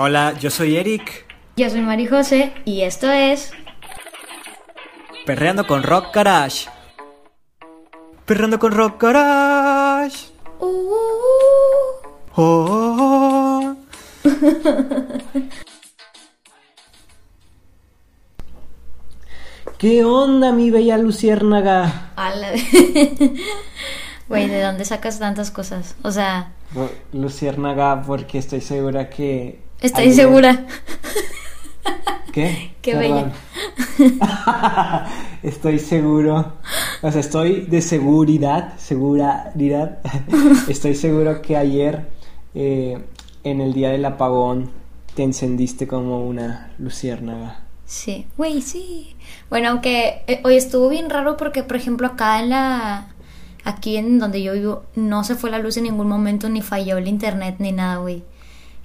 Hola, 0.00 0.32
yo 0.38 0.48
soy 0.48 0.76
Eric. 0.76 1.26
Yo 1.56 1.68
soy 1.68 1.80
Mari 1.80 2.06
José 2.06 2.52
y 2.64 2.82
esto 2.82 3.10
es 3.10 3.50
Perreando 5.26 5.66
con 5.66 5.82
Rock 5.82 6.14
Garage. 6.14 6.68
Perreando 8.24 8.60
con 8.60 8.70
Rock 8.70 9.02
Garage. 9.02 10.28
Uh, 10.60 10.66
uh, 10.66 10.86
uh. 10.86 10.92
Oh, 12.36 12.66
oh, 12.70 12.96
oh. 13.00 13.76
¿Qué 19.78 20.04
onda, 20.04 20.52
mi 20.52 20.70
bella 20.70 20.96
luciérnaga? 20.96 22.12
Güey, 24.28 24.46
¿de 24.46 24.62
dónde 24.62 24.84
sacas 24.84 25.18
tantas 25.18 25.50
cosas? 25.50 25.96
O 26.02 26.12
sea, 26.12 26.52
Luciérnaga, 27.12 28.00
porque 28.02 28.38
estoy 28.38 28.60
segura 28.60 29.10
que. 29.10 29.66
Estoy 29.80 30.04
ayer- 30.04 30.14
segura. 30.14 30.66
¿Qué? 32.32 32.72
Qué 32.82 32.92
Perdón. 32.94 33.32
estoy 35.42 35.78
seguro. 35.78 36.54
O 37.02 37.10
sea, 37.10 37.20
estoy 37.20 37.62
de 37.62 37.80
seguridad. 37.82 38.74
Seguridad. 38.78 39.52
estoy 40.68 40.94
seguro 40.94 41.42
que 41.42 41.56
ayer, 41.56 42.08
eh, 42.54 42.98
en 43.44 43.60
el 43.60 43.72
día 43.72 43.90
del 43.90 44.04
apagón, 44.04 44.70
te 45.14 45.22
encendiste 45.22 45.86
como 45.86 46.26
una 46.26 46.72
luciérnaga. 46.78 47.60
Sí, 47.84 48.26
güey, 48.36 48.60
sí. 48.60 49.16
Bueno, 49.48 49.70
aunque 49.70 50.22
eh, 50.26 50.40
hoy 50.44 50.56
estuvo 50.56 50.88
bien 50.88 51.08
raro 51.10 51.36
porque, 51.36 51.62
por 51.62 51.76
ejemplo, 51.76 52.06
acá 52.06 52.40
en 52.40 52.50
la... 52.50 53.08
Aquí 53.64 53.96
en 53.96 54.18
donde 54.18 54.42
yo 54.42 54.52
vivo, 54.54 54.84
no 54.94 55.24
se 55.24 55.34
fue 55.34 55.50
la 55.50 55.58
luz 55.58 55.76
en 55.76 55.82
ningún 55.84 56.08
momento, 56.08 56.48
ni 56.48 56.62
falló 56.62 56.96
el 56.96 57.08
internet, 57.08 57.56
ni 57.58 57.72
nada, 57.72 57.96
güey. 57.96 58.22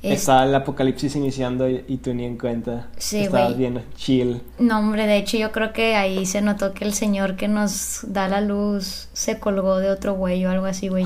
Es- 0.04 0.20
Estaba 0.20 0.44
el 0.44 0.54
apocalipsis 0.54 1.16
iniciando 1.16 1.68
y, 1.70 1.86
y 1.88 1.98
tú 1.98 2.14
ni 2.14 2.26
en 2.26 2.38
cuenta. 2.38 2.88
Sí, 2.98 3.22
Estabas 3.22 3.58
bien 3.58 3.82
chill. 3.96 4.42
No, 4.60 4.80
hombre, 4.80 5.08
de 5.08 5.16
hecho 5.18 5.38
yo 5.38 5.52
creo 5.54 5.72
que 5.74 5.96
ahí 5.96 6.26
se 6.26 6.42
notó 6.42 6.74
que 6.74 6.84
el 6.84 6.94
señor 6.94 7.36
que 7.38 7.48
nos 7.48 8.02
da 8.04 8.28
la 8.28 8.42
luz 8.42 9.08
se 9.14 9.40
colgó 9.40 9.78
de 9.80 9.90
otro 9.90 10.14
güey 10.16 10.46
o 10.46 10.50
algo 10.52 10.66
así, 10.66 10.90
güey. 10.90 11.06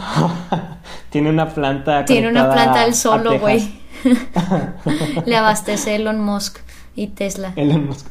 Tiene 1.11 1.29
una 1.29 1.53
planta. 1.53 2.05
Tiene 2.05 2.27
una 2.27 2.51
planta 2.51 2.81
a 2.81 2.85
él 2.85 2.95
solo, 2.95 3.39
güey. 3.39 3.71
Le 5.25 5.35
abastece 5.35 5.95
Elon 5.95 6.19
Musk 6.19 6.57
y 6.95 7.07
Tesla. 7.07 7.53
Elon 7.55 7.87
Musk. 7.87 8.05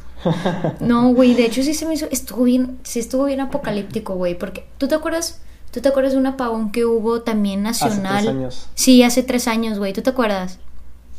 No, 0.79 1.09
güey, 1.13 1.33
de 1.35 1.45
hecho 1.45 1.63
sí 1.63 1.73
se 1.73 1.85
me 1.85 1.93
hizo, 1.93 2.07
estuvo 2.11 2.43
bien, 2.43 2.79
sí 2.83 2.99
estuvo 2.99 3.25
bien 3.25 3.39
apocalíptico, 3.39 4.15
güey, 4.15 4.37
porque 4.37 4.65
¿tú 4.77 4.87
te 4.87 4.95
acuerdas? 4.95 5.41
¿Tú 5.71 5.79
te 5.81 5.89
acuerdas 5.89 6.13
de 6.13 6.19
un 6.19 6.25
apagón 6.27 6.71
que 6.71 6.85
hubo 6.85 7.21
también 7.21 7.61
nacional? 7.63 8.23
tres 8.23 8.27
años. 8.35 8.67
Sí, 8.73 9.03
hace 9.03 9.21
tres 9.23 9.47
años, 9.47 9.77
güey, 9.77 9.93
¿tú 9.93 10.01
te 10.01 10.09
acuerdas? 10.09 10.59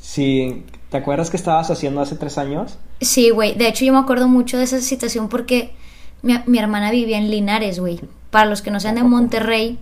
Sí, 0.09 0.64
¿te 0.89 0.97
acuerdas 0.97 1.28
que 1.28 1.37
estabas 1.37 1.70
haciendo 1.70 2.01
hace 2.01 2.17
tres 2.17 2.39
años? 2.39 2.78
Sí, 3.03 3.28
güey, 3.28 3.55
de 3.55 3.69
hecho 3.69 3.84
yo 3.84 3.92
me 3.92 3.98
acuerdo 3.98 4.27
mucho 4.27 4.56
de 4.56 4.64
esa 4.64 4.81
situación 4.81 5.28
porque 5.28 5.75
mi, 6.23 6.33
mi 6.47 6.59
hermana 6.59 6.91
vivía 6.91 7.19
en 7.19 7.31
Linares, 7.31 7.78
güey. 7.78 8.01
Para 8.31 8.47
los 8.47 8.62
que 8.62 8.70
no 8.70 8.81
sean 8.81 8.95
de. 8.95 9.03
Monterrey, 9.03 9.79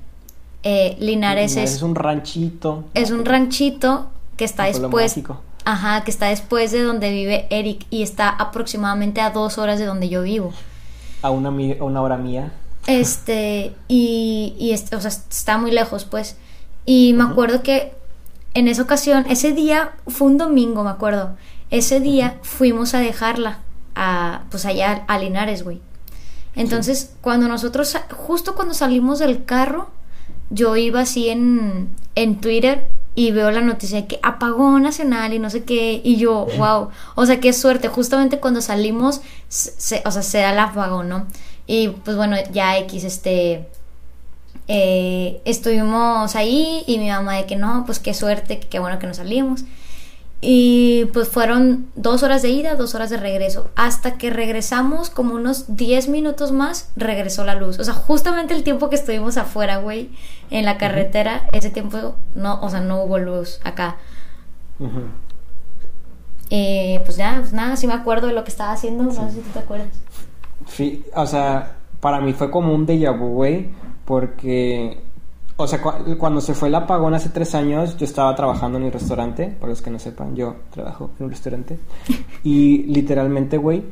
eh, 0.64 0.96
Linares 0.98 1.54
es, 1.54 1.76
es 1.76 1.82
un 1.82 1.94
ranchito. 1.94 2.86
es 2.94 3.12
un 3.12 3.24
ranchito 3.24 4.10
que 4.36 4.44
está 4.44 4.64
después... 4.64 5.16
Ajá, 5.64 6.02
que 6.02 6.10
está 6.10 6.26
después 6.26 6.72
de 6.72 6.82
donde 6.82 7.12
vive 7.12 7.46
Eric 7.50 7.86
y 7.90 8.02
está 8.02 8.28
aproximadamente 8.28 9.20
a 9.20 9.30
dos 9.30 9.58
horas 9.58 9.78
de 9.78 9.84
donde 9.84 10.08
yo 10.08 10.22
vivo. 10.22 10.52
A 11.22 11.30
una, 11.30 11.50
a 11.50 11.84
una 11.84 12.02
hora 12.02 12.16
mía. 12.16 12.52
Este, 12.88 13.72
y, 13.86 14.56
y 14.58 14.72
este, 14.72 14.96
o 14.96 15.00
sea, 15.00 15.10
está 15.10 15.56
muy 15.56 15.70
lejos, 15.70 16.04
pues. 16.04 16.36
Y 16.84 17.12
me 17.12 17.22
acuerdo 17.22 17.62
que 17.62 17.92
en 18.58 18.68
esa 18.68 18.82
ocasión, 18.82 19.24
ese 19.28 19.52
día 19.52 19.92
fue 20.08 20.28
un 20.28 20.38
domingo, 20.38 20.82
me 20.84 20.90
acuerdo. 20.90 21.36
Ese 21.70 22.00
día 22.00 22.38
fuimos 22.42 22.94
a 22.94 23.00
dejarla 23.00 23.58
a, 23.94 24.42
pues 24.50 24.64
allá 24.66 25.04
a 25.08 25.18
Linares, 25.18 25.62
güey. 25.62 25.80
Entonces, 26.54 27.12
cuando 27.20 27.48
nosotros, 27.48 27.96
justo 28.16 28.54
cuando 28.54 28.72
salimos 28.74 29.18
del 29.18 29.44
carro, 29.44 29.90
yo 30.50 30.76
iba 30.76 31.00
así 31.00 31.28
en, 31.28 31.88
en 32.14 32.40
Twitter 32.40 32.88
y 33.14 33.30
veo 33.32 33.50
la 33.50 33.60
noticia 33.60 34.00
de 34.02 34.06
que 34.06 34.20
apagón 34.22 34.82
nacional 34.82 35.32
y 35.34 35.38
no 35.38 35.50
sé 35.50 35.64
qué, 35.64 36.00
y 36.04 36.16
yo, 36.16 36.46
wow, 36.58 36.88
o 37.14 37.26
sea, 37.26 37.40
qué 37.40 37.52
suerte, 37.52 37.88
justamente 37.88 38.38
cuando 38.40 38.60
salimos, 38.60 39.20
se, 39.48 39.72
se- 39.80 40.02
o 40.04 40.10
sea, 40.10 40.22
se 40.22 40.38
da 40.38 40.52
el 40.52 40.58
apagón, 40.58 41.08
¿no? 41.08 41.26
Y 41.66 41.88
pues 41.88 42.16
bueno, 42.16 42.36
ya 42.52 42.78
X, 42.78 43.04
este, 43.04 43.68
eh, 44.68 45.40
estuvimos 45.44 46.34
ahí 46.34 46.82
y 46.86 46.98
mi 46.98 47.08
mamá 47.08 47.34
de 47.36 47.46
que 47.46 47.56
no, 47.56 47.84
pues 47.86 47.98
qué 47.98 48.14
suerte, 48.14 48.60
qué 48.60 48.78
bueno 48.78 48.98
que 48.98 49.06
nos 49.06 49.18
salimos. 49.18 49.64
Y 50.40 51.06
pues 51.12 51.28
fueron 51.28 51.86
dos 51.96 52.22
horas 52.22 52.42
de 52.42 52.50
ida, 52.50 52.76
dos 52.76 52.94
horas 52.94 53.08
de 53.08 53.16
regreso. 53.16 53.70
Hasta 53.74 54.18
que 54.18 54.30
regresamos, 54.30 55.08
como 55.08 55.34
unos 55.34 55.76
10 55.76 56.08
minutos 56.08 56.52
más, 56.52 56.90
regresó 56.94 57.44
la 57.44 57.54
luz. 57.54 57.78
O 57.78 57.84
sea, 57.84 57.94
justamente 57.94 58.54
el 58.54 58.62
tiempo 58.62 58.90
que 58.90 58.96
estuvimos 58.96 59.38
afuera, 59.38 59.78
güey, 59.78 60.10
en 60.50 60.64
la 60.64 60.76
carretera, 60.76 61.48
ese 61.52 61.70
tiempo 61.70 62.16
no, 62.34 62.60
o 62.60 62.68
sea, 62.68 62.80
no 62.80 63.02
hubo 63.02 63.18
luz 63.18 63.60
acá. 63.64 63.96
Ujú. 64.78 65.04
Eh, 66.50 67.00
pues 67.04 67.16
ya, 67.16 67.38
pues 67.40 67.52
nada, 67.52 67.76
sí 67.76 67.86
me 67.86 67.94
acuerdo 67.94 68.28
de 68.28 68.34
lo 68.34 68.44
que 68.44 68.50
estaba 68.50 68.72
haciendo, 68.72 69.04
no 69.04 69.12
sé 69.12 69.30
si 69.32 69.40
tú 69.40 69.50
te 69.52 69.58
acuerdas. 69.58 69.88
Sí, 70.68 71.04
o 71.14 71.26
sea, 71.26 71.76
para 72.00 72.20
mí 72.20 72.34
fue 72.34 72.50
como 72.50 72.74
un 72.74 72.86
déjà 72.86 73.16
vu, 73.16 73.28
güey, 73.28 73.70
porque, 74.06 75.00
o 75.56 75.66
sea, 75.66 75.82
cu- 75.82 76.16
cuando 76.18 76.40
se 76.40 76.54
fue 76.54 76.68
el 76.68 76.74
apagón 76.74 77.12
hace 77.14 77.28
tres 77.28 77.54
años, 77.54 77.96
yo 77.98 78.04
estaba 78.06 78.34
trabajando 78.34 78.78
en 78.78 78.84
el 78.84 78.92
restaurante, 78.92 79.48
para 79.60 79.70
los 79.70 79.82
que 79.82 79.90
no 79.90 79.98
sepan, 79.98 80.34
yo 80.34 80.56
trabajo 80.70 81.10
en 81.18 81.24
un 81.26 81.30
restaurante, 81.30 81.78
y 82.42 82.84
literalmente, 82.84 83.58
güey, 83.58 83.82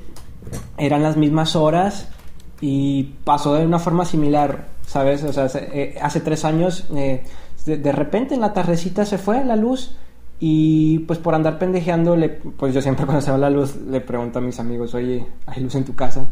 eran 0.78 1.02
las 1.02 1.16
mismas 1.16 1.56
horas 1.56 2.08
y 2.60 3.14
pasó 3.24 3.54
de 3.54 3.66
una 3.66 3.78
forma 3.78 4.04
similar, 4.04 4.68
¿sabes? 4.86 5.22
O 5.24 5.32
sea, 5.32 5.48
se- 5.48 5.68
eh, 5.72 5.98
hace 6.00 6.20
tres 6.20 6.44
años, 6.44 6.86
eh, 6.94 7.24
de, 7.66 7.76
de 7.78 7.92
repente 7.92 8.34
en 8.34 8.40
la 8.40 8.52
tardecita 8.52 9.04
se 9.04 9.18
fue 9.18 9.44
la 9.44 9.56
luz 9.56 9.96
y 10.38 10.98
pues 11.00 11.18
por 11.18 11.34
andar 11.34 11.58
pendejeando, 11.58 12.14
le, 12.16 12.28
pues 12.28 12.74
yo 12.74 12.82
siempre 12.82 13.06
cuando 13.06 13.22
se 13.22 13.30
va 13.30 13.38
la 13.38 13.50
luz 13.50 13.76
le 13.76 14.00
pregunto 14.00 14.38
a 14.38 14.42
mis 14.42 14.60
amigos, 14.60 14.94
oye, 14.94 15.26
¿hay 15.46 15.62
luz 15.62 15.74
en 15.74 15.84
tu 15.84 15.94
casa? 15.94 16.28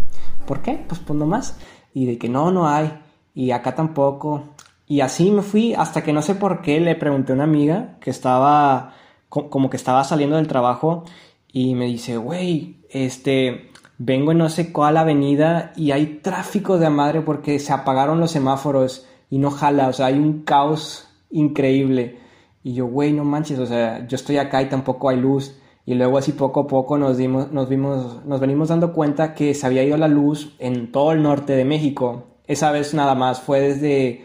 ¿Por 0.46 0.60
qué? 0.60 0.84
Pues 0.86 1.00
pues 1.00 1.18
no 1.18 1.26
más. 1.26 1.56
Y 1.94 2.06
de 2.06 2.18
que 2.18 2.28
no, 2.28 2.50
no 2.50 2.68
hay. 2.68 2.90
Y 3.34 3.50
acá 3.52 3.74
tampoco. 3.74 4.42
Y 4.86 5.00
así 5.00 5.30
me 5.30 5.42
fui 5.42 5.74
hasta 5.74 6.02
que 6.02 6.12
no 6.12 6.22
sé 6.22 6.34
por 6.34 6.60
qué 6.62 6.80
le 6.80 6.94
pregunté 6.96 7.32
a 7.32 7.34
una 7.36 7.44
amiga 7.44 7.96
que 8.00 8.10
estaba, 8.10 8.94
co- 9.28 9.48
como 9.50 9.70
que 9.70 9.76
estaba 9.76 10.04
saliendo 10.04 10.36
del 10.36 10.48
trabajo 10.48 11.04
y 11.52 11.74
me 11.74 11.86
dice, 11.86 12.16
güey, 12.18 12.76
este, 12.90 13.70
vengo 13.98 14.32
en 14.32 14.38
no 14.38 14.48
sé 14.48 14.72
cuál 14.72 14.96
avenida 14.98 15.72
y 15.76 15.92
hay 15.92 16.20
tráfico 16.22 16.78
de 16.78 16.90
madre 16.90 17.20
porque 17.22 17.58
se 17.58 17.72
apagaron 17.72 18.20
los 18.20 18.32
semáforos 18.32 19.06
y 19.30 19.38
no 19.38 19.50
jala, 19.50 19.88
o 19.88 19.92
sea, 19.92 20.06
hay 20.06 20.18
un 20.18 20.42
caos 20.42 21.08
increíble. 21.30 22.18
Y 22.62 22.74
yo, 22.74 22.86
güey, 22.86 23.12
no 23.12 23.24
manches, 23.24 23.58
o 23.58 23.66
sea, 23.66 24.06
yo 24.06 24.16
estoy 24.16 24.36
acá 24.38 24.62
y 24.62 24.68
tampoco 24.68 25.08
hay 25.08 25.16
luz. 25.18 25.56
Y 25.86 25.94
luego 25.94 26.18
así 26.18 26.32
poco 26.32 26.60
a 26.60 26.66
poco 26.66 26.96
nos 26.98 27.16
dimos, 27.16 27.50
nos 27.50 27.68
vimos, 27.68 28.24
nos 28.24 28.40
venimos 28.40 28.68
dando 28.68 28.92
cuenta 28.92 29.34
que 29.34 29.52
se 29.54 29.66
había 29.66 29.82
ido 29.82 29.96
la 29.96 30.06
luz 30.08 30.54
en 30.58 30.92
todo 30.92 31.12
el 31.12 31.22
norte 31.22 31.54
de 31.54 31.64
México. 31.64 32.24
Esa 32.52 32.70
vez 32.70 32.92
nada 32.94 33.14
más, 33.14 33.40
fue 33.40 33.60
desde, 33.60 34.24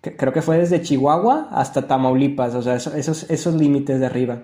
creo 0.00 0.32
que 0.32 0.42
fue 0.42 0.58
desde 0.58 0.82
Chihuahua 0.82 1.48
hasta 1.52 1.86
Tamaulipas, 1.86 2.54
o 2.54 2.62
sea, 2.62 2.74
eso- 2.76 2.94
esos, 2.94 3.30
esos 3.30 3.54
límites 3.54 4.00
de 4.00 4.06
arriba. 4.06 4.42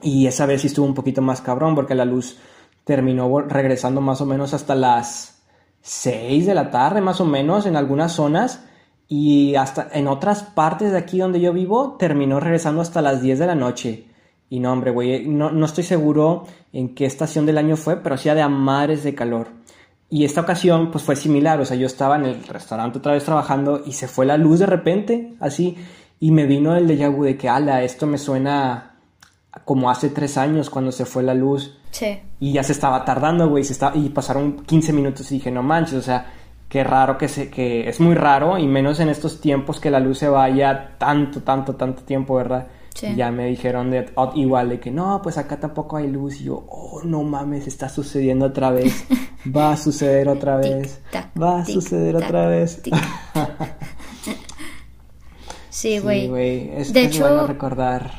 Y 0.00 0.26
esa 0.26 0.46
vez 0.46 0.60
sí 0.62 0.66
estuvo 0.68 0.86
un 0.86 0.94
poquito 0.94 1.22
más 1.22 1.40
cabrón 1.40 1.74
porque 1.74 1.94
la 1.94 2.04
luz 2.04 2.38
terminó 2.84 3.40
regresando 3.40 4.00
más 4.00 4.20
o 4.20 4.26
menos 4.26 4.52
hasta 4.54 4.74
las 4.74 5.42
6 5.82 6.46
de 6.46 6.54
la 6.54 6.70
tarde, 6.70 7.00
más 7.00 7.20
o 7.20 7.24
menos, 7.24 7.66
en 7.66 7.76
algunas 7.76 8.12
zonas. 8.12 8.64
Y 9.08 9.54
hasta 9.56 9.88
en 9.92 10.08
otras 10.08 10.42
partes 10.42 10.90
de 10.92 10.98
aquí 10.98 11.18
donde 11.18 11.40
yo 11.40 11.52
vivo, 11.52 11.96
terminó 11.98 12.40
regresando 12.40 12.80
hasta 12.80 13.02
las 13.02 13.20
10 13.22 13.38
de 13.38 13.46
la 13.46 13.54
noche. 13.54 14.06
Y 14.48 14.58
no, 14.60 14.72
hombre, 14.72 14.90
güey, 14.90 15.26
no, 15.26 15.50
no 15.50 15.66
estoy 15.66 15.84
seguro 15.84 16.44
en 16.72 16.94
qué 16.94 17.04
estación 17.06 17.46
del 17.46 17.58
año 17.58 17.76
fue, 17.76 17.96
pero 17.96 18.14
hacía 18.14 18.34
de 18.34 18.42
amares 18.42 19.02
de 19.04 19.14
calor. 19.14 19.48
Y 20.12 20.26
esta 20.26 20.42
ocasión, 20.42 20.90
pues 20.90 21.04
fue 21.04 21.16
similar, 21.16 21.58
o 21.58 21.64
sea, 21.64 21.74
yo 21.74 21.86
estaba 21.86 22.16
en 22.16 22.26
el 22.26 22.44
restaurante 22.44 22.98
otra 22.98 23.14
vez 23.14 23.24
trabajando 23.24 23.80
y 23.86 23.92
se 23.92 24.08
fue 24.08 24.26
la 24.26 24.36
luz 24.36 24.58
de 24.58 24.66
repente, 24.66 25.32
así, 25.40 25.78
y 26.20 26.32
me 26.32 26.44
vino 26.44 26.76
el 26.76 26.86
déjà 26.86 27.10
vu 27.10 27.24
de 27.24 27.38
que, 27.38 27.48
ala, 27.48 27.82
esto 27.82 28.06
me 28.06 28.18
suena 28.18 28.96
como 29.64 29.90
hace 29.90 30.10
tres 30.10 30.36
años 30.36 30.68
cuando 30.68 30.92
se 30.92 31.06
fue 31.06 31.22
la 31.22 31.32
luz. 31.32 31.78
Sí. 31.92 32.20
Y 32.40 32.52
ya 32.52 32.62
se 32.62 32.72
estaba 32.72 33.06
tardando, 33.06 33.48
güey, 33.48 33.64
se 33.64 33.72
estaba, 33.72 33.96
y 33.96 34.10
pasaron 34.10 34.66
15 34.66 34.92
minutos 34.92 35.32
y 35.32 35.36
dije, 35.36 35.50
no 35.50 35.62
manches, 35.62 35.94
o 35.94 36.02
sea, 36.02 36.30
qué 36.68 36.84
raro 36.84 37.16
que 37.16 37.28
se, 37.28 37.48
que 37.48 37.88
es 37.88 37.98
muy 37.98 38.14
raro, 38.14 38.58
y 38.58 38.66
menos 38.66 39.00
en 39.00 39.08
estos 39.08 39.40
tiempos 39.40 39.80
que 39.80 39.90
la 39.90 39.98
luz 39.98 40.18
se 40.18 40.28
vaya 40.28 40.90
tanto, 40.98 41.40
tanto, 41.40 41.74
tanto 41.76 42.02
tiempo, 42.02 42.34
¿verdad? 42.34 42.66
Sí. 42.94 43.14
Ya 43.16 43.30
me 43.32 43.46
dijeron 43.46 43.90
de, 43.90 44.10
o- 44.14 44.32
igual 44.34 44.68
de 44.68 44.78
que 44.80 44.90
no, 44.90 45.20
pues 45.22 45.38
acá 45.38 45.58
tampoco 45.58 45.96
hay 45.96 46.08
luz, 46.08 46.40
y 46.40 46.44
yo, 46.44 46.64
oh, 46.68 47.00
no 47.04 47.22
mames, 47.22 47.66
está 47.66 47.88
sucediendo 47.88 48.46
otra 48.46 48.70
vez, 48.70 49.04
va 49.56 49.72
a 49.72 49.76
suceder 49.76 50.28
otra 50.28 50.56
vez, 50.56 51.00
va 51.40 51.60
a 51.60 51.64
suceder 51.64 52.16
otra 52.16 52.46
vez. 52.46 52.82
tic. 52.82 52.94
Sí, 55.70 55.98
güey. 55.98 56.26
Sí, 56.84 56.92
De 56.92 57.04
es 57.04 57.16
hecho- 57.16 57.20
bueno 57.26 57.46
recordar 57.46 58.10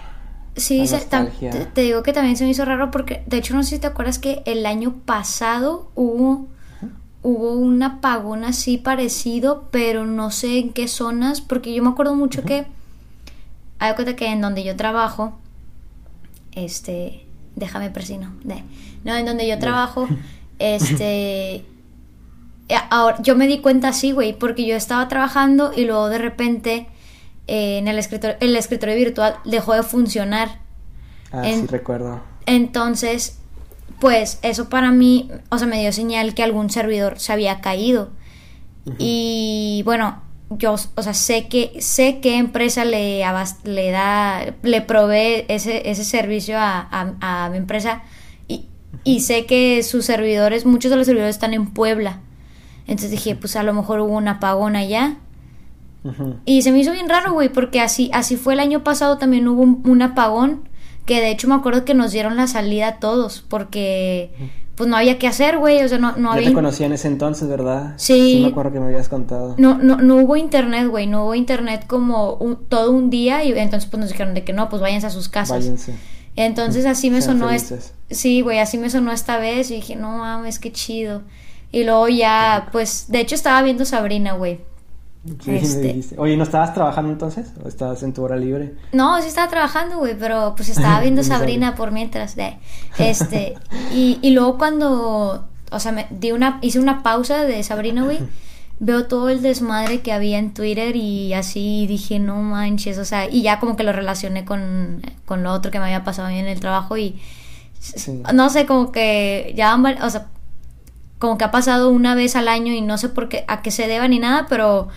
Sí, 0.56 0.86
se- 0.88 0.98
tam- 0.98 1.24
nostalgia. 1.26 1.50
te, 1.52 1.66
te 1.66 1.82
digo 1.82 2.04
que 2.04 2.14
también 2.14 2.36
se 2.38 2.44
me 2.44 2.52
hizo 2.52 2.64
raro 2.66 2.92
porque, 2.92 3.24
de 3.26 3.38
hecho, 3.38 3.56
no 3.56 3.64
sé 3.64 3.76
si 3.76 3.80
te 3.82 3.88
acuerdas 3.88 4.20
que 4.20 4.44
el 4.46 4.66
año 4.68 4.94
pasado 5.06 5.90
hubo, 5.96 6.48
hubo 7.24 7.54
un 7.54 7.82
apagón 7.82 8.44
así 8.44 8.78
parecido, 8.78 9.66
pero 9.72 10.06
no 10.06 10.30
sé 10.30 10.60
en 10.60 10.72
qué 10.74 10.88
zonas, 10.88 11.42
porque 11.42 11.74
yo 11.74 11.82
me 11.84 11.90
acuerdo 11.90 12.16
mucho 12.16 12.44
que, 12.44 12.66
hay 13.80 13.94
cuenta 13.96 14.16
que 14.16 14.28
en 14.28 14.42
donde 14.42 14.64
yo 14.64 14.76
trabajo, 14.76 15.38
este, 16.54 17.26
déjame 17.56 17.90
presino, 17.90 18.34
de, 18.44 18.64
no, 19.04 19.16
en 19.16 19.26
donde 19.26 19.48
yo 19.48 19.60
trabajo, 19.60 20.08
este, 20.60 21.56
eh, 21.56 22.76
ahora, 22.90 23.22
yo 23.22 23.36
me 23.36 23.48
di 23.48 23.60
cuenta 23.60 23.90
así, 23.90 24.12
güey, 24.12 24.38
porque 24.38 24.66
yo 24.66 24.76
estaba 24.76 25.08
trabajando 25.08 25.72
y 25.76 25.86
luego 25.86 26.10
de 26.10 26.18
repente 26.18 26.88
eh, 27.48 27.78
en 27.78 27.88
el 27.88 27.98
escritorio, 28.00 28.38
el 28.40 28.56
escritorio 28.56 28.96
virtual 28.96 29.36
dejó 29.46 29.74
de 29.74 29.84
funcionar. 29.84 30.60
Ah, 31.32 31.48
En- 31.48 31.62
sí, 31.62 31.68
recuerdo. 31.68 32.22
Entonces, 32.46 33.40
pues 34.00 34.40
eso 34.44 34.70
para 34.70 34.92
mí, 34.92 35.30
o 35.50 35.58
sea, 35.58 35.68
me 35.68 35.80
dio 35.82 35.92
señal 35.92 36.34
que 36.34 36.44
algún 36.44 36.70
servidor 36.70 37.20
se 37.20 37.34
había 37.34 37.62
caído. 37.62 38.10
Y 38.98 39.82
bueno, 39.86 40.22
yo, 40.58 40.76
o 40.96 41.02
sea, 41.04 41.14
sé 41.14 41.48
que 41.48 41.74
sé 41.80 42.20
qué 42.22 42.38
empresa 42.38 42.86
le 42.86 43.24
le 43.64 43.92
da, 43.92 44.54
le 44.64 44.82
provee 44.82 45.46
ese, 45.48 45.90
ese 45.90 46.04
servicio 46.04 46.58
a, 46.58 46.88
a- 46.92 47.46
a 47.46 47.50
mi 47.50 47.58
empresa 47.58 48.04
y, 48.48 48.66
y 49.04 49.22
sé 49.22 49.46
que 49.46 49.82
sus 49.84 50.06
servidores, 50.06 50.66
muchos 50.66 50.92
de 50.92 50.98
los 50.98 51.06
servidores 51.06 51.36
están 51.36 51.54
en 51.54 51.68
Puebla. 51.74 52.20
Entonces 52.86 53.12
dije, 53.12 53.36
pues 53.36 53.56
a 53.56 53.64
lo 53.64 53.74
mejor 53.74 54.00
hubo 54.02 54.14
un 54.18 54.28
apagón 54.28 54.76
allá. 54.76 55.18
Y 56.46 56.64
se 56.64 56.72
me 56.74 56.80
hizo 56.80 56.92
bien 56.92 57.08
raro, 57.08 57.32
güey, 57.32 57.48
porque 57.48 57.80
así, 57.80 58.10
así 58.14 58.36
fue 58.36 58.54
el 58.56 58.60
año 58.60 58.84
pasado, 58.84 59.18
también 59.18 59.48
hubo 59.48 59.62
un, 59.62 59.82
un 59.86 60.02
apagón, 60.02 60.68
que 61.06 61.22
de 61.22 61.32
hecho 61.32 61.48
me 61.48 61.56
acuerdo 61.56 61.86
que 61.86 61.94
nos 61.94 62.12
dieron 62.12 62.36
la 62.36 62.48
salida 62.48 62.88
a 62.90 62.96
todos, 63.00 63.42
porque 63.48 64.32
pues 64.76 64.90
no 64.90 64.98
había 64.98 65.20
que 65.20 65.28
hacer, 65.28 65.58
güey, 65.60 65.84
o 65.84 65.88
sea, 65.88 66.00
no, 66.00 66.16
no 66.18 66.32
había... 66.32 66.48
te 66.50 66.54
conocía 66.54 66.88
en 66.88 66.94
ese 66.94 67.08
entonces, 67.08 67.48
¿verdad? 67.48 67.94
Sí. 67.98 68.40
me 68.44 68.50
acuerdo 68.50 68.72
que 68.74 68.80
me 68.80 68.88
habías 68.88 69.08
contado. 69.10 69.54
No, 69.58 69.78
no, 69.78 69.98
no 69.98 70.16
hubo 70.18 70.36
internet, 70.36 70.88
güey, 70.88 71.06
no 71.08 71.26
hubo 71.26 71.36
internet 71.36 71.86
como 71.88 72.34
un- 72.34 72.56
todo 72.66 72.92
un 72.92 73.10
día 73.10 73.44
y 73.44 73.52
entonces 73.58 73.88
pues 73.90 74.00
nos 74.02 74.10
dijeron 74.10 74.34
de 74.34 74.44
que 74.44 74.52
no, 74.54 74.70
pues 74.70 74.82
váyanse 74.82 75.08
a 75.08 75.12
sus 75.12 75.30
casas. 75.30 75.60
Váyanse. 75.60 75.96
Entonces 76.36 76.86
así 76.88 77.12
me 77.12 77.22
Sean 77.22 77.38
sonó, 77.40 77.52
es- 77.52 77.94
sí, 78.10 78.42
güey, 78.42 78.58
así 78.60 78.78
me 78.80 78.90
sonó 78.90 79.12
esta 79.12 79.38
vez 79.38 79.70
y 79.70 79.76
dije, 79.76 79.96
no 79.96 80.18
mames, 80.18 80.58
qué 80.58 80.72
chido. 80.72 81.22
Y 81.72 81.84
luego 81.84 82.08
ya, 82.08 82.70
pues, 82.72 83.06
de 83.10 83.20
hecho 83.20 83.36
estaba 83.36 83.62
viendo 83.62 83.86
Sabrina, 83.86 84.34
güey. 84.34 84.60
Sí, 85.26 85.52
me 85.52 85.58
Este. 85.58 85.82
dijiste. 85.82 86.16
Oye, 86.20 86.36
¿no 86.36 86.44
estabas 86.44 86.74
trabajando 86.74 87.12
entonces? 87.12 87.54
¿O 87.64 87.68
estabas 87.68 88.04
en 88.04 88.14
tu 88.14 88.24
hora 88.24 88.36
libre? 88.36 88.74
No, 88.92 89.22
sí 89.22 89.28
estaba 89.30 89.48
trabajando, 89.50 89.98
güey, 90.00 90.18
pero 90.18 90.54
pues 90.56 90.70
estaba 90.70 91.00
viendo. 91.02 91.24
Sabrina 91.24 91.76
por 91.76 91.92
mientras. 91.92 92.36
De, 92.36 92.58
este, 92.98 93.56
y, 93.94 94.20
y 94.22 94.32
luego 94.32 94.58
cuando, 94.58 95.48
o 95.72 95.80
sea, 95.80 95.92
me 95.94 96.08
di 96.10 96.32
una, 96.34 96.60
hice 96.62 96.80
una 96.80 97.04
pausa 97.04 97.44
de 97.46 97.64
Sabrina, 97.64 98.04
güey, 98.04 98.20
veo 98.80 99.06
todo 99.08 99.30
el 99.30 99.42
desmadre 99.42 100.02
que 100.02 100.12
había 100.12 100.38
en 100.40 100.54
Twitter 100.54 100.96
y 100.98 101.34
así 101.34 101.86
dije, 101.88 102.20
no 102.20 102.36
manches, 102.42 102.98
o 102.98 103.06
sea, 103.06 103.30
y 103.30 103.44
ya 103.44 103.62
como 103.62 103.78
que 103.78 103.84
lo 103.84 103.94
relacioné 103.94 104.44
con, 104.44 105.02
con 105.26 105.42
lo 105.44 105.54
otro 105.54 105.72
que 105.72 105.80
me 105.80 105.86
había 105.86 106.04
pasado 106.04 106.28
en 106.30 106.48
el 106.48 106.60
trabajo 106.60 106.98
y 106.98 107.20
Sí. 107.80 108.22
no 108.34 108.50
sé, 108.50 108.66
como 108.66 108.92
que 108.94 109.54
ya, 109.58 109.78
o 110.04 110.10
sea, 110.10 110.28
como 111.20 111.38
que 111.38 111.44
ha 111.46 111.52
pasado 111.52 111.90
una 111.90 112.16
vez 112.16 112.36
al 112.36 112.48
año 112.50 112.74
y 112.74 112.82
no 112.82 112.98
sé 112.98 113.10
por 113.10 113.30
qué, 113.30 113.44
a 113.48 113.62
qué 113.62 113.72
se 113.72 113.88
deba 113.88 114.08
ni 114.08 114.20
nada, 114.20 114.46
pero 114.50 114.88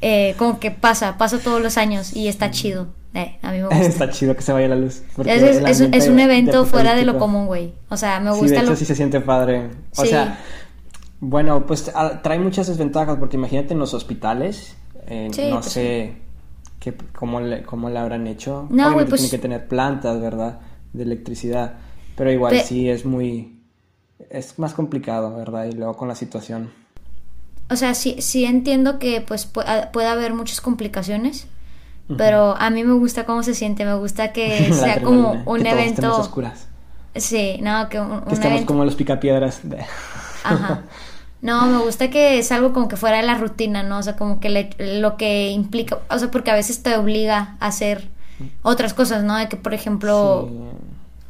eh, 0.00 0.34
como 0.38 0.58
que 0.60 0.70
pasa, 0.70 1.16
pasa 1.18 1.38
todos 1.38 1.60
los 1.62 1.76
años 1.78 2.14
y 2.14 2.28
está 2.28 2.50
chido. 2.50 2.88
Eh, 3.14 3.38
a 3.42 3.50
mí 3.50 3.58
me 3.58 3.64
gusta. 3.64 3.80
Está 3.80 4.10
chido 4.10 4.36
que 4.36 4.42
se 4.42 4.52
vaya 4.52 4.68
la 4.68 4.76
luz. 4.76 5.02
Es, 5.24 5.80
es- 5.92 6.08
un 6.08 6.18
evento 6.20 6.66
fuera 6.66 6.94
de 6.94 7.04
lo 7.04 7.18
común, 7.18 7.46
güey. 7.46 7.72
O 7.88 7.96
sea, 7.96 8.20
me 8.20 8.32
Sí, 8.34 8.38
gusta 8.40 8.54
de 8.56 8.60
hecho 8.62 8.70
lo... 8.70 8.76
sí 8.76 8.84
se 8.84 8.94
siente 8.94 9.20
padre. 9.20 9.70
O 9.96 10.02
Sí. 10.02 10.08
sea, 10.08 10.38
bueno, 11.20 11.64
pues 11.66 11.90
a- 11.94 12.20
trae 12.22 12.38
muchas 12.38 12.66
desventajas 12.66 13.16
porque 13.18 13.36
imagínate 13.36 13.72
en 13.72 13.78
los 13.78 13.94
hospitales, 13.94 14.76
eh, 15.06 15.28
Sí, 15.32 15.48
no 15.48 15.60
pues 15.60 15.72
sé 15.72 16.16
qué, 16.78 16.94
cómo, 17.14 17.40
le, 17.40 17.62
cómo 17.62 17.88
le 17.88 17.98
habrán 17.98 18.26
hecho. 18.26 18.66
No, 18.70 18.92
güey, 18.92 19.06
pues- 19.06 19.22
tienen 19.22 19.30
que 19.30 19.38
tener 19.38 19.66
plantas, 19.66 20.20
¿verdad? 20.20 20.60
De 20.92 21.04
electricidad, 21.04 21.74
pero 22.16 22.30
igual 22.30 22.52
Pe- 22.52 22.64
sí 22.64 22.90
es 22.90 23.06
muy... 23.06 23.60
Es 24.30 24.58
más 24.58 24.74
complicado, 24.74 25.34
¿verdad? 25.36 25.64
Y 25.66 25.72
luego 25.72 25.96
con 25.96 26.08
la 26.08 26.14
situación. 26.14 26.70
O 27.70 27.76
sea, 27.76 27.94
sí, 27.94 28.16
sí 28.20 28.44
entiendo 28.44 28.98
que 28.98 29.20
pues 29.20 29.52
pu- 29.52 29.64
a- 29.66 29.90
puede 29.92 30.08
haber 30.08 30.34
muchas 30.34 30.60
complicaciones, 30.60 31.48
pero 32.16 32.56
a 32.58 32.70
mí 32.70 32.84
me 32.84 32.92
gusta 32.94 33.24
cómo 33.24 33.42
se 33.42 33.54
siente, 33.54 33.84
me 33.84 33.94
gusta 33.94 34.32
que 34.32 34.72
sea 34.72 35.02
como 35.02 35.42
un 35.44 35.62
que 35.62 35.64
todos 35.64 35.78
evento... 35.82 36.16
oscuras. 36.18 36.68
Sí, 37.16 37.58
no, 37.62 37.88
que 37.88 37.98
un, 37.98 38.12
un 38.12 38.20
Que 38.22 38.34
estemos 38.34 38.56
evento... 38.58 38.66
como 38.66 38.84
los 38.84 38.94
picapiedras. 38.94 39.60
de- 39.68 39.84
Ajá. 40.44 40.82
No, 41.42 41.66
me 41.66 41.78
gusta 41.78 42.08
que 42.10 42.38
es 42.38 42.50
algo 42.52 42.72
como 42.72 42.88
que 42.88 42.96
fuera 42.96 43.18
de 43.18 43.22
la 43.24 43.34
rutina, 43.36 43.82
¿no? 43.82 43.98
O 43.98 44.02
sea, 44.02 44.16
como 44.16 44.40
que 44.40 44.48
le- 44.48 45.00
lo 45.00 45.16
que 45.16 45.50
implica, 45.50 45.98
o 46.10 46.18
sea, 46.18 46.30
porque 46.30 46.50
a 46.50 46.54
veces 46.54 46.82
te 46.82 46.96
obliga 46.96 47.56
a 47.60 47.66
hacer 47.68 48.08
otras 48.62 48.94
cosas, 48.94 49.24
¿no? 49.24 49.36
De 49.36 49.48
que, 49.48 49.56
por 49.56 49.74
ejemplo, 49.74 50.48
Sí, 50.48 50.58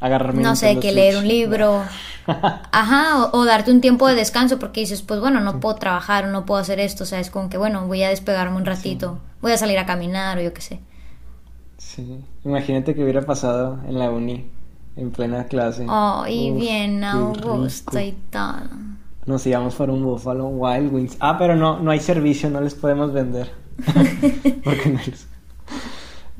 agarrarme 0.01 0.43
no 0.43 0.57
sé, 0.57 0.79
que 0.79 0.93
leer 0.93 1.17
un 1.17 1.29
libro. 1.29 1.83
Ajá, 2.27 3.25
o, 3.25 3.39
o 3.39 3.45
darte 3.45 3.71
un 3.71 3.81
tiempo 3.81 4.09
de 4.09 4.15
descanso 4.15 4.59
porque 4.59 4.81
dices, 4.81 5.03
pues 5.03 5.21
bueno, 5.21 5.41
no 5.41 5.61
puedo 5.61 5.77
trabajar 5.77 6.25
o 6.25 6.31
no 6.31 6.45
puedo 6.45 6.61
hacer 6.61 6.81
esto, 6.81 7.05
o 7.05 7.07
sea, 7.07 7.21
es 7.21 7.31
como 7.31 7.49
que, 7.49 7.59
bueno, 7.59 7.87
voy 7.87 8.03
a 8.03 8.09
despegarme 8.09 8.57
un 8.57 8.67
ratito, 8.67 9.19
voy 9.41 9.53
a 9.53 9.59
salir 9.59 9.79
a 9.79 9.87
caminar 9.87 10.39
o 10.39 10.41
yo 10.41 10.53
qué 10.53 10.61
sé. 10.61 10.81
Sí, 11.79 12.25
imagínate 12.45 12.95
que 12.95 13.03
hubiera 13.03 13.23
pasado 13.23 13.79
en 13.87 13.99
la 13.99 14.11
uni, 14.11 14.51
en 14.97 15.11
plena 15.13 15.45
clase. 15.45 15.87
Oh, 15.89 16.25
y 16.29 16.51
Uf, 16.51 16.59
bien 16.59 17.05
Augusto 17.05 17.99
y 18.01 18.13
tal. 18.31 18.69
Nos 19.25 19.47
íbamos 19.47 19.75
por 19.75 19.91
un 19.91 20.05
Buffalo 20.05 20.47
Wild 20.47 20.93
Wings. 20.93 21.17
Ah, 21.21 21.37
pero 21.39 21.57
no, 21.57 21.81
no 21.81 21.91
hay 21.91 22.01
servicio, 22.01 22.49
no 22.51 22.61
les 22.61 22.75
podemos 22.75 23.13
vender. 23.13 23.51
Porque 24.65 24.89
no 24.91 25.01
les... 25.05 25.27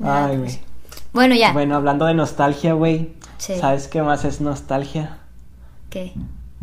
Ay, 0.01 0.37
pues. 0.37 0.39
güey. 0.39 0.59
Bueno, 1.13 1.35
ya. 1.35 1.51
Bueno, 1.51 1.75
hablando 1.75 2.05
de 2.05 2.13
nostalgia, 2.13 2.73
güey. 2.73 3.13
Sí. 3.37 3.55
¿Sabes 3.59 3.87
qué 3.87 4.01
más 4.01 4.25
es 4.25 4.41
nostalgia? 4.41 5.17
¿Qué? 5.89 6.13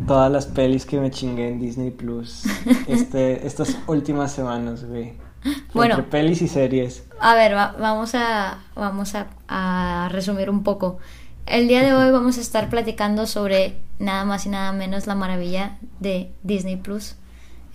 Todas 0.07 0.31
las 0.31 0.45
pelis 0.45 0.85
que 0.85 0.99
me 0.99 1.09
chingué 1.09 1.47
en 1.49 1.59
Disney 1.59 1.89
Plus 1.91 2.43
este, 2.87 3.47
estas 3.47 3.77
últimas 3.87 4.31
semanas, 4.33 4.83
güey. 4.85 5.13
Bueno. 5.73 5.95
Entre 5.95 6.09
pelis 6.11 6.41
y 6.41 6.47
series. 6.47 7.03
A 7.19 7.35
ver, 7.35 7.55
va- 7.55 7.75
vamos 7.79 8.13
a 8.15 8.59
vamos 8.75 9.15
a, 9.15 9.27
a 9.47 10.09
resumir 10.11 10.49
un 10.49 10.63
poco. 10.63 10.97
El 11.45 11.67
día 11.67 11.83
de 11.83 11.93
hoy 11.93 12.09
vamos 12.11 12.37
a 12.39 12.41
estar 12.41 12.69
platicando 12.69 13.27
sobre 13.27 13.77
nada 13.99 14.25
más 14.25 14.45
y 14.47 14.49
nada 14.49 14.71
menos 14.71 15.05
la 15.07 15.13
maravilla 15.15 15.77
de 15.99 16.31
Disney 16.43 16.75
Plus. 16.75 17.15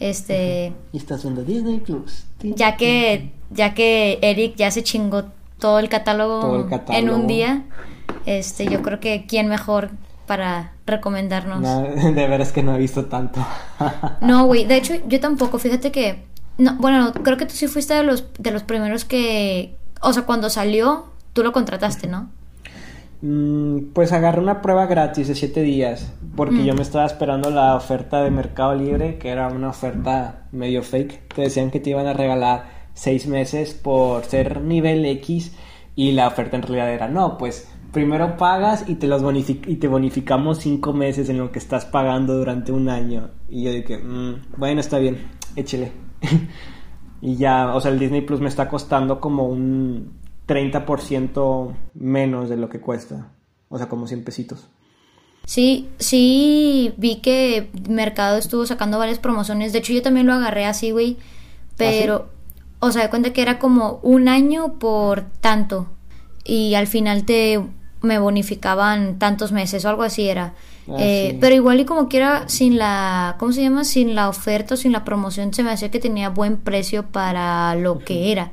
Este, 0.01 0.73
Y 0.93 0.97
estás 0.99 1.23
viendo 1.23 1.43
Disney 1.45 1.79
Plus. 1.79 2.25
ya 2.43 2.77
que 2.77 3.33
ya 3.51 3.75
que 3.75 4.19
Eric 4.23 4.57
ya 4.57 4.71
se 4.71 4.83
chingó 4.83 5.25
todo 5.59 5.79
el 5.79 5.89
catálogo, 5.89 6.41
Todo 6.41 6.57
el 6.89 6.95
en 6.97 7.11
un 7.11 7.27
día, 7.27 7.65
este, 8.27 8.67
yo 8.67 8.83
creo 8.83 9.01
que 9.01 9.27
quién 9.29 9.49
mejor 9.49 9.91
para 10.27 10.73
recomendarnos. 10.87 11.61
No, 11.61 11.83
de 12.13 12.27
veras 12.29 12.53
que 12.53 12.63
no 12.63 12.75
he 12.75 12.79
visto 12.79 13.07
tanto. 13.07 13.45
No, 14.21 14.45
güey, 14.47 14.65
de 14.67 14.77
hecho 14.77 14.95
yo 15.09 15.19
tampoco, 15.21 15.59
fíjate 15.59 15.91
que 15.91 16.23
no, 16.59 16.77
bueno, 16.77 17.13
creo 17.13 17.37
que 17.37 17.47
tú 17.47 17.55
sí 17.55 17.67
fuiste 17.69 17.95
de 17.95 18.03
los 18.03 18.25
de 18.39 18.51
los 18.51 18.63
primeros 18.63 19.05
que, 19.05 19.77
o 20.03 20.13
sea, 20.13 20.25
cuando 20.25 20.51
salió 20.51 21.07
tú 21.33 21.43
lo 21.43 21.53
contrataste, 21.53 22.07
¿no? 22.07 22.29
Mm, 23.23 23.93
Pues 23.93 24.13
agarré 24.13 24.41
una 24.41 24.63
prueba 24.63 24.87
gratis 24.87 25.29
de 25.29 25.35
7 25.35 25.63
días, 25.63 26.13
porque 26.37 26.57
Mm. 26.57 26.65
yo 26.65 26.75
me 26.75 26.83
estaba 26.83 27.07
esperando 27.07 27.51
la 27.51 27.75
oferta 27.77 28.23
de 28.23 28.31
Mercado 28.31 28.75
Libre, 28.75 29.19
que 29.19 29.29
era 29.31 29.49
una 29.49 29.69
oferta 29.71 30.45
medio 30.53 30.83
fake. 30.83 31.35
Te 31.35 31.43
decían 31.43 31.71
que 31.71 31.81
te 31.81 31.91
iban 31.91 32.07
a 32.07 32.13
regalar 32.15 32.65
6 32.95 33.27
meses 33.27 33.75
por 33.75 34.25
ser 34.25 34.61
nivel 34.63 35.05
X 35.07 35.53
y 35.97 36.13
la 36.13 36.29
oferta 36.29 36.57
en 36.57 36.63
realidad 36.63 36.91
era, 36.93 37.09
no, 37.09 37.37
pues 37.39 37.69
primero 37.93 38.37
pagas 38.37 38.85
y 38.89 38.95
te, 38.97 39.07
los 39.07 39.23
bonific- 39.23 39.67
y 39.69 39.77
te 39.77 39.89
bonificamos 39.89 40.59
5 40.59 40.93
meses 40.93 41.29
en 41.29 41.39
lo 41.39 41.51
que 41.53 41.59
estás 41.59 41.85
pagando 41.85 42.37
durante 42.37 42.73
un 42.73 42.89
año. 42.89 43.31
Y 43.49 43.65
yo 43.65 43.73
dije, 43.73 43.99
"Mm, 43.99 44.43
bueno, 44.57 44.81
está 44.81 44.99
bien, 44.99 45.19
échele. 45.57 45.93
y 47.21 47.37
ya, 47.37 47.75
o 47.75 47.81
sea, 47.81 47.91
el 47.91 47.99
Disney 47.99 48.21
Plus 48.23 48.41
me 48.41 48.49
está 48.49 48.69
costando 48.69 49.21
como 49.21 49.47
un 49.47 50.13
30% 50.47 51.75
menos 51.95 52.49
de 52.49 52.57
lo 52.57 52.69
que 52.69 52.81
cuesta. 52.81 53.33
O 53.69 53.79
sea, 53.79 53.89
como 53.89 54.07
100 54.07 54.25
pesitos. 54.25 54.69
Sí, 55.45 55.89
sí, 55.99 56.93
vi 56.97 57.17
que 57.17 57.71
Mercado 57.89 58.37
estuvo 58.37 58.67
sacando 58.67 58.99
varias 58.99 59.19
promociones. 59.19 59.73
De 59.73 59.79
hecho, 59.79 59.93
yo 59.93 60.03
también 60.03 60.27
lo 60.27 60.33
agarré 60.33 60.65
así, 60.67 60.91
güey. 60.91 61.17
Pero, 61.77 62.29
o 62.79 62.91
sea, 62.93 63.03
de 63.03 63.11
cuenta 63.11 63.33
que 63.33 63.43
era 63.43 63.59
como 63.59 64.01
un 64.03 64.29
año 64.29 64.79
por 64.79 65.23
tanto. 65.41 65.87
Y 66.45 66.75
al 66.75 66.87
final 66.87 67.25
te 67.25 67.61
me 68.03 68.19
bonificaban 68.19 69.19
tantos 69.19 69.53
meses 69.53 69.85
o 69.85 69.89
algo 69.89 70.03
así 70.03 70.29
era. 70.29 70.55
Ah, 70.89 70.97
Eh, 70.99 71.29
sí. 71.33 71.39
Pero 71.41 71.55
igual 71.55 71.81
y 71.81 71.85
como 71.85 72.09
que 72.09 72.17
era 72.17 72.49
sin 72.49 72.79
la, 72.79 73.37
¿cómo 73.39 73.53
se 73.53 73.63
llama? 73.63 73.85
Sin 73.85 74.15
la 74.15 74.29
oferta 74.29 74.75
o 74.75 74.77
sin 74.77 74.93
la 74.93 75.05
promoción 75.05 75.53
se 75.53 75.63
me 75.63 75.71
hacía 75.71 75.91
que 75.91 75.99
tenía 76.01 76.31
buen 76.31 76.57
precio 76.57 77.07
para 77.07 77.75
lo 77.75 77.99
que 77.99 78.33
era. 78.33 78.53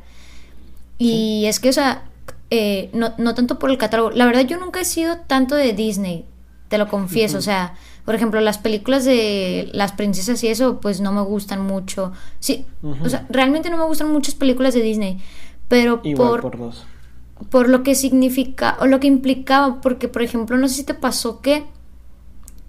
Y 0.98 1.46
es 1.46 1.60
que, 1.60 1.70
o 1.70 1.74
sea, 1.74 2.04
eh, 2.50 2.89
no, 2.94 3.13
no 3.18 3.36
tanto 3.36 3.60
por 3.60 3.70
el 3.70 3.77
catálogo. 3.77 4.12
La 4.12 4.25
verdad, 4.25 4.42
yo 4.46 4.58
nunca 4.58 4.82
he 4.82 4.86
sido 4.86 5.18
tanto 5.27 5.56
de 5.56 5.74
Disney, 5.74 6.25
te 6.70 6.77
lo 6.77 6.88
confieso. 6.88 7.38
O 7.38 7.42
sea, 7.42 7.75
por 8.06 8.16
ejemplo, 8.16 8.39
las 8.42 8.58
películas 8.58 9.06
de 9.06 9.70
las 9.74 9.92
princesas 9.92 10.44
y 10.44 10.48
eso, 10.48 10.80
pues 10.80 11.01
no 11.01 11.12
me 11.12 11.22
gustan 11.22 11.62
mucho. 11.62 12.13
Sí, 12.39 12.66
o 13.04 13.10
sea, 13.10 13.25
realmente 13.30 13.70
no 13.70 13.77
me 13.77 13.86
gustan 13.86 14.12
muchas 14.12 14.36
películas 14.36 14.74
de 14.74 14.82
Disney. 14.82 15.20
Pero 15.68 16.00
Igual 16.04 16.30
por, 16.30 16.42
por 16.42 16.58
dos. 16.58 16.86
Por 17.50 17.70
lo 17.70 17.84
que 17.84 17.96
significa 17.96 18.77
o 18.79 18.86
lo 18.88 19.00
que 19.00 19.08
implicaba, 19.08 19.82
porque 19.82 20.08
por 20.08 20.22
ejemplo, 20.22 20.58
no 20.58 20.67
sé 20.67 20.75
si 20.75 20.84
te 20.84 20.94
pasó 20.94 21.41
que 21.41 21.65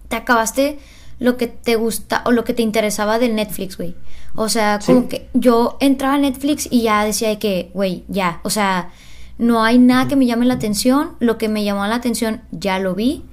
te 0.09 0.17
acabaste 0.17 0.79
lo 1.19 1.37
que 1.37 1.49
te 1.49 1.77
gusta 1.77 2.23
o 2.27 2.31
lo 2.33 2.45
que 2.45 2.55
te 2.55 2.63
interesaba 2.63 3.19
de 3.19 3.29
Netflix, 3.29 3.77
güey. 3.77 3.97
O 4.35 4.49
sea, 4.49 4.79
como 4.85 5.03
Sí. 5.03 5.09
que 5.09 5.29
yo 5.35 5.77
entraba 5.81 6.15
a 6.15 6.19
Netflix 6.19 6.69
y 6.71 6.83
ya 6.83 7.05
decía 7.05 7.29
de 7.29 7.39
que, 7.39 7.71
güey, 7.75 8.05
ya, 8.09 8.41
o 8.45 8.51
sea, 8.51 8.91
no 9.39 9.63
hay 9.65 9.79
nada 9.79 10.09
que 10.09 10.17
me 10.17 10.27
llame 10.27 10.47
la 10.47 10.55
atención, 10.55 11.11
lo 11.21 11.39
que 11.39 11.49
me 11.49 11.65
llamó 11.65 11.87
la 11.87 11.97
atención 11.97 12.43
ya 12.53 12.79
lo 12.79 12.95
vi 12.95 13.25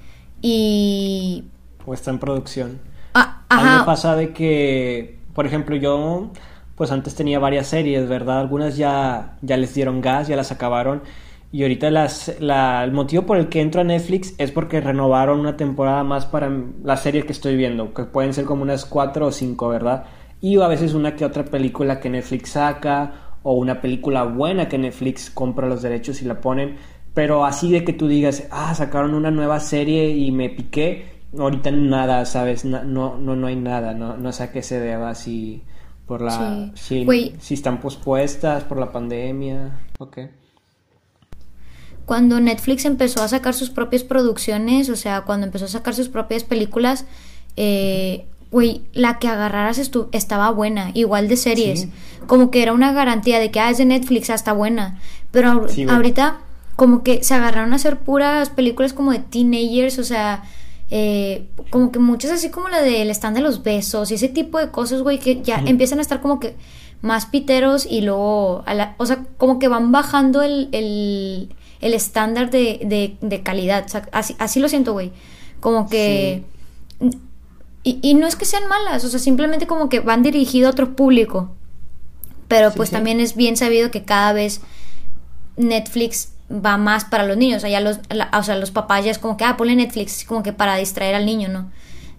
y 0.42 1.44
O 1.84 1.94
está 1.94 2.10
en 2.10 2.18
producción. 2.18 2.80
ah, 3.14 3.42
A 3.48 3.62
mí 3.62 3.70
me 3.70 3.80
ajá, 3.80 3.84
pasa 3.86 4.16
de 4.16 4.32
que, 4.32 5.18
por 5.34 5.46
ejemplo, 5.46 5.76
yo 5.76 6.30
pues 6.76 6.90
antes 6.92 7.14
tenía 7.14 7.38
varias 7.38 7.68
series, 7.68 8.06
¿verdad? 8.08 8.40
Algunas 8.40 8.76
ya, 8.76 9.38
ya 9.40 9.56
les 9.56 9.74
dieron 9.74 10.02
gas, 10.02 10.28
ya 10.28 10.36
las 10.36 10.52
acabaron. 10.52 11.02
Y 11.52 11.62
ahorita 11.62 11.90
las, 11.90 12.36
la- 12.40 12.84
el 12.84 12.92
motivo 12.92 13.24
por 13.24 13.38
el 13.38 13.48
que 13.48 13.60
entro 13.60 13.80
a 13.80 13.84
Netflix 13.84 14.34
es 14.38 14.50
porque 14.52 14.80
renovaron 14.80 15.40
una 15.40 15.56
temporada 15.56 16.02
más 16.04 16.26
para 16.26 16.50
la 16.82 16.96
serie 16.96 17.24
que 17.24 17.32
estoy 17.32 17.56
viendo, 17.56 17.94
que 17.94 18.04
pueden 18.04 18.34
ser 18.34 18.44
como 18.44 18.62
unas 18.62 18.84
cuatro 18.84 19.26
o 19.26 19.32
cinco, 19.32 19.68
¿verdad? 19.68 20.04
Y 20.40 20.60
a 20.60 20.68
veces 20.68 20.92
una 20.94 21.16
que 21.16 21.24
otra 21.24 21.44
película 21.44 22.00
que 22.00 22.10
Netflix 22.10 22.50
saca, 22.50 23.12
o 23.42 23.54
una 23.54 23.80
película 23.80 24.24
buena 24.24 24.68
que 24.68 24.76
Netflix 24.78 25.30
compra 25.30 25.68
los 25.68 25.82
derechos 25.82 26.20
y 26.22 26.24
la 26.26 26.40
ponen. 26.40 26.76
Pero 27.14 27.44
así 27.46 27.70
de 27.72 27.84
que 27.84 27.92
tú 27.92 28.08
digas, 28.08 28.46
ah, 28.50 28.74
sacaron 28.74 29.14
una 29.14 29.30
nueva 29.30 29.60
serie 29.60 30.10
y 30.10 30.32
me 30.32 30.50
piqué, 30.50 31.06
ahorita 31.38 31.70
nada, 31.70 32.24
¿sabes? 32.26 32.64
No, 32.64 32.82
no, 32.84 33.36
no 33.36 33.46
hay 33.46 33.56
nada, 33.56 33.94
no, 33.94 34.16
no 34.16 34.32
sé 34.32 34.42
a 34.44 34.52
qué 34.52 34.62
se 34.62 34.80
deba, 34.80 35.14
si 35.14 35.62
por 36.06 36.20
la... 36.22 36.70
Sí. 36.74 36.74
Si, 36.74 37.34
si 37.38 37.54
están 37.54 37.80
pospuestas 37.80 38.64
por 38.64 38.78
la 38.78 38.92
pandemia, 38.92 39.80
ok. 39.98 40.18
Cuando 42.06 42.40
Netflix 42.40 42.84
empezó 42.86 43.22
a 43.22 43.28
sacar 43.28 43.52
sus 43.52 43.68
propias 43.70 44.02
producciones, 44.04 44.88
o 44.88 44.96
sea, 44.96 45.22
cuando 45.22 45.46
empezó 45.46 45.66
a 45.66 45.68
sacar 45.68 45.94
sus 45.94 46.08
propias 46.08 46.44
películas, 46.44 47.04
eh, 47.56 48.26
güey, 48.50 48.82
la 48.92 49.18
que 49.18 49.28
agarraras 49.28 49.78
estu- 49.78 50.08
estaba 50.12 50.50
buena, 50.50 50.90
igual 50.94 51.28
de 51.28 51.36
series. 51.36 51.80
Sí. 51.82 51.90
Como 52.26 52.50
que 52.50 52.62
era 52.62 52.72
una 52.72 52.92
garantía 52.92 53.38
de 53.40 53.50
que, 53.50 53.60
ah, 53.60 53.70
es 53.70 53.78
de 53.78 53.84
Netflix, 53.84 54.30
ah, 54.30 54.34
está 54.34 54.52
buena. 54.52 54.98
Pero 55.32 55.68
Sí, 55.68 55.82
ahorita, 55.88 56.38
como 56.76 57.02
que 57.02 57.22
se 57.24 57.34
agarraron 57.34 57.72
a 57.72 57.76
hacer 57.76 57.98
puras 57.98 58.50
películas 58.50 58.92
como 58.92 59.10
de 59.12 59.18
teenagers, 59.18 59.98
o 59.98 60.04
sea, 60.04 60.44
eh, 60.90 61.48
como 61.70 61.90
que 61.90 61.98
muchas 61.98 62.30
así 62.30 62.50
como 62.50 62.68
la 62.68 62.82
del 62.82 63.10
stand 63.10 63.36
de 63.36 63.42
los 63.42 63.64
besos 63.64 64.10
y 64.12 64.14
ese 64.14 64.28
tipo 64.28 64.58
de 64.58 64.70
cosas, 64.70 65.02
güey, 65.02 65.18
que 65.18 65.42
ya 65.42 65.60
empiezan 65.66 65.98
a 65.98 66.02
estar 66.02 66.20
como 66.20 66.38
que 66.38 66.54
más 67.02 67.26
piteros 67.26 67.84
y 67.90 68.02
luego, 68.02 68.62
a 68.66 68.74
la- 68.74 68.94
o 68.98 69.06
sea, 69.06 69.24
como 69.38 69.58
que 69.58 69.66
van 69.68 69.90
bajando 69.90 70.42
el, 70.42 70.68
el, 70.72 71.48
el 71.80 71.94
estándar 71.94 72.50
de, 72.50 72.80
de, 72.84 73.16
de 73.20 73.42
calidad. 73.42 73.84
O 73.86 73.88
sea, 73.88 74.08
así, 74.12 74.34
así 74.38 74.60
lo 74.60 74.68
siento, 74.68 74.92
güey. 74.92 75.12
Como 75.60 75.88
que... 75.88 76.44
Y, 77.82 77.98
y 78.02 78.14
no 78.14 78.26
es 78.26 78.34
que 78.34 78.44
sean 78.44 78.66
malas, 78.68 79.04
o 79.04 79.08
sea, 79.08 79.20
simplemente 79.20 79.66
como 79.68 79.88
que 79.88 80.00
van 80.00 80.22
dirigido 80.22 80.66
a 80.68 80.70
otro 80.72 80.96
público. 80.96 81.52
Pero 82.48 82.70
Sí, 82.70 82.76
pues 82.76 82.88
sí. 82.88 82.94
también 82.94 83.20
es 83.20 83.36
bien 83.36 83.56
sabido 83.56 83.90
que 83.90 84.04
cada 84.04 84.32
vez 84.32 84.60
Netflix 85.56 86.32
va 86.50 86.76
más 86.78 87.04
para 87.04 87.24
los 87.26 87.36
niños. 87.36 87.58
O 87.58 87.60
sea, 87.60 87.70
ya 87.70 87.80
los, 87.80 87.98
la- 88.10 88.30
o 88.38 88.42
sea, 88.42 88.56
los 88.56 88.70
papás 88.70 89.04
ya 89.04 89.10
es 89.10 89.18
como 89.18 89.36
que, 89.36 89.44
ah, 89.44 89.56
ponle 89.56 89.76
Netflix, 89.76 90.24
como 90.24 90.42
que 90.42 90.52
para 90.52 90.76
distraer 90.76 91.14
al 91.14 91.26
niño, 91.26 91.48
¿no? 91.48 91.70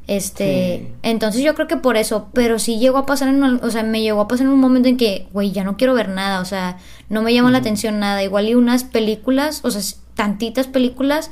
Este, 0.08 0.86
Sí. 0.88 0.94
entonces 1.04 1.42
yo 1.44 1.54
creo 1.54 1.68
que 1.68 1.76
por 1.76 1.98
eso, 1.98 2.30
pero 2.34 2.60
sí 2.60 2.80
llegó 2.80 2.98
a 3.00 3.06
pasar 3.06 3.28
en, 3.28 3.44
un- 3.44 3.60
o 3.62 3.70
sea, 3.72 3.84
me 3.84 4.02
llegó 4.02 4.22
a 4.22 4.28
pasar 4.30 4.46
en 4.48 4.54
un 4.54 4.60
momento 4.60 4.88
en 4.88 4.96
que, 4.96 5.28
güey, 5.34 5.52
ya 5.52 5.66
no 5.66 5.76
quiero 5.76 5.94
ver 5.94 6.08
nada, 6.08 6.40
o 6.40 6.46
sea, 6.46 6.78
no 7.10 7.22
me 7.22 7.34
llama 7.34 7.52
la 7.52 7.60
atención 7.60 8.00
nada, 8.00 8.24
igual 8.24 8.50
y 8.50 8.56
unas 8.56 8.84
películas, 8.84 9.62
o 9.64 9.72
sea, 9.72 9.82
tantitas 10.16 10.68
películas, 10.68 11.32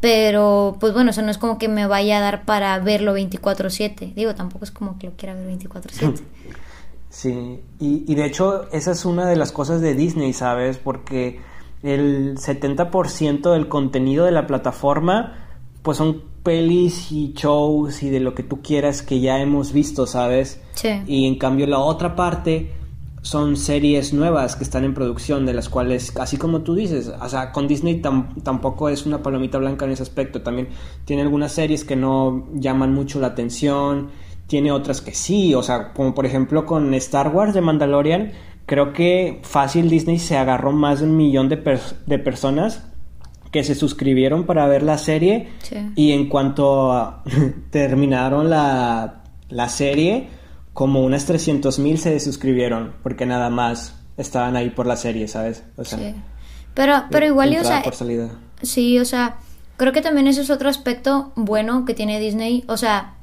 pero 0.00 0.76
pues 0.80 0.92
bueno, 0.92 1.10
eso 1.10 1.22
no 1.22 1.30
es 1.30 1.38
como 1.38 1.56
que 1.56 1.68
me 1.68 1.86
vaya 1.86 2.18
a 2.18 2.20
dar 2.20 2.44
para 2.44 2.78
verlo 2.78 3.16
24/7, 3.16 4.12
digo, 4.14 4.34
tampoco 4.34 4.64
es 4.64 4.70
como 4.70 4.98
que 4.98 5.06
lo 5.06 5.12
quiera 5.14 5.34
ver 5.34 5.46
24/7. 5.58 6.20
Sí, 7.08 7.60
y, 7.78 8.04
y 8.08 8.14
de 8.16 8.26
hecho 8.26 8.68
esa 8.72 8.90
es 8.90 9.04
una 9.04 9.28
de 9.28 9.36
las 9.36 9.52
cosas 9.52 9.80
de 9.80 9.94
Disney, 9.94 10.32
¿sabes? 10.32 10.78
Porque 10.78 11.38
el 11.84 12.36
70% 12.36 13.52
del 13.52 13.68
contenido 13.68 14.24
de 14.24 14.32
la 14.32 14.48
plataforma 14.48 15.44
pues 15.82 15.98
son 15.98 16.22
pelis 16.42 17.12
y 17.12 17.32
shows 17.34 18.02
y 18.02 18.10
de 18.10 18.18
lo 18.18 18.34
que 18.34 18.42
tú 18.42 18.62
quieras 18.62 19.02
que 19.02 19.20
ya 19.20 19.38
hemos 19.38 19.72
visto, 19.72 20.08
¿sabes? 20.08 20.60
Sí. 20.74 20.88
Y 21.06 21.26
en 21.26 21.38
cambio 21.38 21.68
la 21.68 21.78
otra 21.78 22.16
parte 22.16 22.72
son 23.24 23.56
series 23.56 24.12
nuevas 24.12 24.54
que 24.54 24.64
están 24.64 24.84
en 24.84 24.92
producción, 24.92 25.46
de 25.46 25.54
las 25.54 25.70
cuales, 25.70 26.12
así 26.20 26.36
como 26.36 26.60
tú 26.60 26.74
dices, 26.74 27.10
o 27.20 27.28
sea, 27.30 27.52
con 27.52 27.66
Disney 27.66 28.02
tam- 28.02 28.42
tampoco 28.42 28.90
es 28.90 29.06
una 29.06 29.22
palomita 29.22 29.56
blanca 29.56 29.86
en 29.86 29.92
ese 29.92 30.02
aspecto, 30.02 30.42
también 30.42 30.68
tiene 31.06 31.22
algunas 31.22 31.50
series 31.52 31.84
que 31.84 31.96
no 31.96 32.46
llaman 32.54 32.92
mucho 32.92 33.20
la 33.20 33.28
atención, 33.28 34.10
tiene 34.46 34.70
otras 34.72 35.00
que 35.00 35.14
sí, 35.14 35.54
o 35.54 35.62
sea, 35.62 35.94
como 35.94 36.14
por 36.14 36.26
ejemplo 36.26 36.66
con 36.66 36.92
Star 36.92 37.28
Wars 37.34 37.54
de 37.54 37.62
Mandalorian, 37.62 38.32
creo 38.66 38.92
que 38.92 39.40
fácil 39.42 39.88
Disney 39.88 40.18
se 40.18 40.36
agarró 40.36 40.72
más 40.72 41.00
de 41.00 41.06
un 41.06 41.16
millón 41.16 41.48
de, 41.48 41.64
pers- 41.64 41.94
de 42.06 42.18
personas 42.18 42.84
que 43.50 43.64
se 43.64 43.74
suscribieron 43.74 44.44
para 44.44 44.66
ver 44.66 44.82
la 44.82 44.98
serie 44.98 45.48
Sí. 45.62 45.76
y 45.96 46.12
en 46.12 46.28
cuanto 46.28 47.22
terminaron 47.70 48.50
la, 48.50 49.22
la 49.48 49.68
serie, 49.70 50.28
como 50.74 51.00
unas 51.02 51.24
300 51.24 51.78
mil 51.78 51.98
se 51.98 52.10
desuscribieron 52.10 52.94
porque 53.02 53.24
nada 53.24 53.48
más 53.48 53.94
estaban 54.18 54.56
ahí 54.56 54.70
por 54.70 54.86
la 54.86 54.96
serie, 54.96 55.26
¿sabes? 55.28 55.62
O 55.76 55.84
sea, 55.84 55.98
Sí. 55.98 56.14
Pero, 56.74 57.04
pero 57.10 57.24
igual, 57.26 57.52
y, 57.52 57.58
o 57.58 57.64
sea, 57.64 57.82
por 57.82 57.94
salida. 57.94 58.30
Sí, 58.62 58.98
o 58.98 59.04
sea, 59.04 59.36
creo 59.76 59.92
que 59.92 60.02
también 60.02 60.26
eso 60.26 60.40
es 60.42 60.50
otro 60.50 60.68
aspecto 60.68 61.32
bueno 61.36 61.84
que 61.84 61.94
tiene 61.94 62.18
Disney. 62.18 62.64
O 62.66 62.76
sea, 62.76 63.14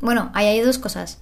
bueno, 0.00 0.30
ahí 0.34 0.46
hay 0.46 0.60
dos 0.60 0.78
cosas. 0.78 1.18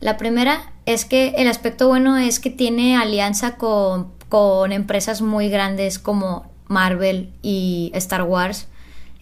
La 0.00 0.18
primera 0.18 0.72
es 0.84 1.06
que 1.06 1.28
el 1.38 1.48
aspecto 1.48 1.88
bueno 1.88 2.18
es 2.18 2.38
que 2.38 2.50
tiene 2.50 2.98
alianza 2.98 3.56
con, 3.56 4.08
con 4.28 4.72
empresas 4.72 5.22
muy 5.22 5.48
grandes 5.48 5.98
como 5.98 6.50
Marvel 6.68 7.32
y 7.40 7.90
Star 7.94 8.24
Wars. 8.24 8.68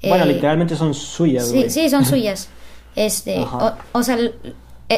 Bueno, 0.02 0.24
Eh, 0.24 0.34
literalmente 0.34 0.74
son 0.74 0.94
suyas, 0.94 1.48
Sí, 1.48 1.70
sí, 1.70 1.88
son 1.88 2.04
suyas. 2.12 2.48
Este, 2.96 3.38
o, 3.38 3.72
o 3.92 4.02
sea, 4.02 4.18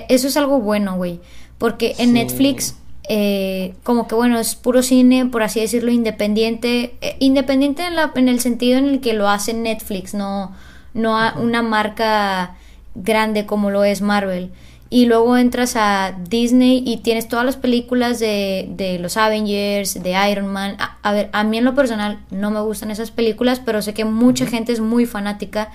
eso 0.08 0.28
es 0.28 0.36
algo 0.36 0.60
bueno, 0.60 0.96
güey. 0.96 1.20
Porque 1.58 1.94
en 1.98 2.08
Sí. 2.08 2.12
Netflix, 2.12 2.76
eh, 3.08 3.74
como 3.82 4.08
que 4.08 4.14
bueno, 4.14 4.38
es 4.38 4.54
puro 4.54 4.82
cine, 4.82 5.26
por 5.26 5.42
así 5.42 5.60
decirlo, 5.60 5.90
independiente. 5.90 6.94
eh, 7.00 7.16
independiente 7.20 7.84
en, 7.86 7.96
la, 7.96 8.12
en 8.14 8.28
el 8.28 8.40
sentido 8.40 8.78
en 8.78 8.86
el 8.88 9.00
que 9.00 9.12
lo 9.12 9.28
hace 9.28 9.52
Netflix, 9.54 10.14
no, 10.14 10.52
no 10.94 11.18
a- 11.18 11.34
una 11.38 11.62
marca 11.62 12.56
grande 12.94 13.46
como 13.46 13.70
lo 13.70 13.84
es 13.84 14.00
Marvel. 14.00 14.50
Y 14.90 15.06
luego 15.06 15.36
entras 15.36 15.74
a 15.76 16.14
Disney 16.28 16.82
y 16.86 16.98
tienes 16.98 17.26
todas 17.28 17.44
las 17.44 17.56
películas 17.56 18.20
de, 18.20 18.68
de 18.76 18.98
los 19.00 19.16
Avengers, 19.16 20.00
de 20.02 20.14
Iron 20.30 20.46
Man. 20.46 20.76
A, 20.78 20.98
a 21.02 21.12
ver, 21.12 21.30
a 21.32 21.42
mí 21.42 21.58
en 21.58 21.64
lo 21.64 21.74
personal 21.74 22.20
no 22.30 22.50
me 22.52 22.60
gustan 22.60 22.90
esas 22.92 23.10
películas, 23.10 23.60
pero 23.64 23.82
sé 23.82 23.92
que 23.92 24.04
mucha 24.04 24.46
gente 24.46 24.72
es 24.72 24.80
muy 24.80 25.04
fanática. 25.06 25.72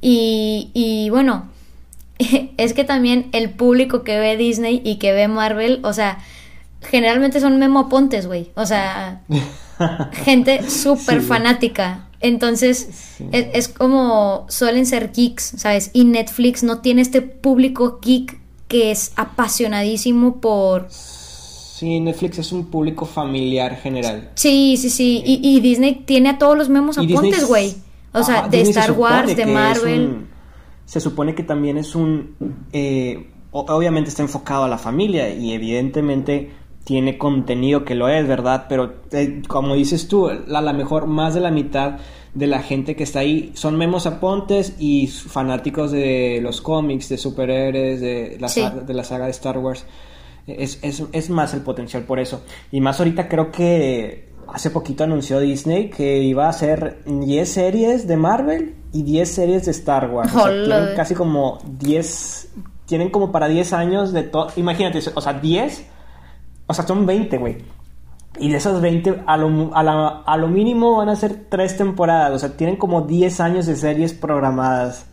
Y, 0.00 0.70
y 0.74 1.10
bueno, 1.10 1.48
es 2.56 2.72
que 2.74 2.84
también 2.84 3.26
el 3.32 3.50
público 3.50 4.02
que 4.02 4.18
ve 4.18 4.36
Disney 4.36 4.80
y 4.84 4.96
que 4.96 5.12
ve 5.12 5.28
Marvel, 5.28 5.80
o 5.84 5.92
sea, 5.92 6.18
generalmente 6.82 7.40
son 7.40 7.58
memopontes, 7.58 8.26
güey. 8.26 8.50
O 8.56 8.66
sea, 8.66 9.22
gente 10.24 10.68
súper 10.70 11.20
Sí. 11.20 11.26
fanática. 11.26 12.08
Entonces, 12.20 12.88
Sí. 13.18 13.26
es, 13.32 13.46
es 13.52 13.68
como 13.68 14.46
suelen 14.48 14.86
ser 14.86 15.12
geeks, 15.12 15.54
¿sabes? 15.58 15.90
Y 15.92 16.04
Netflix 16.04 16.62
no 16.62 16.78
tiene 16.78 17.02
este 17.02 17.20
público 17.22 17.98
geek 18.02 18.38
que 18.68 18.90
es 18.90 19.12
apasionadísimo 19.16 20.40
por... 20.40 20.86
Sí, 20.90 22.00
Netflix 22.00 22.38
es 22.38 22.52
un 22.52 22.66
público 22.70 23.04
familiar 23.04 23.76
general. 23.76 24.30
Sí, 24.36 24.76
sí, 24.78 24.88
sí. 24.88 25.22
Y, 25.26 25.40
y 25.42 25.60
Disney 25.60 26.02
tiene 26.06 26.30
a 26.30 26.38
todos 26.38 26.56
los 26.56 26.68
memos 26.70 26.96
Y 26.96 27.00
Disney 27.02 27.16
apontes, 27.18 27.38
s- 27.40 27.46
güey. 27.46 27.74
O 28.12 28.22
sea, 28.22 28.38
Ajá, 28.40 28.48
de 28.48 28.58
Disney 28.58 28.78
Star 28.78 28.92
Wars, 28.92 29.36
de 29.36 29.44
Marvel. 29.46 30.26
Se 30.84 31.00
supone 31.00 31.34
que 31.34 31.42
también 31.42 31.76
es 31.78 31.94
un... 31.94 32.36
eh, 32.72 33.30
obviamente 33.52 34.10
está 34.10 34.22
enfocado 34.22 34.64
a 34.64 34.68
la 34.68 34.78
familia 34.78 35.32
y 35.32 35.52
evidentemente 35.52 36.50
tiene 36.84 37.16
contenido 37.16 37.84
que 37.84 37.94
lo 37.94 38.08
es, 38.08 38.26
¿verdad? 38.28 38.66
Pero 38.68 38.96
eh, 39.12 39.42
como 39.48 39.74
dices 39.74 40.06
tú, 40.08 40.28
a 40.28 40.60
la 40.60 40.72
mejor 40.72 41.06
más 41.06 41.32
de 41.34 41.40
la 41.40 41.50
mitad 41.50 41.98
de 42.34 42.46
la 42.48 42.60
gente 42.62 42.96
que 42.96 43.04
está 43.04 43.20
ahí 43.20 43.52
son 43.54 43.76
memos 43.76 44.06
apontes 44.06 44.74
y 44.78 45.06
fanáticos 45.06 45.92
de 45.92 46.40
los 46.42 46.60
cómics, 46.60 47.08
de 47.08 47.16
superhéroes, 47.16 48.00
de 48.00 48.36
la, 48.40 48.48
Sí. 48.48 48.60
saga, 48.60 48.80
de 48.82 48.92
la 48.94 49.04
saga 49.04 49.24
de 49.26 49.30
Star 49.30 49.56
Wars. 49.58 49.86
Es, 50.46 50.78
es, 50.82 51.02
es 51.12 51.30
más 51.30 51.54
el 51.54 51.60
potencial 51.62 52.02
por 52.02 52.18
eso. 52.18 52.42
Y 52.70 52.80
más 52.80 52.98
ahorita 52.98 53.28
creo 53.28 53.50
que 53.50 54.33
hace 54.52 54.70
poquito 54.70 55.04
anunció 55.04 55.40
Disney 55.40 55.90
que 55.90 56.18
iba 56.22 56.46
a 56.46 56.50
hacer 56.50 57.02
10 57.06 57.48
series 57.48 58.06
de 58.06 58.16
Marvel 58.16 58.74
y 58.92 59.02
10 59.02 59.28
series 59.30 59.64
de 59.64 59.70
Star 59.72 60.10
Wars. 60.10 60.34
O 60.34 60.38
sea, 60.40 60.50
tienen 60.64 60.96
casi 60.96 61.14
como 61.14 61.58
10, 61.78 62.48
tienen 62.86 63.10
como 63.10 63.32
para 63.32 63.48
10 63.48 63.72
años 63.72 64.12
de 64.12 64.22
todo. 64.24 64.48
Imagínate, 64.56 65.00
o 65.14 65.20
sea, 65.20 65.32
10, 65.34 65.86
o 66.66 66.74
sea, 66.74 66.86
son 66.86 67.06
20, 67.06 67.38
güey. 67.38 67.58
Y 68.38 68.50
de 68.50 68.56
esos 68.56 68.80
20, 68.80 69.22
a 69.26 69.36
lo, 69.36 69.70
a, 69.76 69.82
la- 69.82 70.22
a 70.26 70.36
lo 70.36 70.48
mínimo 70.48 70.96
van 70.96 71.08
a 71.08 71.16
ser 71.16 71.46
3 71.48 71.76
temporadas. 71.76 72.32
O 72.32 72.38
sea, 72.38 72.56
tienen 72.56 72.76
como 72.76 73.02
10 73.02 73.40
años 73.40 73.66
de 73.66 73.76
series 73.76 74.12
programadas. 74.12 75.06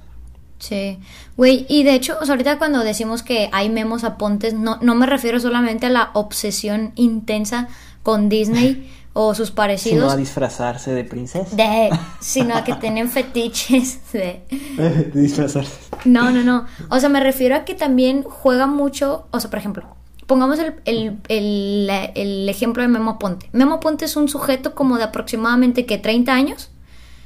Sí, 0.60 1.00
güey, 1.38 1.66
y 1.70 1.82
de 1.84 1.96
hecho, 1.96 2.18
o 2.22 2.26
sea, 2.26 2.34
ahorita 2.34 2.60
cuando 2.60 2.84
decimos 2.84 3.24
que 3.24 3.50
hay 3.52 3.70
memos 3.70 4.04
apontes, 4.04 4.54
no, 4.54 4.78
no 4.82 4.94
me 4.94 5.08
refiero 5.08 5.40
solamente 5.40 5.88
a 5.88 5.90
la 5.90 6.12
obsesión 6.14 6.92
intensa 6.96 7.68
con 8.04 8.30
Disney 8.30 8.88
o 9.14 9.34
sus 9.36 9.48
Sino 9.50 9.56
parecidos, 9.56 10.14
a 10.14 10.18
disfrazarse 10.18 10.94
de 10.94 11.04
princesa. 11.04 11.56
de, 11.56 11.90
sino 12.22 12.56
a 12.56 12.64
que 12.64 12.74
tienen 12.82 13.10
fetiches 13.10 14.00
de... 14.14 14.44
de 14.50 15.12
disfrazarse. 15.22 15.76
No, 16.06 16.32
no, 16.32 16.44
no. 16.44 16.66
O 16.90 17.00
sea, 17.00 17.10
me 17.10 17.20
refiero 17.20 17.56
a 17.56 17.66
que 17.66 17.76
también 17.76 18.24
juega 18.24 18.68
mucho, 18.68 19.28
o 19.32 19.40
sea, 19.40 19.50
por 19.50 19.60
ejemplo, 19.60 19.84
pongamos 20.28 20.60
el, 20.60 20.76
el, 20.86 21.18
el, 21.28 21.90
el 22.16 22.48
ejemplo 22.50 22.82
de 22.84 22.88
Memo 22.88 23.12
Aponte. 23.12 23.50
Memo 23.52 23.76
Aponte 23.76 24.06
es 24.06 24.16
un 24.16 24.30
sujeto 24.30 24.76
como 24.76 24.98
de 24.98 25.04
aproximadamente 25.04 25.86
que 25.86 25.98
30 25.98 26.34
años, 26.34 26.70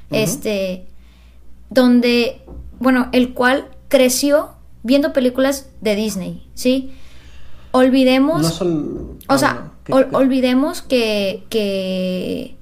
este, 0.09 0.87
donde, 1.69 2.41
bueno, 2.79 3.09
el 3.11 3.33
cual 3.33 3.69
creció 3.89 4.49
viendo 4.83 5.13
películas 5.13 5.69
de 5.81 5.95
Disney, 5.95 6.47
¿sí? 6.55 6.93
Olvidemos... 7.71 8.41
No 8.41 8.49
solo. 8.49 9.17
O 9.27 9.37
sea, 9.37 9.53
no, 9.53 9.61
¿qué- 9.63 9.74
ol- 9.93 10.07
olvidemos 10.13 10.81
que, 10.81 11.43
que, 11.49 12.55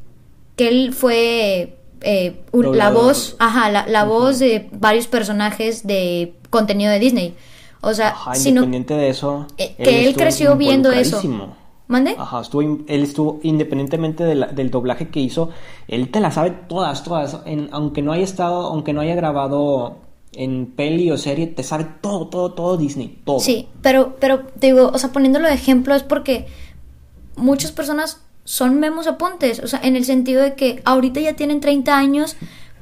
que 0.55 0.67
él 0.67 0.93
fue 0.93 1.77
eh, 2.01 2.41
un- 2.51 2.77
la 2.77 2.89
voz, 2.91 3.35
ajá, 3.39 3.69
la, 3.69 3.87
la 3.87 4.03
voz 4.03 4.39
de 4.39 4.69
varios 4.73 5.07
personajes 5.07 5.85
de 5.87 6.33
contenido 6.49 6.91
de 6.91 6.99
Disney. 6.99 7.35
O 7.81 7.93
sea, 7.93 8.09
Ajá, 8.09 8.35
sino 8.35 8.61
independiente 8.61 8.93
de 8.93 9.09
eso. 9.09 9.47
eh, 9.57 9.75
que 9.77 10.05
él 10.07 10.13
creció 10.15 10.55
viendo 10.55 10.91
eso. 10.91 11.21
¿Mande? 11.87 12.15
Ajá, 12.17 12.39
estuvo, 12.41 12.61
él 12.61 13.03
estuvo 13.03 13.39
independientemente 13.43 14.23
de 14.23 14.35
la- 14.35 14.47
del 14.47 14.71
doblaje 14.71 15.09
que 15.09 15.19
hizo, 15.19 15.49
él 15.89 16.09
te 16.09 16.21
la 16.21 16.31
sabe 16.31 16.51
todas, 16.51 17.03
todas. 17.03 17.41
En- 17.45 17.67
aunque 17.71 18.01
no 18.01 18.13
haya 18.13 18.23
estado, 18.23 18.67
aunque 18.67 18.93
no 18.93 19.01
haya 19.01 19.15
grabado 19.15 19.97
en 20.31 20.65
peli 20.67 21.11
o 21.11 21.17
serie, 21.17 21.45
te 21.47 21.61
sabe 21.61 21.85
todo, 22.01 22.27
todo, 22.27 22.53
todo 22.53 22.77
Disney, 22.77 23.19
todo. 23.25 23.39
Sí, 23.41 23.67
pero, 23.81 24.15
pero 24.19 24.39
te 24.59 24.67
digo, 24.67 24.91
o 24.93 24.97
sea, 24.97 25.11
poniéndolo 25.11 25.47
de 25.47 25.53
ejemplo 25.53 25.93
es 25.93 26.03
porque 26.03 26.47
muchas 27.35 27.71
personas 27.71 28.19
son 28.45 28.79
memos 28.79 29.07
apuntes, 29.07 29.59
o 29.59 29.67
sea, 29.67 29.79
en 29.83 29.95
el 29.95 30.05
sentido 30.05 30.41
de 30.41 30.55
que 30.55 30.81
ahorita 30.85 31.19
ya 31.21 31.33
tienen 31.33 31.59
30 31.61 31.97
años, 31.97 32.35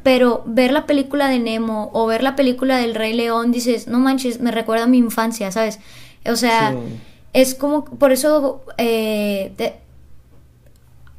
pero 0.04 0.42
ver 0.48 0.72
la 0.72 0.88
película 0.88 1.28
de 1.28 1.38
Nemo 1.40 1.92
o 1.94 2.08
ver 2.08 2.24
la 2.24 2.36
película 2.36 2.78
del 2.78 2.96
Rey 2.96 3.14
León, 3.14 3.52
dices, 3.52 3.88
no 3.88 4.00
manches, 4.00 4.40
me 4.42 4.50
recuerda 4.52 4.86
a 4.86 4.88
mi 4.88 4.98
infancia, 4.98 5.52
¿sabes? 5.52 5.80
O 6.26 6.36
sea, 6.36 6.72
Sí. 6.72 6.78
es 7.34 7.54
como, 7.56 7.86
por 7.86 8.12
eso, 8.12 8.62
eh, 8.80 9.54
te- 9.58 9.76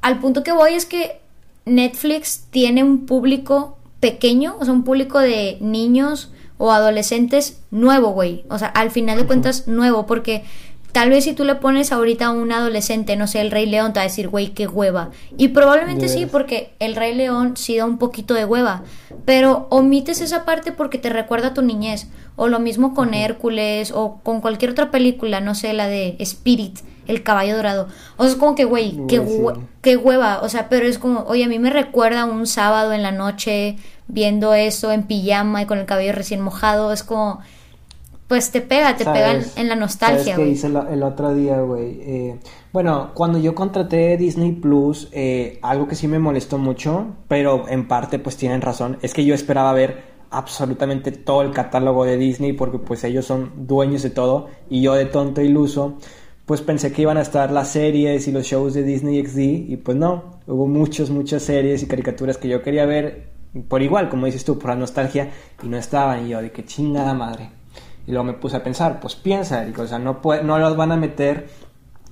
al 0.00 0.18
punto 0.18 0.42
que 0.42 0.52
voy 0.52 0.74
es 0.74 0.86
que 0.86 1.20
Netflix 1.64 2.46
tiene 2.50 2.82
un 2.82 3.06
público 3.06 3.76
pequeño, 4.00 4.56
o 4.58 4.64
sea, 4.64 4.74
un 4.74 4.82
público 4.82 5.20
de 5.20 5.58
niños 5.60 6.32
o 6.58 6.72
adolescentes 6.72 7.60
nuevo, 7.70 8.10
güey. 8.10 8.44
O 8.48 8.58
sea, 8.58 8.68
al 8.68 8.90
final 8.90 9.16
de 9.18 9.26
cuentas, 9.26 9.68
nuevo, 9.68 10.06
porque 10.06 10.44
tal 10.92 11.10
vez 11.10 11.24
si 11.24 11.32
tú 11.32 11.44
le 11.44 11.54
pones 11.56 11.90
ahorita 11.92 12.26
a 12.26 12.30
un 12.30 12.52
adolescente, 12.52 13.16
no 13.16 13.26
sé, 13.26 13.40
el 13.40 13.50
Rey 13.50 13.66
León, 13.66 13.92
te 13.92 13.98
va 14.00 14.02
a 14.02 14.08
decir, 14.08 14.28
güey, 14.28 14.50
qué 14.50 14.66
hueva. 14.66 15.10
Y 15.36 15.48
probablemente 15.48 16.06
sí, 16.08 16.26
porque 16.26 16.74
el 16.78 16.94
Rey 16.96 17.14
León 17.14 17.56
sí 17.56 17.76
da 17.76 17.84
un 17.86 17.98
poquito 17.98 18.34
de 18.34 18.44
hueva. 18.44 18.82
Pero 19.24 19.66
omites 19.70 20.20
esa 20.20 20.44
parte 20.44 20.72
porque 20.72 20.98
te 20.98 21.08
recuerda 21.10 21.48
a 21.48 21.54
tu 21.54 21.62
niñez. 21.62 22.08
O 22.36 22.48
lo 22.48 22.58
mismo 22.60 22.94
con 22.94 23.14
Hércules 23.14 23.92
o 23.94 24.20
con 24.22 24.40
cualquier 24.40 24.70
otra 24.72 24.90
película, 24.90 25.40
no 25.40 25.54
sé, 25.54 25.72
la 25.74 25.86
de 25.86 26.16
Spirit, 26.18 26.78
el 27.06 27.22
caballo 27.22 27.56
dorado. 27.56 27.88
O 28.16 28.22
sea, 28.24 28.32
es 28.32 28.38
como 28.38 28.54
que, 28.54 28.64
güey, 28.64 28.98
qué, 29.08 29.20
hue- 29.20 29.60
qué 29.82 29.96
hueva. 29.96 30.40
O 30.42 30.48
sea, 30.48 30.68
pero 30.68 30.86
es 30.86 30.98
como, 30.98 31.20
oye, 31.26 31.44
a 31.44 31.48
mí 31.48 31.58
me 31.58 31.70
recuerda 31.70 32.24
un 32.24 32.46
sábado 32.46 32.92
en 32.92 33.02
la 33.02 33.12
noche 33.12 33.76
viendo 34.08 34.54
eso 34.54 34.92
en 34.92 35.04
pijama 35.04 35.62
y 35.62 35.66
con 35.66 35.78
el 35.78 35.86
cabello 35.86 36.12
recién 36.12 36.40
mojado. 36.40 36.92
Es 36.92 37.02
como, 37.02 37.40
pues 38.32 38.50
te 38.50 38.62
pega, 38.62 38.96
te 38.96 39.04
pega 39.04 39.32
en, 39.34 39.42
¿Sabes? 39.42 39.58
en 39.58 39.68
la 39.68 39.74
¿Sabes 39.74 39.80
nostalgia, 39.80 40.36
qué 40.36 40.40
güey. 40.40 40.52
hice 40.52 40.68
el 40.68 41.02
otro 41.02 41.34
día, 41.34 41.60
güey? 41.60 42.00
Eh, 42.00 42.40
bueno, 42.72 43.10
cuando 43.12 43.38
yo 43.38 43.54
contraté 43.54 44.16
Disney 44.16 44.52
Plus, 44.52 45.10
eh, 45.12 45.58
algo 45.60 45.86
que 45.86 45.94
sí 45.96 46.08
me 46.08 46.18
molestó 46.18 46.56
mucho, 46.56 47.08
pero 47.28 47.68
en 47.68 47.86
parte 47.86 48.18
pues 48.18 48.38
tienen 48.38 48.62
razón, 48.62 48.96
es 49.02 49.12
que 49.12 49.26
yo 49.26 49.34
esperaba 49.34 49.74
ver 49.74 50.02
absolutamente 50.30 51.12
todo 51.12 51.42
el 51.42 51.50
catálogo 51.50 52.06
de 52.06 52.16
Disney 52.16 52.54
porque 52.54 52.78
pues 52.78 53.04
ellos 53.04 53.26
son 53.26 53.66
dueños 53.66 54.02
de 54.02 54.08
todo 54.08 54.48
y 54.70 54.80
yo 54.80 54.94
de 54.94 55.04
tonto 55.04 55.42
iluso 55.42 55.98
pues 56.46 56.62
pensé 56.62 56.90
que 56.90 57.02
iban 57.02 57.18
a 57.18 57.20
estar 57.20 57.52
las 57.52 57.68
series 57.68 58.26
y 58.28 58.32
los 58.32 58.46
shows 58.46 58.72
de 58.72 58.82
Disney 58.82 59.22
XD 59.26 59.38
y 59.72 59.76
pues 59.76 59.98
no, 59.98 60.40
hubo 60.46 60.66
muchas, 60.66 61.10
muchas 61.10 61.42
series 61.42 61.82
y 61.82 61.86
caricaturas 61.86 62.38
que 62.38 62.48
yo 62.48 62.62
quería 62.62 62.86
ver 62.86 63.30
por 63.68 63.82
igual, 63.82 64.08
como 64.08 64.24
dices 64.24 64.42
tú, 64.42 64.58
por 64.58 64.70
la 64.70 64.76
nostalgia 64.76 65.30
y 65.62 65.68
no 65.68 65.76
estaban 65.76 66.24
y 66.24 66.30
yo 66.30 66.40
de 66.40 66.50
que 66.50 66.64
chingada 66.64 67.12
madre. 67.12 67.61
Y 68.06 68.10
luego 68.12 68.24
me 68.24 68.32
puse 68.34 68.56
a 68.56 68.62
pensar, 68.64 68.98
pues 69.00 69.14
piensa, 69.14 69.62
Eric, 69.62 69.78
o 69.78 69.86
sea, 69.86 69.98
no, 69.98 70.20
puede- 70.20 70.42
no 70.42 70.58
los 70.58 70.76
van 70.76 70.92
a 70.92 70.96
meter 70.96 71.48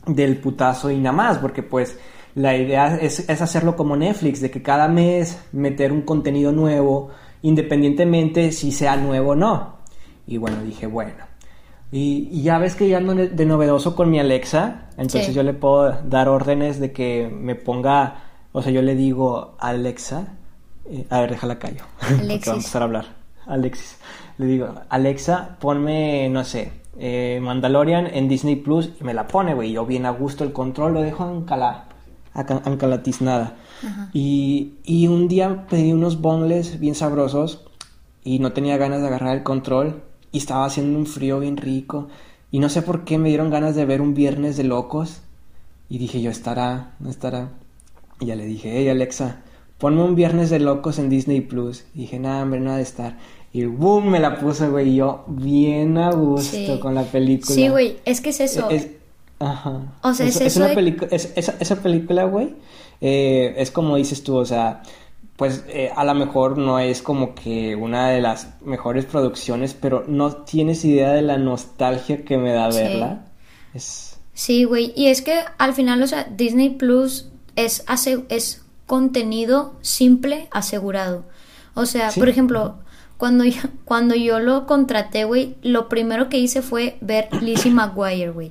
del 0.06 0.36
putazo 0.38 0.90
y 0.90 0.96
nada 0.98 1.16
más, 1.16 1.38
porque 1.38 1.62
pues 1.62 1.98
la 2.34 2.56
idea 2.56 2.96
es, 2.96 3.28
es 3.28 3.42
hacerlo 3.42 3.74
como 3.76 3.96
Netflix, 3.96 4.40
de 4.40 4.50
que 4.50 4.62
cada 4.62 4.86
mes 4.88 5.38
meter 5.52 5.92
un 5.92 6.02
contenido 6.02 6.52
nuevo, 6.52 7.10
independientemente 7.42 8.52
si 8.52 8.72
sea 8.72 8.96
nuevo 8.96 9.30
o 9.32 9.34
no. 9.34 9.76
Y 10.26 10.38
bueno, 10.38 10.62
dije, 10.62 10.86
bueno. 10.86 11.12
Y, 11.92 12.28
y 12.30 12.42
ya 12.42 12.58
ves 12.58 12.76
que 12.76 12.88
ya 12.88 12.98
ando 12.98 13.14
de 13.14 13.46
novedoso 13.46 13.96
con 13.96 14.10
mi 14.10 14.20
Alexa, 14.20 14.86
entonces 14.92 15.26
Sí. 15.26 15.32
yo 15.32 15.42
le 15.42 15.54
puedo 15.54 15.90
dar 16.04 16.28
órdenes 16.28 16.78
de 16.78 16.92
que 16.92 17.28
me 17.28 17.56
ponga, 17.56 18.22
o 18.52 18.62
sea, 18.62 18.70
yo 18.70 18.80
le 18.82 18.94
digo, 18.94 19.56
Alexa, 19.58 20.34
eh, 20.88 21.04
a 21.10 21.20
ver, 21.20 21.30
déjala 21.30 21.58
callo, 21.58 21.82
porque 21.98 22.14
Alexis. 22.22 22.48
va 22.48 22.52
a 22.52 22.56
empezar 22.56 22.82
a 22.82 22.84
hablar. 22.84 23.06
Alexis. 23.46 23.98
Le 24.40 24.46
digo, 24.46 24.68
Alexa, 24.88 25.56
ponme, 25.60 26.28
no 26.30 26.44
sé, 26.44 26.72
eh, 26.98 27.38
Mandalorian 27.42 28.06
en 28.06 28.28
Disney 28.28 28.56
Plus 28.56 28.90
y 29.00 29.04
me 29.04 29.12
la 29.14 29.26
pone, 29.28 29.54
güey. 29.54 29.72
Yo 29.72 29.84
bien 29.86 30.06
a 30.06 30.10
gusto 30.10 30.44
el 30.44 30.52
control, 30.52 30.94
lo 30.94 31.02
dejo 31.02 31.24
ancala, 31.24 31.88
aca- 32.32 32.62
ancalatiznada. 32.64 33.56
Y, 34.12 34.74
y 34.84 35.06
un 35.08 35.28
día 35.28 35.66
pedí 35.68 35.92
unos 35.92 36.20
boneless 36.20 36.80
bien 36.80 36.94
sabrosos 36.94 37.64
y 38.24 38.38
no 38.38 38.52
tenía 38.52 38.76
ganas 38.76 39.00
de 39.00 39.08
agarrar 39.08 39.36
el 39.36 39.42
control 39.42 40.02
y 40.32 40.38
estaba 40.38 40.64
haciendo 40.66 40.98
un 40.98 41.06
frío 41.06 41.40
bien 41.40 41.56
rico 41.56 42.08
y 42.50 42.58
no 42.58 42.68
sé 42.68 42.82
por 42.82 43.04
qué 43.04 43.16
me 43.18 43.28
dieron 43.30 43.50
ganas 43.50 43.74
de 43.74 43.84
ver 43.86 44.00
un 44.02 44.12
viernes 44.14 44.56
de 44.56 44.64
locos 44.64 45.22
y 45.88 45.98
dije 45.98 46.20
yo 46.20 46.30
estará, 46.30 46.92
no 47.00 47.08
estará. 47.10 47.50
Y 48.20 48.26
ya 48.26 48.36
le 48.36 48.44
dije, 48.44 48.70
hey 48.74 48.88
Alexa, 48.90 49.40
ponme 49.78 50.02
un 50.02 50.14
viernes 50.14 50.50
de 50.50 50.60
locos 50.60 50.98
en 50.98 51.08
Disney 51.08 51.40
Plus. 51.40 51.84
Y 51.94 52.00
dije, 52.00 52.18
nada, 52.18 52.42
hombre, 52.42 52.60
nada 52.60 52.76
de 52.76 52.82
estar. 52.82 53.16
Y 53.52 53.64
boom, 53.64 54.10
me 54.10 54.20
la 54.20 54.38
puse, 54.38 54.68
güey, 54.68 54.90
y 54.90 54.96
yo 54.96 55.24
bien 55.26 55.98
a 55.98 56.12
gusto 56.12 56.56
Sí. 56.56 56.78
con 56.80 56.94
la 56.94 57.02
película. 57.02 57.54
Sí, 57.54 57.68
güey, 57.68 57.98
es 58.04 58.20
que 58.20 58.30
es 58.30 58.40
eso. 58.40 58.70
Es- 58.70 58.88
ajá. 59.40 59.92
O 60.02 60.14
sea, 60.14 60.26
es 60.26 60.36
es, 60.36 60.42
eso 60.56 60.60
una 60.60 60.68
de- 60.68 61.08
es- 61.10 61.32
esa, 61.34 61.54
esa 61.58 61.76
película, 61.82 62.24
güey, 62.24 62.54
eh, 63.00 63.54
es 63.56 63.70
como 63.70 63.96
dices 63.96 64.22
tú, 64.22 64.36
o 64.36 64.44
sea, 64.44 64.82
pues 65.36 65.64
eh, 65.68 65.90
a 65.96 66.04
lo 66.04 66.14
mejor 66.14 66.58
no 66.58 66.78
es 66.78 67.00
como 67.02 67.34
que 67.34 67.74
una 67.74 68.10
de 68.10 68.20
las 68.20 68.48
mejores 68.62 69.06
producciones, 69.06 69.74
pero 69.74 70.04
no 70.06 70.32
tienes 70.44 70.84
idea 70.84 71.10
de 71.12 71.22
la 71.22 71.38
nostalgia 71.38 72.24
que 72.24 72.36
me 72.38 72.52
da 72.52 72.70
Sí. 72.70 72.78
verla. 72.78 73.24
Es... 73.74 74.18
Sí, 74.34 74.64
güey. 74.64 74.92
Y 74.94 75.06
es 75.06 75.22
que 75.22 75.40
al 75.58 75.72
final, 75.74 76.02
o 76.02 76.06
sea, 76.06 76.24
Disney 76.24 76.70
Plus 76.70 77.30
es, 77.56 77.82
ase- 77.88 78.24
es 78.28 78.62
contenido 78.86 79.74
simple 79.80 80.46
asegurado. 80.50 81.24
O 81.74 81.86
sea, 81.86 82.10
Sí. 82.10 82.20
por 82.20 82.28
ejemplo, 82.28 82.76
cuando 83.20 83.44
yo, 83.44 83.60
cuando 83.84 84.16
yo 84.16 84.40
lo 84.40 84.66
contraté, 84.66 85.22
güey, 85.24 85.54
lo 85.62 85.88
primero 85.88 86.28
que 86.28 86.38
hice 86.38 86.60
fue 86.62 86.96
ver 87.00 87.28
Lizzie 87.40 87.70
McGuire, 87.70 88.30
güey. 88.30 88.50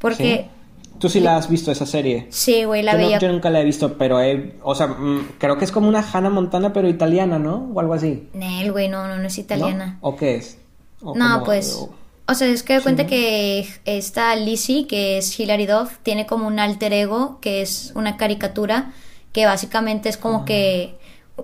Porque, 0.00 0.48
¿Sí? 0.50 0.56
Tú 0.98 1.08
sí 1.08 1.20
la 1.20 1.36
has 1.36 1.48
visto 1.48 1.70
esa 1.70 1.86
serie. 1.86 2.26
sí, 2.30 2.64
güey, 2.64 2.82
la 2.82 2.92
yo, 2.92 2.98
no- 2.98 3.04
veía. 3.04 3.18
yo 3.20 3.28
nunca 3.32 3.48
la 3.50 3.60
he 3.60 3.64
visto, 3.64 3.96
pero 3.96 4.18
o 4.62 4.74
sea, 4.74 4.86
mm, 4.88 5.28
creo 5.38 5.56
que 5.56 5.64
es 5.64 5.70
como 5.72 5.88
una 5.88 6.00
Hannah 6.12 6.28
Montana, 6.30 6.72
pero 6.72 6.88
italiana, 6.88 7.38
¿no? 7.38 7.70
O 7.74 7.80
algo 7.80 7.94
así. 7.94 8.28
Nel, 8.34 8.72
güey, 8.72 8.88
no, 8.88 9.06
no, 9.06 9.16
no 9.16 9.26
es 9.26 9.36
¿no? 9.38 9.42
italiana. 9.44 9.98
¿O 10.00 10.16
qué 10.16 10.34
es? 10.36 10.58
¿O 11.02 11.14
No, 11.16 11.32
como- 11.34 11.44
pues. 11.44 11.76
o- 11.78 11.94
O 12.26 12.34
sea, 12.34 12.48
es 12.48 12.62
que 12.62 12.74
de 12.74 12.80
cuenta 12.82 13.02
¿no? 13.04 13.08
que 13.08 13.66
esta 13.86 14.36
Lizzie, 14.36 14.86
que 14.86 15.18
es 15.18 15.38
Hilary 15.40 15.66
Duff, 15.66 15.98
tiene 16.02 16.26
como 16.26 16.46
un 16.46 16.58
alter 16.58 16.92
ego, 16.92 17.38
que 17.40 17.60
es 17.62 17.92
una 17.96 18.16
caricatura, 18.16 18.92
que 19.32 19.46
básicamente 19.46 20.08
es 20.08 20.16
Ah. 20.16 20.20
como 20.20 20.44
que 20.44 20.82
eh, 20.82 20.94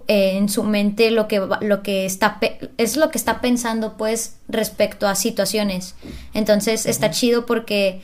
en 0.09 0.49
su 0.49 0.63
mente 0.63 1.11
lo 1.11 1.27
que 1.27 1.41
lo 1.61 1.83
que 1.83 2.07
está 2.07 2.39
es 2.77 2.97
lo 2.97 3.11
que 3.11 3.19
está 3.19 3.41
pensando 3.41 3.97
pues 3.97 4.37
respecto 4.49 5.09
a 5.09 5.15
situaciones. 5.15 5.95
Entonces 6.35 6.87
está 6.87 7.11
chido 7.11 7.47
porque 7.47 8.03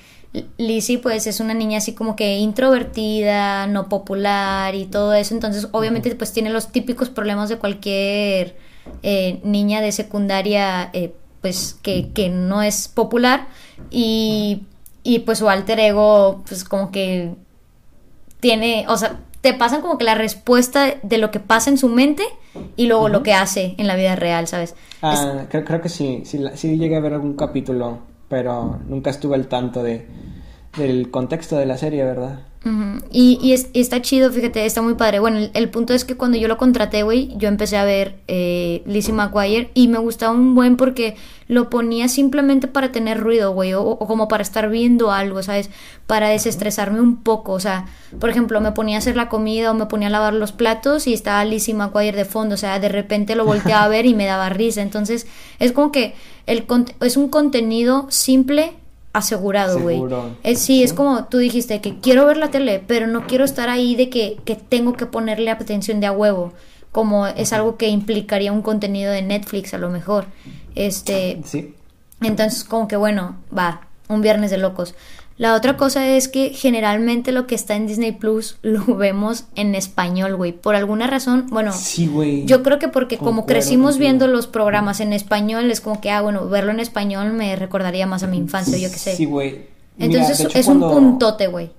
Lizzie 0.57 0.99
pues 0.99 1.27
es 1.27 1.41
una 1.41 1.55
niña 1.55 1.79
así 1.79 1.93
como 1.93 2.17
que 2.17 2.39
introvertida, 2.39 3.67
no 3.67 3.89
popular 3.89 4.75
y 4.75 4.87
todo 4.87 5.13
eso, 5.13 5.35
entonces 5.35 5.69
obviamente 5.73 6.15
pues 6.15 6.33
tiene 6.33 6.51
los 6.51 6.73
típicos 6.73 7.11
problemas 7.11 7.49
de 7.51 7.59
cualquier 7.59 8.57
eh, 9.03 9.41
niña 9.45 9.81
de 9.81 9.93
secundaria 9.93 10.89
eh, 10.93 11.13
pues 11.43 11.77
que, 11.83 12.11
que 12.13 12.31
no 12.31 12.63
es 12.63 12.89
popular. 12.89 13.49
Y, 13.91 14.63
y 15.03 15.21
pues 15.21 15.39
su 15.39 15.49
alter 15.49 15.81
ego 15.81 16.43
pues 16.49 16.65
como 16.65 16.91
que 16.91 17.35
tiene, 18.41 18.87
o 18.89 18.97
sea, 18.97 19.21
te 19.43 19.53
pasan 19.53 19.83
como 19.83 19.99
que 19.99 20.05
la 20.05 20.15
respuesta 20.15 20.95
de 21.03 21.19
lo 21.19 21.31
que 21.31 21.41
pasa 21.41 21.69
en 21.69 21.77
su 21.77 21.89
mente 21.89 22.23
y 22.77 22.87
luego 22.87 23.09
lo 23.09 23.23
que 23.23 23.35
hace 23.35 23.75
en 23.77 23.87
la 23.89 23.97
vida 23.97 24.17
real, 24.17 24.47
¿sabes? 24.47 24.75
Ah, 25.03 25.47
creo, 25.51 25.65
creo 25.65 25.81
que 25.81 25.89
sí, 25.89 26.23
sí, 26.25 26.41
sí 26.55 26.79
llegué 26.79 26.97
a 26.97 27.01
ver 27.01 27.15
algún 27.15 27.35
capítulo, 27.35 27.99
pero 28.29 28.79
nunca 28.87 29.11
estuve 29.11 29.35
al 29.35 29.49
tanto 29.49 29.83
de, 29.83 30.07
del 30.77 31.11
contexto 31.11 31.57
de 31.57 31.67
la 31.67 31.77
serie, 31.77 32.05
¿verdad? 32.05 32.41
Y, 33.11 33.41
y, 33.43 33.53
es- 33.55 33.71
está 33.75 34.01
chido, 34.03 34.31
fíjate, 34.31 34.65
está 34.65 34.83
muy 34.83 34.95
padre. 34.95 35.19
Bueno, 35.19 35.39
el, 35.39 35.51
el 35.53 35.69
punto 35.69 35.95
es 35.95 36.05
que 36.05 36.17
cuando 36.17 36.39
yo 36.39 36.47
lo 36.47 36.57
contraté, 36.59 37.03
güey, 37.03 37.37
yo 37.37 37.49
empecé 37.49 37.77
a 37.77 37.85
ver 37.85 38.21
eh, 38.29 38.83
Lizzie 38.87 39.13
McGuire 39.13 39.71
y 39.75 39.89
me 39.89 39.99
gustaba 39.99 40.33
un 40.33 40.55
buen 40.55 40.77
porque 40.77 41.17
lo 41.49 41.69
ponía 41.71 42.07
simplemente 42.07 42.69
para 42.69 42.93
tener 42.93 43.19
ruido, 43.19 43.53
güey, 43.53 43.75
o, 43.75 43.83
o 43.83 44.07
como 44.07 44.29
para 44.29 44.45
estar 44.45 44.71
viendo 44.71 45.11
algo, 45.11 45.43
¿sabes? 45.43 45.71
Para 46.07 46.29
desestresarme 46.29 47.01
un 47.01 47.17
poco. 47.25 47.53
O 47.53 47.61
sea, 47.61 47.87
por 48.21 48.31
ejemplo, 48.31 48.61
me 48.61 48.71
ponía 48.71 48.95
a 48.97 48.99
hacer 49.01 49.17
la 49.17 49.29
comida 49.29 49.73
o 49.73 49.75
me 49.75 49.87
ponía 49.87 50.07
a 50.07 50.13
lavar 50.13 50.33
los 50.33 50.53
platos 50.53 51.09
y 51.09 51.15
estaba 51.15 51.45
Lizzie 51.45 51.75
McGuire 51.75 52.17
de 52.17 52.25
fondo. 52.25 52.55
O 52.55 52.59
sea, 52.59 52.79
de 52.79 52.89
repente 52.89 53.35
lo 53.35 53.45
volteaba 53.45 53.83
a 53.83 53.89
ver 53.89 54.07
y 54.07 54.15
me 54.15 54.25
daba 54.27 54.49
risa. 54.51 54.83
Entonces, 54.83 55.27
es 55.59 55.73
como 55.73 55.91
que 55.91 56.15
es 56.47 57.17
un 57.17 57.29
contenido 57.29 58.07
simple 58.09 58.73
asegurado, 59.13 59.79
güey. 59.81 59.97
Seguro. 59.97 60.37
Es, 60.43 60.61
sí, 60.61 60.83
es 60.83 60.93
como 60.93 61.25
tú 61.27 61.39
dijiste, 61.39 61.81
que 61.81 61.99
quiero 62.01 62.27
ver 62.27 62.37
la 62.39 62.51
tele, 62.51 62.83
pero 62.87 63.07
no 63.07 63.27
quiero 63.27 63.45
estar 63.45 63.69
ahí 63.69 63.95
de 63.95 64.09
que, 64.09 64.39
que 64.45 64.57
tengo 64.57 64.95
que 64.95 65.07
ponerle 65.07 65.51
atención 65.51 66.01
de 66.01 66.07
a 66.07 66.13
huevo, 66.13 66.53
como 66.93 67.27
es 67.27 67.53
algo 67.53 67.77
que 67.77 67.89
implicaría 67.89 68.53
un 68.53 68.63
contenido 68.63 69.13
de 69.13 69.23
Netflix 69.23 69.75
a 69.75 69.79
lo 69.79 69.91
mejor. 69.91 70.27
Este, 70.75 71.41
Sí. 71.45 71.75
entonces 72.21 72.65
como 72.65 72.89
que 72.89 72.97
bueno, 72.97 73.37
va, 73.57 73.89
un 74.09 74.21
viernes 74.23 74.51
de 74.51 74.59
locos. 74.59 74.95
La 75.39 75.55
otra 75.55 75.77
cosa 75.77 76.07
es 76.09 76.29
que 76.29 76.51
generalmente 76.51 77.33
lo 77.33 77.47
que 77.47 77.55
está 77.55 77.75
en 77.75 77.87
Disney 77.87 78.13
Plus 78.13 78.59
lo 78.63 78.85
vemos 78.97 79.47
en 79.55 79.75
español, 79.75 80.37
güey. 80.37 80.53
Por 80.53 80.75
alguna 80.77 81.07
razón, 81.07 81.47
bueno, 81.51 81.73
Sí, 81.73 82.07
güey. 82.07 82.45
yo 82.47 82.63
creo 82.63 82.79
que 82.79 82.89
porque 82.89 83.19
como 83.19 83.47
crecimos 83.47 83.99
viendo 83.99 84.27
los 84.27 84.47
programas 84.47 85.01
en 85.01 85.13
español, 85.13 85.71
es 85.71 85.81
como 85.81 86.01
que, 86.01 86.11
ah, 86.11 86.21
bueno, 86.21 86.49
verlo 86.49 86.71
en 86.71 86.81
español 86.81 87.33
me 87.33 87.57
recordaría 87.57 88.07
más 88.07 88.23
a 88.23 88.27
mi 88.27 88.37
infancia, 88.37 88.77
yo 88.79 88.91
qué 88.91 88.99
sé. 88.99 89.17
Sí, 89.17 89.25
güey. 89.25 89.67
Entonces 89.99 90.41
hecho, 90.41 90.59
es 90.59 90.67
un 90.69 90.81
puntote, 90.81 91.47
güey. 91.49 91.71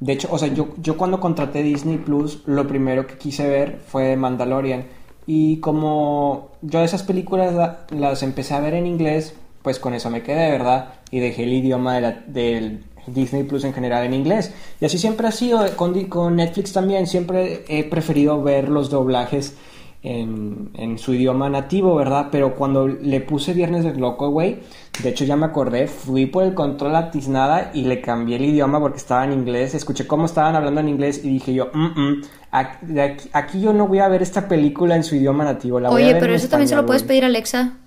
De 0.00 0.12
hecho, 0.12 0.28
o 0.30 0.38
sea, 0.38 0.48
yo, 0.48 0.68
yo 0.82 0.96
cuando 0.96 1.20
contraté 1.20 1.62
Disney 1.62 1.96
Plus, 1.98 2.40
lo 2.46 2.66
primero 2.66 3.06
que 3.06 3.16
quise 3.16 3.48
ver 3.48 3.80
fue 3.86 4.16
Mandalorian. 4.16 4.84
Y 5.26 5.58
como 5.58 6.50
yo 6.60 6.82
esas 6.82 7.02
películas 7.02 7.54
la- 7.54 7.86
las 7.90 8.22
empecé 8.22 8.52
a 8.54 8.60
ver 8.60 8.74
en 8.74 8.86
inglés, 8.86 9.34
pues 9.64 9.78
con 9.80 9.94
eso 9.94 10.10
me 10.10 10.22
quedé, 10.22 10.50
¿verdad? 10.50 10.90
Y 11.10 11.20
dejé 11.20 11.44
el 11.44 11.54
idioma 11.54 11.94
de 11.94 12.00
la- 12.02 12.22
del 12.26 12.84
Disney 13.06 13.44
Plus 13.44 13.64
en 13.64 13.72
general 13.72 14.04
en 14.04 14.12
inglés. 14.12 14.52
Y 14.78 14.84
así 14.84 14.98
siempre 14.98 15.26
ha 15.26 15.32
sido, 15.32 15.64
con, 15.74 16.36
Netflix 16.36 16.72
también, 16.74 17.06
siempre 17.06 17.64
he 17.68 17.84
preferido 17.84 18.42
ver 18.42 18.68
los 18.68 18.90
doblajes 18.90 19.56
en, 20.02 20.68
en 20.74 20.98
su 20.98 21.14
idioma 21.14 21.48
nativo, 21.48 21.94
¿verdad? 21.94 22.28
Pero 22.30 22.56
cuando 22.56 22.86
le 22.86 23.22
puse 23.22 23.54
Viernes 23.54 23.84
del 23.84 23.98
Loco, 23.98 24.28
güey, 24.28 24.58
de 25.02 25.08
hecho 25.08 25.24
ya 25.24 25.34
me 25.34 25.46
acordé, 25.46 25.86
fui 25.86 26.26
por 26.26 26.44
el 26.44 26.52
control 26.52 26.94
a 26.96 27.10
tiznada 27.10 27.70
y 27.72 27.84
le 27.84 28.02
cambié 28.02 28.36
el 28.36 28.44
idioma 28.44 28.78
porque 28.80 28.98
estaba 28.98 29.24
en 29.24 29.32
inglés, 29.32 29.74
escuché 29.74 30.06
cómo 30.06 30.26
estaban 30.26 30.56
hablando 30.56 30.80
en 30.82 30.90
inglés 30.90 31.22
y 31.24 31.28
dije 31.30 31.54
yo, 31.54 31.70
"Mm, 31.72 32.00
mm, 32.00 32.22
aquí, 32.50 33.30
aquí 33.32 33.60
yo 33.62 33.72
no 33.72 33.88
voy 33.88 34.00
a 34.00 34.08
ver 34.08 34.20
esta 34.20 34.46
película 34.46 34.94
en 34.94 35.04
su 35.04 35.14
idioma 35.16 35.44
nativo, 35.44 35.80
la 35.80 35.88
voy 35.88 36.02
a 36.02 36.04
Oye, 36.04 36.12
ver 36.12 36.20
pero 36.20 36.32
en 36.34 36.36
eso 36.38 36.48
también 36.48 36.68
se 36.68 36.76
lo 36.76 36.84
puedes 36.84 37.02
güey". 37.02 37.08
pedir 37.08 37.24
a 37.24 37.28
Alexa. 37.28 37.78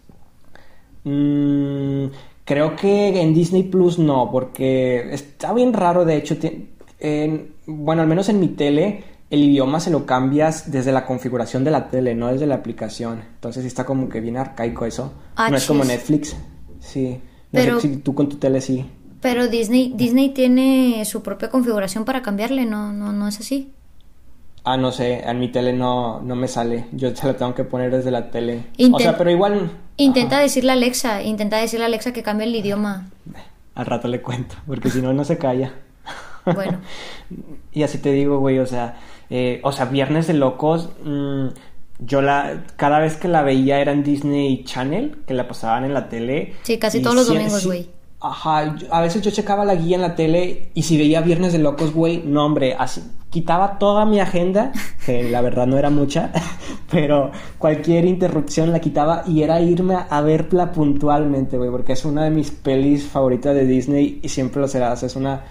Mm, 1.08 2.12
creo 2.46 2.76
que 2.76 3.22
en 3.22 3.34
Disney 3.34 3.63
Plus 3.63 3.98
no, 4.00 4.30
porque 4.32 5.13
está 5.13 5.54
bien 5.54 5.74
raro, 5.74 6.06
de 6.06 6.17
hecho, 6.17 6.36
en- 7.00 7.52
bueno, 7.65 8.02
al 8.02 8.08
menos 8.08 8.30
en 8.30 8.39
mi 8.39 8.50
tele, 8.50 9.04
el 9.30 9.41
idioma 9.43 9.80
se 9.80 9.89
lo 9.91 10.06
cambias 10.06 10.72
desde 10.72 10.91
la 10.91 11.06
configuración 11.06 11.63
de 11.63 11.72
la 11.72 11.89
tele, 11.89 12.15
no 12.15 12.28
desde 12.28 12.48
la 12.48 12.56
aplicación. 12.56 13.22
Entonces 13.36 13.63
sí 13.63 13.67
está 13.67 13.86
como 13.86 14.08
que 14.10 14.22
bien 14.22 14.38
arcaico 14.38 14.86
eso. 14.86 15.13
Ah, 15.36 15.50
no 15.50 15.58
es 15.58 15.65
como. 15.65 15.84
Netflix. 15.84 16.36
Sí. 16.80 17.20
No 17.52 17.60
Pero- 17.62 17.80
sé 17.80 17.89
si 17.89 17.98
tú 17.98 18.13
con 18.13 18.30
tu 18.30 18.38
tele 18.38 18.62
sí. 18.62 18.86
Pero 19.22 19.48
Disney, 19.48 19.93
Disney 19.96 20.30
tiene 20.30 21.04
su 21.06 21.24
propia 21.24 21.50
configuración 21.50 22.06
para 22.06 22.22
cambiarle, 22.22 22.65
no, 22.65 22.93
no, 22.93 23.12
no 23.12 23.28
es 23.28 23.39
así. 23.39 23.72
Ah, 24.69 24.75
no 24.75 24.91
sé, 24.91 25.21
en 25.25 25.39
mi 25.39 25.47
tele 25.47 25.71
no, 25.71 26.19
no 26.19 26.36
me 26.36 26.49
sale. 26.49 26.88
Yo 26.91 27.15
se 27.15 27.25
lo 27.25 27.36
tengo 27.38 27.56
que 27.56 27.63
poner 27.63 27.89
desde 27.89 28.12
la 28.12 28.30
tele. 28.30 28.63
o 28.91 28.99
sea, 28.99 29.17
pero 29.17 29.32
igual... 29.32 29.71
Intenta 29.95 30.36
Ajá. 30.36 30.43
decirle 30.43 30.71
a 30.71 30.73
Alexa, 30.73 31.23
intenta 31.23 31.56
decirle 31.58 31.86
a 31.86 31.88
Alexa 31.88 32.12
que 32.12 32.21
cambie 32.21 32.47
el 32.47 32.53
idioma. 32.56 33.08
Al 33.75 33.86
rato 33.86 34.10
le 34.10 34.21
cuento, 34.21 34.56
porque 34.67 34.89
si 34.89 35.01
no, 35.01 35.13
no 35.13 35.23
se 35.23 35.38
calla. 35.38 35.71
Bueno, 36.53 36.80
Y 37.71 37.84
así 37.84 37.97
te 37.99 38.12
digo, 38.12 38.39
güey, 38.39 38.60
o 38.60 38.65
sea, 38.65 38.97
eh, 39.30 39.62
o 39.63 39.71
sea, 39.71 39.86
Viernes 39.86 40.27
de 40.27 40.34
Locos, 40.34 40.89
mm, 41.03 41.47
yo 41.99 42.21
la, 42.21 42.63
cada 42.75 42.99
vez 42.99 43.15
que 43.15 43.27
la 43.30 43.43
veía 43.43 43.80
era 43.80 43.91
en 43.93 44.03
Disney 44.03 44.63
Channel, 44.65 45.19
que 45.25 45.34
la 45.34 45.47
pasaban 45.47 45.86
en 45.86 45.93
la 45.93 46.10
tele. 46.10 46.56
Sí, 46.63 46.77
casi 46.77 47.01
todos 47.01 47.15
los 47.15 47.27
domingos, 47.27 47.65
güey. 47.65 47.89
Ajá, 48.19 48.75
yo- 48.75 48.93
a 48.93 48.99
veces 49.01 49.21
yo 49.21 49.32
checaba 49.32 49.63
la 49.63 49.75
guía 49.75 49.95
en 49.95 50.01
la 50.01 50.15
tele 50.15 50.71
y 50.73 50.84
si 50.84 50.97
veía 50.97 51.21
Viernes 51.21 51.53
de 51.53 51.60
Locos, 51.60 51.93
güey, 51.93 52.21
no, 52.25 52.45
hombre, 52.45 52.75
así, 52.77 53.01
quitaba 53.30 53.78
toda 53.78 54.06
mi 54.06 54.20
agenda, 54.20 54.72
que 55.06 55.30
la 55.30 55.42
verdad 55.42 55.68
no 55.68 55.78
era 55.78 55.90
mucha, 55.90 56.32
pero 56.92 57.32
cualquier 57.58 58.06
interrupción 58.06 58.72
la 58.72 58.80
quitaba 58.80 59.24
y 59.28 59.44
era 59.44 59.60
irme 59.62 59.96
a, 60.10 60.22
verla 60.22 60.72
puntualmente, 60.72 61.58
güey, 61.58 61.70
porque 61.70 61.94
es 61.94 62.06
una 62.06 62.24
de 62.24 62.30
mis 62.32 62.52
pelis 62.52 63.04
favoritas 63.06 63.54
de 63.54 63.66
Disney 63.66 64.20
y 64.24 64.30
siempre 64.30 64.62
lo 64.62 64.68
será, 64.68 64.94
o 64.94 64.96
sea, 64.96 65.08
es 65.08 65.16
una, 65.16 65.42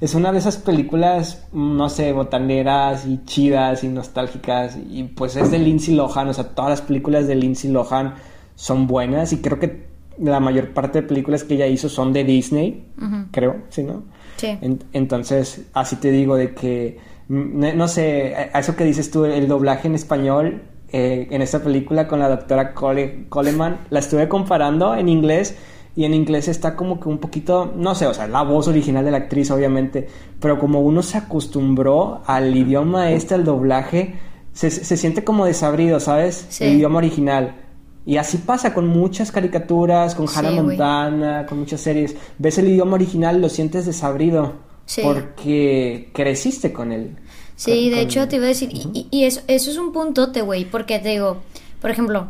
es 0.00 0.14
una 0.14 0.30
de 0.32 0.38
esas 0.38 0.56
películas, 0.58 1.46
no 1.52 1.88
sé, 1.88 2.12
botaneras 2.12 3.06
y 3.06 3.24
chidas 3.24 3.82
y 3.84 3.88
nostálgicas 3.88 4.76
y 4.90 5.04
pues 5.04 5.36
es 5.36 5.50
de 5.50 5.58
Lindsay 5.58 5.94
Lohan, 5.94 6.28
o 6.28 6.34
sea, 6.34 6.48
todas 6.48 6.70
las 6.70 6.82
películas 6.82 7.26
de 7.26 7.34
Lindsay 7.34 7.70
Lohan 7.70 8.14
son 8.54 8.86
buenas 8.86 9.32
y 9.32 9.38
creo 9.38 9.58
que 9.58 9.86
la 10.18 10.40
mayor 10.40 10.74
parte 10.74 11.00
de 11.00 11.08
películas 11.08 11.42
que 11.44 11.54
ella 11.54 11.66
hizo 11.66 11.88
son 11.88 12.12
de 12.12 12.24
Disney, 12.24 12.84
creo, 13.30 13.62
¿sí, 13.70 13.82
no? 13.82 14.02
sí. 14.36 14.58
En- 14.60 14.84
entonces, 14.92 15.62
así 15.72 15.96
te 15.96 16.10
digo 16.10 16.36
de 16.36 16.54
que, 16.54 16.98
no, 17.32 17.88
sé, 17.88 18.34
a 18.52 18.58
eso 18.60 18.76
que 18.76 18.84
dices 18.84 19.10
tú, 19.10 19.24
el 19.24 19.48
doblaje 19.48 19.88
en 19.88 19.94
español 19.94 20.62
eh, 20.88 21.28
en 21.30 21.40
esta 21.40 21.60
película 21.60 22.06
con 22.06 22.18
la 22.18 22.28
doctora 22.28 22.74
Cole- 22.74 23.26
Coleman, 23.28 23.78
la 23.90 24.00
estuve 24.00 24.28
comparando 24.28 24.94
en 24.94 25.08
inglés 25.08 25.56
y 25.96 26.04
en 26.04 26.12
inglés 26.14 26.48
está 26.48 26.76
como 26.76 27.00
que 27.00 27.08
un 27.08 27.18
poquito, 27.18 27.72
no 27.76 27.94
sé, 27.94 28.06
o 28.06 28.14
sea, 28.14 28.26
la 28.26 28.42
voz 28.42 28.68
original 28.68 29.04
de 29.04 29.10
la 29.10 29.16
actriz 29.18 29.50
obviamente, 29.50 30.06
pero 30.40 30.58
como 30.58 30.80
uno 30.80 31.02
se 31.02 31.16
acostumbró 31.18 32.22
al 32.26 32.54
idioma 32.54 33.10
este, 33.12 33.34
al 33.34 33.44
doblaje, 33.44 34.14
se, 34.52 34.70
se 34.70 34.96
siente 34.98 35.24
como 35.24 35.46
desabrido, 35.46 36.00
¿sabes? 36.00 36.46
Sí. 36.50 36.64
El 36.64 36.74
idioma 36.74 36.98
original. 36.98 37.56
Y 38.04 38.16
así 38.16 38.36
pasa 38.38 38.74
con 38.74 38.88
muchas 38.88 39.30
caricaturas, 39.32 40.14
con 40.14 40.26
Hannah. 40.28 40.50
Montana, 40.62 41.46
con 41.46 41.60
muchas 41.60 41.80
series. 41.80 42.16
Ves 42.36 42.58
el 42.58 42.68
idioma 42.68 42.94
original 42.94 43.40
lo 43.40 43.48
sientes 43.48 43.86
desabrido. 43.86 44.70
Sí. 44.84 45.02
Porque 45.04 46.10
creciste 46.12 46.72
con 46.72 46.90
él. 46.90 47.16
Sí, 47.64 47.90
de 47.90 48.00
hecho 48.00 48.26
te 48.28 48.36
iba 48.36 48.44
a 48.46 48.48
decir, 48.48 48.70
y, 48.72 49.06
y- 49.10 49.24
eso, 49.24 49.40
eso 49.46 49.70
es 49.70 49.76
un 49.78 49.92
puntote, 49.92 50.42
güey, 50.42 50.64
porque 50.64 50.98
te 50.98 51.10
digo, 51.10 51.42
por 51.80 51.90
ejemplo, 51.90 52.28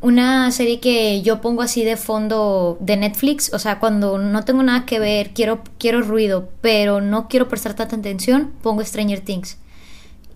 una 0.00 0.50
serie 0.52 0.78
que 0.80 1.22
yo 1.22 1.40
pongo 1.40 1.62
así 1.62 1.84
de 1.84 1.96
fondo 1.96 2.76
de 2.80 2.96
Netflix, 2.96 3.52
o 3.52 3.58
sea, 3.58 3.78
cuando 3.80 4.18
no 4.18 4.44
tengo 4.44 4.62
nada 4.62 4.86
que 4.86 4.98
ver, 5.00 5.30
quiero, 5.34 5.62
quiero 5.78 6.02
ruido, 6.02 6.48
pero 6.60 7.00
no 7.00 7.28
quiero 7.28 7.48
prestar 7.48 7.74
tanta 7.74 7.96
atención, 7.96 8.52
pongo 8.62 8.84
Stranger 8.84 9.20
Things. 9.20 9.58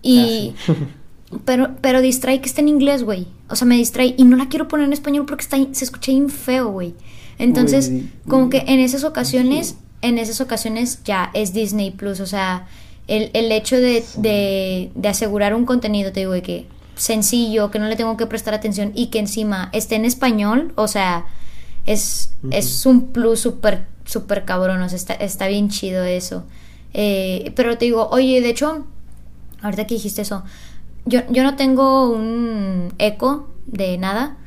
Y... 0.01 0.53
Ah, 0.67 0.73
Pero, 1.45 1.71
pero 1.81 2.01
distrae 2.01 2.41
que 2.41 2.45
está 2.47 2.61
en 2.61 2.67
inglés, 2.67 3.01
güey. 3.03 3.25
O 3.49 3.55
sea, 3.55 3.65
me 3.65 3.75
distrae. 3.75 4.13
Y 4.19 4.23
no 4.23 4.37
la 4.37 4.49
quiero 4.49 4.67
poner 4.67 4.85
en 4.85 4.93
español 4.93 5.25
porque 5.25 5.41
está, 5.41 5.57
se 5.71 5.83
escucha 5.83 6.11
bien 6.11 6.29
feo, 6.29 6.69
güey. 6.69 6.93
Entonces, 7.39 7.91
como 8.27 8.51
que 8.51 8.59
en 8.67 8.79
esas 8.79 9.03
ocasiones, 9.03 9.77
en 10.03 10.19
esas 10.19 10.41
ocasiones 10.41 10.99
ya 11.03 11.31
es 11.33 11.51
Disney 11.51 11.89
Plus. 11.89 12.19
O 12.19 12.27
sea, 12.27 12.67
el, 13.07 13.31
el 13.33 13.51
hecho 13.51 13.75
de, 13.75 14.03
de, 14.17 14.91
de 14.95 15.07
asegurar 15.07 15.53
un 15.53 15.65
contenido, 15.65 16.11
te 16.11 16.21
digo, 16.21 16.33
de 16.33 16.41
que 16.41 16.67
sencillo, 16.95 17.71
que 17.71 17.79
no 17.79 17.87
le 17.87 17.95
tengo 17.95 18.17
que 18.17 18.27
prestar 18.27 18.53
atención 18.53 18.91
y 18.93 19.07
que 19.07 19.19
encima 19.19 19.69
esté 19.73 19.95
en 19.95 20.05
español, 20.05 20.73
o 20.75 20.87
sea, 20.87 21.25
es, 21.85 22.33
es 22.51 22.85
un 22.85 23.07
plus 23.07 23.39
súper, 23.39 23.85
súper 24.05 24.45
cabrón. 24.45 24.81
O 24.81 24.89
sea, 24.89 24.95
está, 24.95 25.13
está 25.13 25.47
bien 25.47 25.69
chido 25.69 26.03
eso. 26.03 26.45
Eh, 26.93 27.51
pero 27.55 27.77
te 27.77 27.85
digo, 27.85 28.07
oye, 28.11 28.41
de 28.41 28.49
hecho, 28.49 28.85
ahorita 29.61 29.87
que 29.87 29.95
dijiste 29.95 30.21
eso, 30.21 30.43
yo, 31.05 31.21
yo 31.29 31.43
no 31.43 31.55
tengo 31.55 32.09
un 32.09 32.93
eco 32.99 33.49
de 33.65 33.97
nada, 33.97 34.37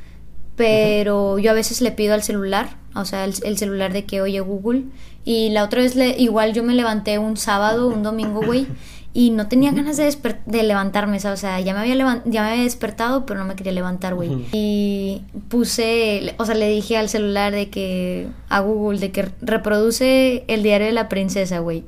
pero 0.55 1.39
yo 1.39 1.51
a 1.51 1.55
veces 1.55 1.81
le 1.81 1.91
pido 1.91 2.15
al 2.15 2.23
celular, 2.23 2.77
o 2.95 3.05
sea, 3.05 3.25
el, 3.25 3.35
el 3.43 3.59
celular 3.59 3.93
de 3.93 4.05
que, 4.05 4.23
oye, 4.23 4.41
Google. 4.41 4.85
Y 5.27 5.51
la 5.51 5.65
otra 5.65 5.83
vez, 5.83 5.97
le, 5.97 6.11
igual 6.17 6.55
yo 6.55 6.63
me 6.63 6.73
levanté 6.73 7.19
un 7.19 7.37
sábado, 7.37 7.89
un 7.89 8.05
domingo, 8.05 8.43
güey, 8.47 8.69
y 9.13 9.31
no 9.31 9.49
tenía 9.49 9.73
ganas 9.73 9.97
de, 9.97 10.17
de 10.47 10.63
levantarme, 10.63 11.19
¿sabes? 11.19 11.41
o 11.41 11.43
sea, 11.43 11.59
ya 11.59 11.75
me, 11.75 11.81
había 11.81 12.23
ya 12.27 12.43
me 12.43 12.51
había 12.51 12.63
despertado, 12.63 13.27
pero 13.27 13.41
no 13.41 13.45
me 13.45 13.57
quería 13.57 13.73
levantar, 13.73 14.15
güey. 14.15 14.47
Y 14.53 15.23
puse, 15.49 16.33
o 16.39 16.45
sea, 16.45 16.55
le 16.55 16.69
dije 16.69 16.97
al 16.97 17.09
celular 17.09 17.53
de 17.53 17.71
que, 17.71 18.29
a 18.49 18.61
Google, 18.61 19.01
de 19.01 19.11
que 19.11 19.29
reproduce 19.41 20.45
el 20.47 20.63
diario 20.63 20.87
de 20.87 20.93
la 20.93 21.09
princesa, 21.09 21.59
güey. 21.59 21.83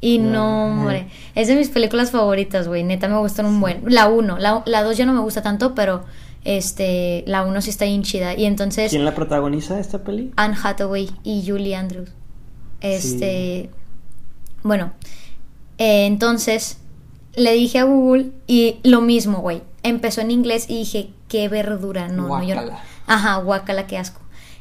Y 0.00 0.18
no, 0.18 0.64
hombre, 0.64 1.06
es 1.36 1.46
de 1.46 1.54
mis 1.54 1.68
películas 1.68 2.10
favoritas, 2.10 2.66
güey, 2.66 2.82
neta 2.82 3.06
me 3.06 3.18
gustan 3.18 3.46
un 3.46 3.60
buen. 3.60 3.84
La 3.86 4.08
1, 4.08 4.38
la, 4.38 4.64
la 4.66 4.82
2 4.82 4.96
ya 4.96 5.06
no 5.06 5.12
me 5.12 5.20
gusta 5.20 5.40
tanto, 5.40 5.76
pero 5.76 6.02
este, 6.44 7.22
la 7.28 7.44
1 7.44 7.62
sí 7.62 7.70
está 7.70 7.84
bien 7.84 8.02
chida. 8.02 8.34
Y 8.34 8.44
entonces... 8.44 8.90
¿Quién 8.90 9.04
la 9.04 9.14
protagoniza 9.14 9.78
esta 9.78 10.02
peli? 10.02 10.32
Anne 10.34 10.56
Hathaway 10.60 11.08
y 11.22 11.44
Julie 11.46 11.76
Andrews. 11.76 12.10
Este, 12.82 13.70
bueno, 14.62 14.92
eh, 15.78 16.06
entonces 16.06 16.78
le 17.34 17.52
dije 17.54 17.78
a 17.78 17.84
Google 17.84 18.30
y 18.46 18.76
lo 18.82 19.00
mismo, 19.00 19.38
güey. 19.38 19.62
Empezó 19.82 20.20
en 20.20 20.30
inglés 20.30 20.66
y 20.68 20.78
dije, 20.78 21.10
qué 21.28 21.48
verdura, 21.48 22.08
no, 22.08 22.28
no, 22.28 22.42
yo 22.44 22.54
no. 22.54 22.62
Guácala. 22.62 22.84
Ajá, 23.06 23.36
guacala, 23.36 23.86
qué 23.86 23.98
asco. 23.98 24.20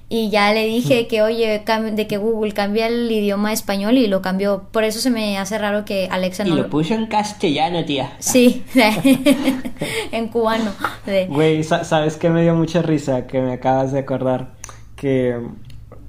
Y 0.09 0.29
ya 0.29 0.51
le 0.53 0.65
dije 0.65 1.07
que, 1.07 1.21
oye, 1.21 1.63
de 1.93 2.07
que 2.07 2.17
Google 2.17 2.51
cambia 2.51 2.87
el 2.87 3.09
idioma 3.09 3.53
español 3.53 3.97
y 3.97 4.07
lo 4.07 4.21
cambió. 4.21 4.63
Por 4.71 4.83
eso 4.83 4.99
se 4.99 5.09
me 5.09 5.37
hace 5.37 5.57
raro 5.57 5.85
que 5.85 6.09
Alexa 6.11 6.43
no 6.43 6.55
lo... 6.57 6.69
puso 6.69 6.95
en 6.95 7.05
castellano, 7.05 7.85
tía. 7.85 8.17
Sí, 8.19 8.61
en 10.11 10.27
cubano. 10.27 10.71
Güey, 11.29 11.63
sa- 11.63 11.83
¿sabes 11.85 12.17
qué 12.17 12.29
me 12.29 12.41
dio 12.41 12.55
mucha 12.55 12.81
risa? 12.81 13.25
Que 13.25 13.41
me 13.41 13.53
acabas 13.53 13.91
de 13.93 13.99
acordar. 13.99 14.53
Que 14.97 15.39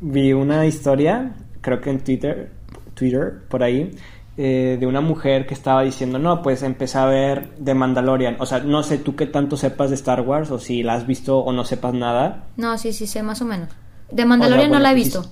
vi 0.00 0.32
una 0.32 0.66
historia, 0.66 1.36
creo 1.62 1.80
que 1.80 1.88
en 1.90 2.00
Twitter, 2.00 2.50
Twitter, 2.94 3.44
por 3.48 3.62
ahí, 3.62 3.90
eh, 4.36 4.76
de 4.78 4.86
una 4.86 5.00
mujer 5.00 5.46
que 5.46 5.54
estaba 5.54 5.82
diciendo, 5.82 6.18
no, 6.18 6.42
pues 6.42 6.62
empecé 6.62 6.98
a 6.98 7.06
ver 7.06 7.48
The 7.64 7.74
Mandalorian. 7.74 8.36
O 8.38 8.46
sea, 8.46 8.58
no 8.60 8.82
sé 8.82 8.98
tú 8.98 9.16
qué 9.16 9.26
tanto 9.26 9.56
sepas 9.56 9.88
de 9.90 9.96
Star 9.96 10.20
Wars 10.20 10.50
o 10.50 10.58
si 10.58 10.82
la 10.82 10.94
has 10.94 11.06
visto 11.06 11.38
o 11.38 11.52
no 11.52 11.64
sepas 11.64 11.94
nada. 11.94 12.44
No, 12.56 12.76
sí, 12.78 12.92
sí, 12.92 13.06
sé 13.06 13.22
más 13.22 13.40
o 13.40 13.46
menos. 13.46 13.68
De 14.10 14.24
Mandalorian 14.26 14.68
bueno, 14.68 14.78
no 14.78 14.82
la 14.82 14.90
he 14.90 14.94
pues, 14.94 15.04
visto. 15.04 15.22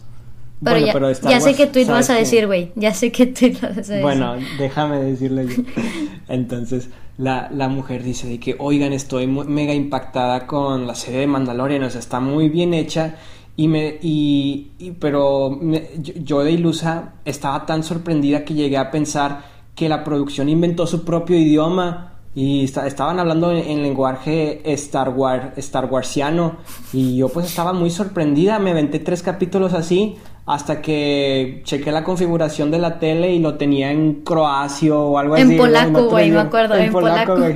Pero 0.62 0.72
Bueno, 0.72 0.86
ya, 0.86 0.92
pero 0.92 1.06
de 1.06 1.12
Star 1.12 1.30
ya 1.32 1.40
sé 1.40 1.46
Wars, 1.50 1.72
tweet 1.72 1.84
¿sabes 1.86 1.88
vas 2.08 2.10
a 2.10 2.14
decir, 2.18 2.46
güey. 2.46 2.72
Ya 2.76 2.92
sé 2.92 3.10
qué 3.10 3.26
tweet 3.26 3.54
vas 3.62 3.64
a 3.64 3.74
decir. 3.80 4.02
Bueno, 4.02 4.34
déjame 4.58 4.98
decirle 5.02 5.46
yo. 5.46 5.62
Entonces, 6.28 6.90
la, 7.16 7.50
la 7.50 7.68
mujer 7.68 8.02
dice 8.02 8.28
de 8.28 8.38
que, 8.38 8.56
oigan, 8.58 8.92
estoy 8.92 9.26
mu- 9.26 9.44
mega 9.44 9.72
impactada 9.74 10.46
con 10.46 10.86
la 10.86 10.94
serie 10.94 11.20
de 11.20 11.26
Mandalorian, 11.26 11.82
o 11.82 11.90
sea, 11.90 12.00
está 12.00 12.20
muy 12.20 12.48
bien 12.50 12.74
hecha. 12.74 13.14
Y 13.56 13.68
me, 13.68 13.98
y, 14.00 14.70
y- 14.78 14.92
pero 14.92 15.50
me- 15.60 15.88
yo, 15.98 16.42
de 16.42 16.52
ilusa 16.52 17.14
estaba 17.24 17.66
tan 17.66 17.82
sorprendida 17.82 18.44
que 18.44 18.54
llegué 18.54 18.78
a 18.78 18.90
pensar 18.90 19.42
que 19.74 19.88
la 19.88 20.02
producción 20.04 20.48
inventó 20.48 20.86
su 20.86 21.04
propio 21.04 21.36
idioma 21.38 22.14
y 22.34 22.64
esta- 22.64 22.86
estaban 22.86 23.18
hablando 23.18 23.50
en, 23.52 23.58
en 23.58 23.82
lenguaje 23.82 24.60
Star 24.72 25.10
Wars, 25.10 25.46
Star 25.58 25.86
Warsiano 25.86 26.56
y 26.92 27.16
yo 27.16 27.28
pues 27.28 27.46
estaba 27.46 27.72
muy 27.72 27.90
sorprendida, 27.90 28.58
me 28.58 28.70
aventé 28.70 28.98
tres 29.00 29.22
capítulos 29.22 29.74
así 29.74 30.16
hasta 30.46 30.80
que 30.80 31.60
chequé 31.64 31.92
la 31.92 32.02
configuración 32.04 32.70
de 32.70 32.78
la 32.78 32.98
tele 32.98 33.32
y 33.34 33.40
lo 33.40 33.54
tenía 33.56 33.90
en 33.92 34.22
croacio 34.22 35.00
o 35.00 35.18
algo 35.18 35.36
En 35.36 35.48
así. 35.48 35.58
¿verdad? 35.58 35.88
polaco, 35.88 36.08
güey, 36.10 36.30
me 36.30 36.40
acuerdo, 36.40 36.74
en 36.76 36.92
polaco. 36.92 37.36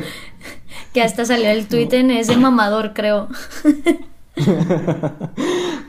Que 0.93 1.03
hasta 1.03 1.25
salió 1.25 1.51
el 1.51 1.67
tweet 1.67 1.89
en 1.93 2.11
ese 2.13 2.37
mamador, 2.37 2.93
creo. 2.95 3.29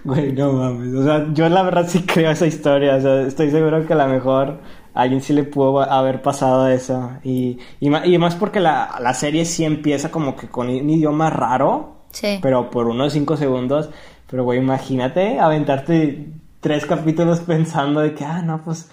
Güey, 0.06 0.32
no 0.34 0.54
mames. 0.54 0.94
O 0.94 1.04
sea, 1.04 1.26
yo 1.34 1.50
la 1.50 1.63
verdad 1.63 1.86
sí 1.88 2.04
creo 2.04 2.32
esa 2.32 2.46
historia. 2.48 2.96
O 2.96 3.02
sea, 3.02 3.22
estoy 3.24 3.50
seguro 3.52 3.86
que 3.86 3.94
a 3.94 3.98
lo 3.98 4.08
mejor 4.08 4.60
a 4.94 5.02
alguien 5.02 5.22
sí 5.22 5.34
le 5.34 5.44
pudo 5.44 5.82
haber 5.82 6.22
pasado 6.22 6.68
eso. 6.68 7.12
Y, 7.24 7.58
y, 7.80 7.94
y 7.94 8.18
más 8.18 8.36
porque 8.36 8.60
la, 8.60 8.96
la 9.02 9.13
serie 9.13 9.46
sí 9.46 9.65
empieza 9.65 10.12
como 10.12 10.36
que 10.36 10.48
con 10.48 10.70
un 10.70 10.89
idioma 10.89 11.30
raro, 11.30 11.96
Sí. 12.12 12.39
pero 12.41 12.70
por 12.70 12.88
unos 12.88 13.12
cinco 13.13 13.36
segundos. 13.36 13.89
Pero, 14.30 14.44
güey, 14.44 14.60
imagínate 14.60 15.39
aventarte 15.39 16.28
tres 16.62 16.86
capítulos 16.86 17.39
pensando 17.41 18.00
de 18.02 18.13
que, 18.13 18.24
ah, 18.26 18.41
no, 18.41 18.62
pues 18.63 18.89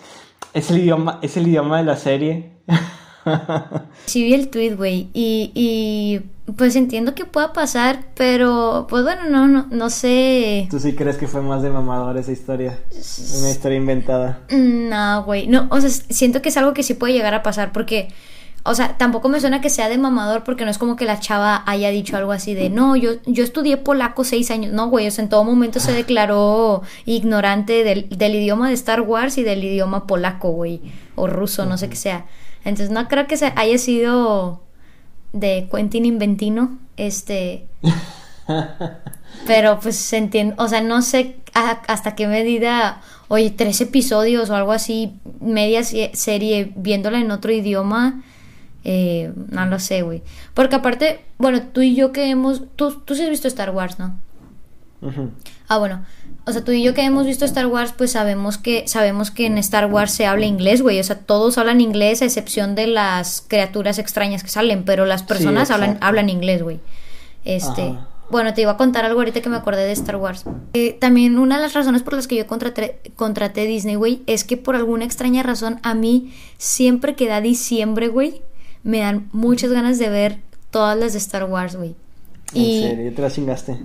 es 0.54 0.70
el 0.70 0.78
idioma, 0.78 1.18
es 1.22 1.36
el 1.36 1.46
idioma 1.46 1.78
de 1.78 1.84
la 1.84 1.96
serie. 1.96 2.52
Sí 4.06 4.22
vi 4.24 4.34
el 4.34 4.48
tweet, 4.48 4.74
güey. 4.74 5.08
Y, 5.12 5.52
y 5.54 6.20
pues 6.56 6.76
entiendo 6.76 7.14
que 7.14 7.24
pueda 7.24 7.52
pasar, 7.52 8.06
pero 8.14 8.86
pues 8.88 9.04
bueno, 9.04 9.22
no, 9.28 9.46
no, 9.46 9.66
no 9.70 9.90
sé. 9.90 10.66
¿Tú 10.70 10.78
sí 10.80 10.94
crees 10.94 11.16
que 11.16 11.28
fue 11.28 11.40
más 11.40 11.62
de 11.62 11.70
mamador 11.70 12.16
esa 12.16 12.32
historia? 12.32 12.78
Una 13.38 13.50
historia 13.50 13.78
inventada. 13.78 14.40
No, 14.50 15.24
güey. 15.24 15.46
No, 15.46 15.68
o 15.70 15.80
sea, 15.80 15.90
siento 15.90 16.42
que 16.42 16.48
es 16.48 16.56
algo 16.56 16.74
que 16.74 16.82
sí 16.82 16.94
puede 16.94 17.12
llegar 17.12 17.34
a 17.34 17.42
pasar 17.42 17.72
porque, 17.72 18.08
o 18.64 18.74
sea, 18.74 18.98
tampoco 18.98 19.28
me 19.28 19.40
suena 19.40 19.60
que 19.60 19.70
sea 19.70 19.88
de 19.88 19.98
mamador 19.98 20.42
porque 20.42 20.64
no 20.64 20.70
es 20.70 20.78
como 20.78 20.96
que 20.96 21.04
la 21.04 21.20
chava 21.20 21.62
haya 21.66 21.90
dicho 21.90 22.16
algo 22.16 22.32
así 22.32 22.54
de, 22.54 22.70
no, 22.70 22.96
yo, 22.96 23.12
yo 23.24 23.44
estudié 23.44 23.76
polaco 23.76 24.24
seis 24.24 24.50
años. 24.50 24.72
No, 24.72 24.88
güey, 24.88 25.06
o 25.06 25.10
sea, 25.12 25.22
en 25.22 25.30
todo 25.30 25.44
momento 25.44 25.78
se 25.78 25.92
declaró 25.92 26.82
ignorante 27.06 27.84
del, 27.84 28.08
del 28.08 28.34
idioma 28.34 28.68
de 28.68 28.74
Star 28.74 29.00
Wars 29.02 29.38
y 29.38 29.44
del 29.44 29.62
idioma 29.62 30.06
polaco, 30.08 30.50
güey, 30.50 30.80
o 31.14 31.28
ruso, 31.28 31.66
no 31.66 31.78
sé 31.78 31.88
qué 31.88 31.96
sea. 31.96 32.26
Entonces 32.64 32.90
no 32.90 33.08
creo 33.08 33.26
que 33.26 33.36
se 33.36 33.52
haya 33.56 33.78
sido 33.78 34.62
de 35.32 35.68
Quentin 35.72 36.04
Inventino, 36.06 36.78
este... 36.96 37.66
Pero 39.46 39.80
pues 39.80 39.96
se 39.96 40.18
entiende, 40.18 40.54
o 40.58 40.68
sea, 40.68 40.82
no 40.82 41.02
sé 41.02 41.36
hasta 41.54 42.14
qué 42.14 42.26
medida, 42.28 43.00
oye, 43.28 43.50
tres 43.50 43.80
episodios 43.80 44.50
o 44.50 44.54
algo 44.56 44.72
así, 44.72 45.14
media 45.40 45.82
se- 45.84 46.10
serie, 46.14 46.72
viéndola 46.76 47.18
en 47.18 47.30
otro 47.30 47.50
idioma, 47.50 48.22
eh, 48.84 49.32
no 49.48 49.66
lo 49.66 49.78
sé, 49.80 50.02
güey. 50.02 50.22
Porque 50.54 50.76
aparte, 50.76 51.24
bueno, 51.38 51.62
tú 51.62 51.80
y 51.82 51.94
yo 51.94 52.12
que 52.12 52.30
hemos, 52.30 52.62
tú, 52.76 53.00
tú 53.04 53.14
sí 53.14 53.22
has 53.22 53.30
visto 53.30 53.48
Star 53.48 53.70
Wars, 53.70 53.98
¿no? 53.98 54.18
Ujú. 55.00 55.30
Ah, 55.68 55.78
bueno. 55.78 56.04
O 56.44 56.50
sea, 56.52 56.64
tú 56.64 56.72
y 56.72 56.82
yo 56.82 56.92
que 56.92 57.02
hemos 57.02 57.24
visto 57.24 57.44
Star 57.44 57.66
Wars, 57.66 57.94
pues 57.96 58.12
sabemos 58.12 58.58
que 58.58 58.88
sabemos 58.88 59.30
que 59.30 59.46
en 59.46 59.58
Star 59.58 59.86
Wars 59.86 60.12
se 60.12 60.26
habla 60.26 60.46
inglés, 60.46 60.82
güey. 60.82 60.98
O 60.98 61.04
sea, 61.04 61.16
todos 61.18 61.56
hablan 61.56 61.80
inglés 61.80 62.20
a 62.20 62.24
excepción 62.24 62.74
de 62.74 62.88
las 62.88 63.44
criaturas 63.46 63.98
extrañas 63.98 64.42
que 64.42 64.48
salen, 64.48 64.84
pero 64.84 65.06
las 65.06 65.22
personas 65.22 65.70
hablan, 65.70 65.98
hablan 66.00 66.28
inglés, 66.28 66.62
güey. 66.62 66.80
Este, 67.44 67.82
Ajá. 67.82 68.08
bueno, 68.28 68.54
te 68.54 68.62
iba 68.62 68.72
a 68.72 68.76
contar 68.76 69.04
algo 69.04 69.20
ahorita 69.20 69.40
que 69.40 69.48
me 69.48 69.56
acordé 69.56 69.84
de 69.84 69.92
Star 69.92 70.16
Wars. 70.16 70.44
Eh, 70.72 70.96
también 71.00 71.38
una 71.38 71.56
de 71.56 71.62
las 71.62 71.74
razones 71.74 72.02
por 72.02 72.14
las 72.14 72.26
que 72.26 72.34
yo 72.34 72.46
contraté, 72.48 73.00
contraté 73.14 73.64
Disney, 73.66 73.94
güey, 73.94 74.22
es 74.26 74.42
que 74.42 74.56
por 74.56 74.74
alguna 74.74 75.04
extraña 75.04 75.44
razón 75.44 75.78
a 75.84 75.94
mí 75.94 76.34
siempre 76.58 77.14
que 77.14 77.28
da 77.28 77.40
diciembre, 77.40 78.08
güey, 78.08 78.42
me 78.82 78.98
dan 78.98 79.28
muchas 79.32 79.70
ganas 79.70 80.00
de 80.00 80.08
ver 80.08 80.38
todas 80.72 80.98
las 80.98 81.12
de 81.12 81.18
Star 81.18 81.44
Wars, 81.44 81.76
güey. 81.76 81.94
En 82.54 82.60
Y 82.62 82.80
serio, 82.82 83.14
te 83.14 83.22
la 83.22 83.30
chingaste. 83.30 83.78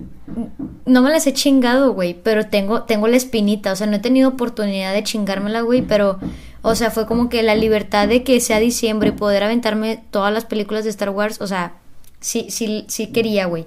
no 0.86 1.02
me 1.02 1.10
las 1.10 1.26
he 1.26 1.32
chingado, 1.32 1.92
güey, 1.94 2.14
pero 2.22 2.46
tengo, 2.46 2.82
tengo 2.82 3.08
la 3.08 3.16
espinita, 3.16 3.72
o 3.72 3.76
sea, 3.76 3.86
no 3.86 3.96
he 3.96 4.00
tenido 4.00 4.28
oportunidad 4.30 4.92
de 4.92 5.02
chingármela, 5.02 5.60
güey, 5.62 5.82
pero, 5.82 6.18
o 6.62 6.74
sea, 6.74 6.90
fue 6.90 7.06
como 7.06 7.28
que 7.28 7.42
la 7.42 7.54
libertad 7.54 8.08
de 8.08 8.22
que 8.24 8.40
sea 8.40 8.58
diciembre 8.58 9.08
y 9.10 9.12
poder 9.12 9.42
aventarme 9.44 10.02
todas 10.10 10.32
las 10.32 10.44
películas 10.44 10.84
de 10.84 10.90
Star 10.90 11.10
Wars, 11.10 11.40
o 11.40 11.46
sea, 11.46 11.74
sí, 12.20 12.46
sí, 12.50 12.84
sí 12.88 13.08
quería, 13.08 13.46
güey. 13.46 13.66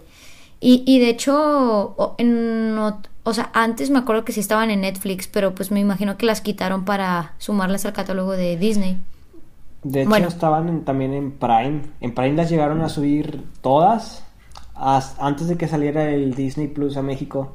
Y, 0.59 0.83
y 0.85 0.99
de 0.99 1.09
hecho, 1.09 1.35
o, 1.97 2.15
en 2.19 2.77
o 3.23 3.33
sea, 3.33 3.49
antes 3.53 3.89
me 3.89 3.99
acuerdo 3.99 4.23
que 4.25 4.31
sí 4.31 4.39
estaban 4.39 4.69
en 4.71 4.81
Netflix, 4.81 5.27
pero 5.27 5.53
pues 5.55 5.71
me 5.71 5.79
imagino 5.79 6.17
que 6.17 6.25
las 6.25 6.41
quitaron 6.41 6.85
para 6.85 7.33
sumarlas 7.39 7.85
al 7.85 7.93
catálogo 7.93 8.31
de 8.33 8.57
Disney. 8.57 8.97
De 9.83 10.01
hecho, 10.01 10.09
Bueno. 10.09 10.27
estaban 10.27 10.69
en- 10.69 10.83
también 10.83 11.13
en 11.13 11.31
Prime. 11.31 11.81
En 12.01 12.13
Prime 12.13 12.33
las 12.35 12.49
llegaron 12.51 12.81
a 12.81 12.89
subir 12.89 13.43
todas 13.61 14.03
as- 14.03 14.23
antes 14.81 15.47
de 15.47 15.57
que 15.57 15.67
saliera 15.67 16.09
el 16.09 16.33
Disney 16.33 16.67
Plus 16.67 16.97
a 16.97 17.01
México. 17.01 17.53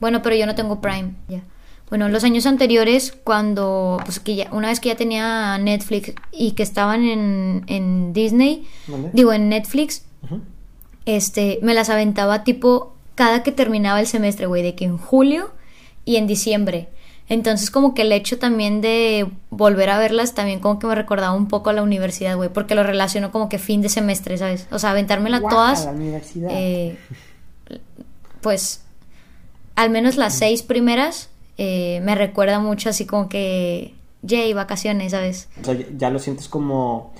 Bueno, 0.00 0.22
pero 0.22 0.36
yo 0.36 0.46
no 0.46 0.54
tengo 0.54 0.80
Prime, 0.80 1.14
ya. 1.28 1.42
Bueno, 1.88 2.08
los 2.08 2.24
años 2.24 2.46
anteriores, 2.46 3.12
cuando, 3.12 4.00
pues 4.04 4.18
que 4.18 4.34
ya, 4.34 4.48
una 4.50 4.68
vez 4.68 4.80
que 4.80 4.88
ya 4.88 4.96
tenía 4.96 5.58
Netflix 5.58 6.14
y 6.32 6.52
que 6.52 6.62
estaban 6.62 7.04
en, 7.04 7.64
en 7.66 8.14
Disney, 8.14 8.66
¿Vale? 8.86 9.10
digo, 9.12 9.32
en 9.32 9.50
Netflix, 9.50 10.04
este, 11.04 11.58
me 11.62 11.74
las 11.74 11.90
aventaba 11.90 12.44
tipo 12.44 12.96
cada 13.14 13.42
que 13.42 13.52
terminaba 13.52 14.00
el 14.00 14.06
semestre, 14.06 14.46
güey, 14.46 14.62
de 14.62 14.74
que 14.74 14.86
en 14.86 14.96
julio 14.96 15.50
y 16.06 16.16
en 16.16 16.26
diciembre. 16.26 16.88
Entonces, 17.32 17.70
como 17.70 17.94
que 17.94 18.02
el 18.02 18.12
hecho 18.12 18.38
también 18.38 18.80
de 18.82 19.26
volver 19.50 19.88
a 19.90 19.98
verlas 19.98 20.34
también 20.34 20.60
como 20.60 20.78
que 20.78 20.86
me 20.86 20.94
recordaba 20.94 21.32
un 21.34 21.48
poco 21.48 21.70
a 21.70 21.72
la 21.72 21.82
universidad, 21.82 22.36
güey, 22.36 22.50
porque 22.50 22.74
lo 22.74 22.82
relaciono 22.82 23.32
como 23.32 23.48
que 23.48 23.58
fin 23.58 23.80
de 23.80 23.88
semestre, 23.88 24.36
¿sabes? 24.36 24.66
O 24.70 24.78
sea, 24.78 24.90
aventármela 24.90 25.38
Guau, 25.38 25.50
todas. 25.54 25.82
a 25.82 25.92
la 25.92 25.92
universidad. 25.92 26.50
eh, 26.52 26.98
pues, 28.40 28.82
al 29.76 29.90
menos 29.90 30.16
las 30.16 30.34
seis 30.34 30.62
primeras 30.62 31.30
eh, 31.58 32.00
me 32.02 32.14
recuerda 32.14 32.58
mucho 32.58 32.88
así 32.90 33.06
como 33.06 33.28
que, 33.28 33.94
yay, 34.22 34.52
vacaciones, 34.52 35.12
¿sabes? 35.12 35.48
O 35.60 35.64
sea, 35.64 35.74
ya- 35.74 35.86
ya 35.96 36.10
lo 36.10 36.18
sientes 36.18 36.48
como, 36.48 37.12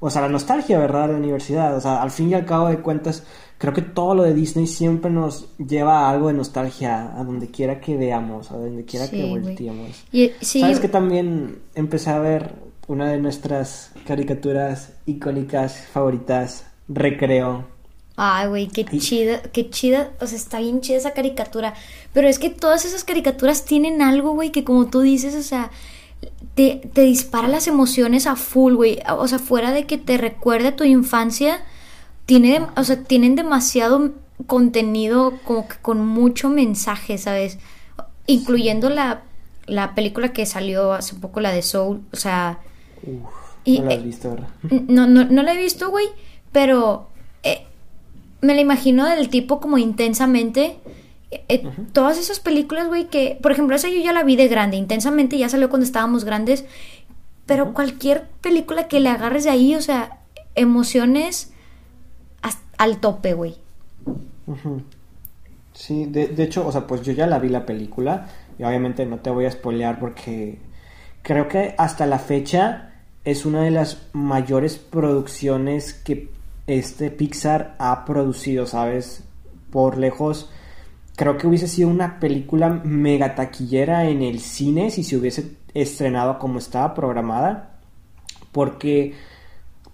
o 0.00 0.10
sea, 0.10 0.22
la 0.22 0.28
nostalgia, 0.28 0.78
¿verdad? 0.78 1.06
De 1.08 1.12
la 1.14 1.18
universidad. 1.18 1.76
O 1.76 1.80
sea, 1.80 2.02
al 2.02 2.10
fin 2.10 2.30
y 2.30 2.34
al 2.34 2.44
cabo 2.44 2.68
de 2.68 2.78
cuentas, 2.78 3.24
creo 3.58 3.74
que 3.74 3.82
todo 3.82 4.14
lo 4.14 4.22
de 4.22 4.34
Disney 4.34 4.66
siempre 4.66 5.10
nos 5.10 5.46
lleva 5.58 6.06
a 6.06 6.10
algo 6.10 6.28
de 6.28 6.34
nostalgia, 6.34 7.18
a 7.18 7.24
donde 7.24 7.48
quiera 7.48 7.80
que 7.80 7.96
veamos, 7.96 8.50
a 8.50 8.56
donde 8.56 8.84
quiera 8.84 9.06
Sí, 9.06 9.16
que 9.16 9.24
volteemos. 9.26 9.90
Y, 10.12 10.30
sí, 10.40 10.60
¿Sabes 10.60 10.80
que 10.80 10.88
también 10.88 11.58
empecé 11.74 12.10
a 12.10 12.18
ver 12.20 12.54
una 12.86 13.10
de 13.10 13.18
nuestras 13.18 13.90
caricaturas 14.06 14.92
icónicas 15.06 15.86
favoritas, 15.92 16.64
Recreo? 16.88 17.66
Ay, 18.16 18.48
güey, 18.48 18.66
qué 18.68 18.84
Y- 18.90 18.98
chida, 18.98 19.42
qué 19.42 19.70
chida, 19.70 20.10
o 20.20 20.26
sea, 20.26 20.36
está 20.38 20.58
bien 20.58 20.80
chida 20.80 20.96
esa 20.96 21.12
caricatura. 21.12 21.74
Pero 22.12 22.26
es 22.28 22.38
que 22.38 22.50
todas 22.50 22.84
esas 22.84 23.04
caricaturas 23.04 23.64
tienen 23.64 24.02
algo, 24.02 24.32
güey, 24.32 24.50
que 24.50 24.64
como 24.64 24.86
tú 24.86 25.02
dices, 25.02 25.34
o 25.36 25.42
sea, 25.42 25.70
te, 26.54 26.80
te 26.92 27.02
dispara 27.02 27.46
las 27.46 27.68
emociones 27.68 28.26
a 28.26 28.34
full, 28.34 28.74
güey. 28.74 28.98
O 29.16 29.28
sea, 29.28 29.38
fuera 29.38 29.70
de 29.72 29.86
que 29.86 29.98
te 29.98 30.16
recuerde 30.16 30.68
a 30.68 30.76
tu 30.76 30.82
infancia, 30.84 31.60
tiene, 32.28 32.60
o 32.76 32.84
sea, 32.84 33.04
tienen 33.04 33.36
demasiado 33.36 34.12
contenido 34.46 35.32
como 35.46 35.66
que 35.66 35.76
con 35.80 36.04
mucho 36.06 36.50
mensaje, 36.50 37.16
¿sabes? 37.16 37.58
Incluyendo 38.26 38.90
la, 38.90 39.22
la 39.64 39.94
película 39.94 40.34
que 40.34 40.44
salió 40.44 40.92
hace 40.92 41.16
poco, 41.16 41.40
la 41.40 41.52
de 41.52 41.62
Soul, 41.62 42.02
o 42.12 42.16
sea... 42.16 42.58
Uf, 43.02 43.30
Y, 43.64 43.78
no 43.78 43.86
la 43.86 43.94
has 43.94 44.00
eh, 44.00 44.02
visto, 44.02 44.30
¿verdad? 44.30 44.48
No, 44.88 45.06
no, 45.06 45.24
no 45.24 45.42
la 45.42 45.54
he 45.54 45.56
visto, 45.56 45.88
güey, 45.88 46.04
pero 46.52 47.08
eh, 47.44 47.64
me 48.42 48.54
la 48.54 48.60
imagino 48.60 49.08
del 49.08 49.30
tipo 49.30 49.58
como 49.58 49.78
intensamente. 49.78 50.76
Eh, 51.30 51.66
Todas 51.94 52.18
esas 52.18 52.40
películas, 52.40 52.88
güey, 52.88 53.06
que, 53.06 53.38
por 53.40 53.52
ejemplo, 53.52 53.74
esa 53.74 53.88
yo 53.88 54.02
ya 54.02 54.12
la 54.12 54.22
vi 54.22 54.36
de 54.36 54.48
grande, 54.48 54.76
intensamente 54.76 55.38
ya 55.38 55.48
salió 55.48 55.70
cuando 55.70 55.86
estábamos 55.86 56.24
grandes, 56.24 56.66
pero 57.46 57.72
cualquier 57.72 58.26
película 58.42 58.86
que 58.86 59.00
le 59.00 59.08
agarres 59.08 59.44
de 59.44 59.50
ahí, 59.50 59.74
o 59.74 59.80
sea, 59.80 60.18
emociones 60.56 61.54
al 62.78 62.98
tope, 63.00 63.34
güey. 63.34 63.56
Sí, 65.72 66.06
de, 66.06 66.28
de 66.28 66.42
hecho, 66.44 66.66
o 66.66 66.72
sea, 66.72 66.86
pues 66.86 67.02
yo 67.02 67.12
ya 67.12 67.26
la 67.26 67.38
vi 67.38 67.48
la 67.48 67.66
película 67.66 68.28
y 68.58 68.64
obviamente 68.64 69.06
no 69.06 69.18
te 69.20 69.30
voy 69.30 69.46
a 69.46 69.50
spoilear 69.50 69.98
porque 70.00 70.58
creo 71.22 71.48
que 71.48 71.74
hasta 71.78 72.06
la 72.06 72.18
fecha 72.18 72.92
es 73.24 73.46
una 73.46 73.62
de 73.62 73.70
las 73.70 74.08
mayores 74.12 74.78
producciones 74.78 75.94
que 75.94 76.30
este 76.66 77.10
Pixar 77.10 77.76
ha 77.78 78.04
producido, 78.04 78.66
¿sabes? 78.66 79.24
Por 79.70 79.98
lejos, 79.98 80.50
creo 81.16 81.36
que 81.38 81.46
hubiese 81.46 81.68
sido 81.68 81.88
una 81.88 82.18
película 82.20 82.70
mega 82.70 83.34
taquillera 83.34 84.08
en 84.08 84.22
el 84.22 84.40
cine 84.40 84.90
si 84.90 85.04
se 85.04 85.16
hubiese 85.16 85.56
estrenado 85.74 86.38
como 86.38 86.58
estaba 86.58 86.94
programada, 86.94 87.78
porque 88.52 89.14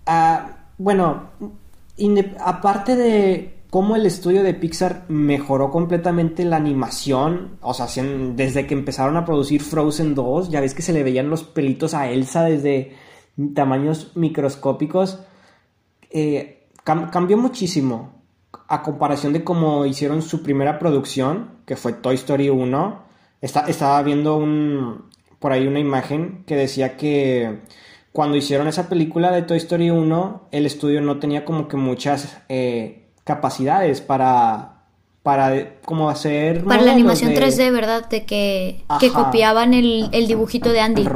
Ah, 0.06 0.56
bueno, 0.78 1.30
aparte 2.40 2.96
de 2.96 3.54
cómo 3.70 3.96
el 3.96 4.06
estudio 4.06 4.42
de 4.42 4.54
Pixar 4.54 5.04
mejoró 5.08 5.70
completamente 5.70 6.44
la 6.44 6.56
animación, 6.56 7.58
o 7.60 7.74
sea, 7.74 7.86
desde 8.36 8.66
que 8.66 8.74
empezaron 8.74 9.16
a 9.16 9.24
producir 9.24 9.62
Frozen 9.62 10.14
2, 10.14 10.50
ya 10.50 10.60
ves 10.60 10.74
que 10.74 10.82
se 10.82 10.92
le 10.92 11.02
veían 11.02 11.30
los 11.30 11.42
pelitos 11.44 11.94
a 11.94 12.08
Elsa 12.10 12.44
desde 12.44 12.94
tamaños 13.54 14.12
microscópicos, 14.14 15.18
eh, 16.10 16.68
cam- 16.84 17.10
cambió 17.10 17.36
muchísimo 17.36 18.22
a 18.68 18.82
comparación 18.82 19.32
de 19.32 19.42
cómo 19.42 19.84
hicieron 19.86 20.22
su 20.22 20.42
primera 20.42 20.78
producción, 20.78 21.50
que 21.66 21.76
fue 21.76 21.92
Toy 21.94 22.14
Story 22.14 22.48
1. 22.50 23.02
Está- 23.40 23.66
estaba 23.66 24.00
viendo 24.02 24.36
un, 24.36 25.06
por 25.40 25.52
ahí 25.52 25.66
una 25.66 25.80
imagen 25.80 26.44
que 26.46 26.54
decía 26.56 26.96
que 26.96 27.58
cuando 28.14 28.36
hicieron 28.36 28.68
esa 28.68 28.88
película 28.88 29.32
de 29.32 29.42
Toy 29.42 29.56
Story 29.56 29.90
1, 29.90 30.48
el 30.52 30.66
estudio 30.66 31.00
no 31.00 31.18
tenía 31.18 31.44
como 31.44 31.66
que 31.66 31.76
muchas 31.76 32.38
eh, 32.48 33.08
capacidades 33.24 34.00
para, 34.00 34.84
para 35.24 35.80
como 35.84 36.08
hacer... 36.08 36.62
Para 36.62 36.82
la 36.82 36.92
animación 36.92 37.34
de- 37.34 37.40
3D, 37.42 37.72
¿verdad? 37.72 38.08
De 38.08 38.24
que, 38.24 38.84
que 39.00 39.10
copiaban 39.10 39.74
el, 39.74 40.10
el 40.12 40.28
dibujito 40.28 40.70
de 40.70 40.78
Andy. 40.80 41.08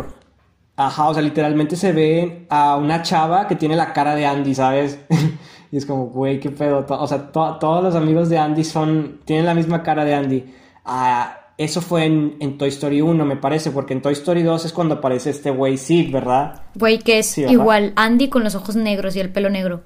Ajá, 0.77 1.09
o 1.09 1.15
sea, 1.15 1.23
literalmente 1.23 1.77
se 1.77 1.93
ve 1.93 2.47
a 2.51 2.77
una 2.77 3.03
chava 3.03 3.47
que 3.47 3.55
tiene 3.55 3.77
la 3.77 3.93
cara 3.93 4.17
de 4.17 4.27
Andy, 4.27 4.55
¿sabes? 4.57 4.99
y 5.71 5.77
es 5.77 5.87
como, 5.87 6.07
güey, 6.07 6.41
qué 6.41 6.51
pedo. 6.51 6.85
O 6.89 7.07
sea, 7.07 7.31
to- 7.31 7.59
todos 7.61 7.81
los 7.81 7.95
amigos 7.95 8.29
de 8.29 8.39
Andy 8.39 8.65
son, 8.65 9.21
tienen 9.25 9.47
la 9.47 9.55
misma 9.55 9.85
cara 9.85 10.05
de 10.05 10.15
Andy. 10.17 10.53
Ah, 10.85 11.37
eso 11.59 11.81
fue 11.83 12.05
en, 12.07 12.37
en 12.41 12.57
Toy 12.57 12.69
Story 12.69 13.03
1, 13.03 13.25
me 13.27 13.37
parece, 13.37 13.71
porque 13.73 13.93
en 13.93 14.01
Toy 14.01 14.13
Story 14.15 14.43
2 14.43 14.65
es 14.65 14.73
cuando 14.73 14.95
aparece 14.97 15.31
este 15.31 15.51
güey 15.51 15.77
Sid, 15.77 16.11
¿verdad? 16.13 16.63
Güey, 16.77 16.99
que 17.01 17.19
es 17.19 17.27
Sí, 17.27 17.43
igual 17.43 17.93
Andy 17.97 18.29
con 18.29 18.45
los 18.45 18.55
ojos 18.55 18.77
negros 18.77 19.15
y 19.17 19.21
el 19.21 19.31
pelo 19.31 19.51
negro. 19.51 19.83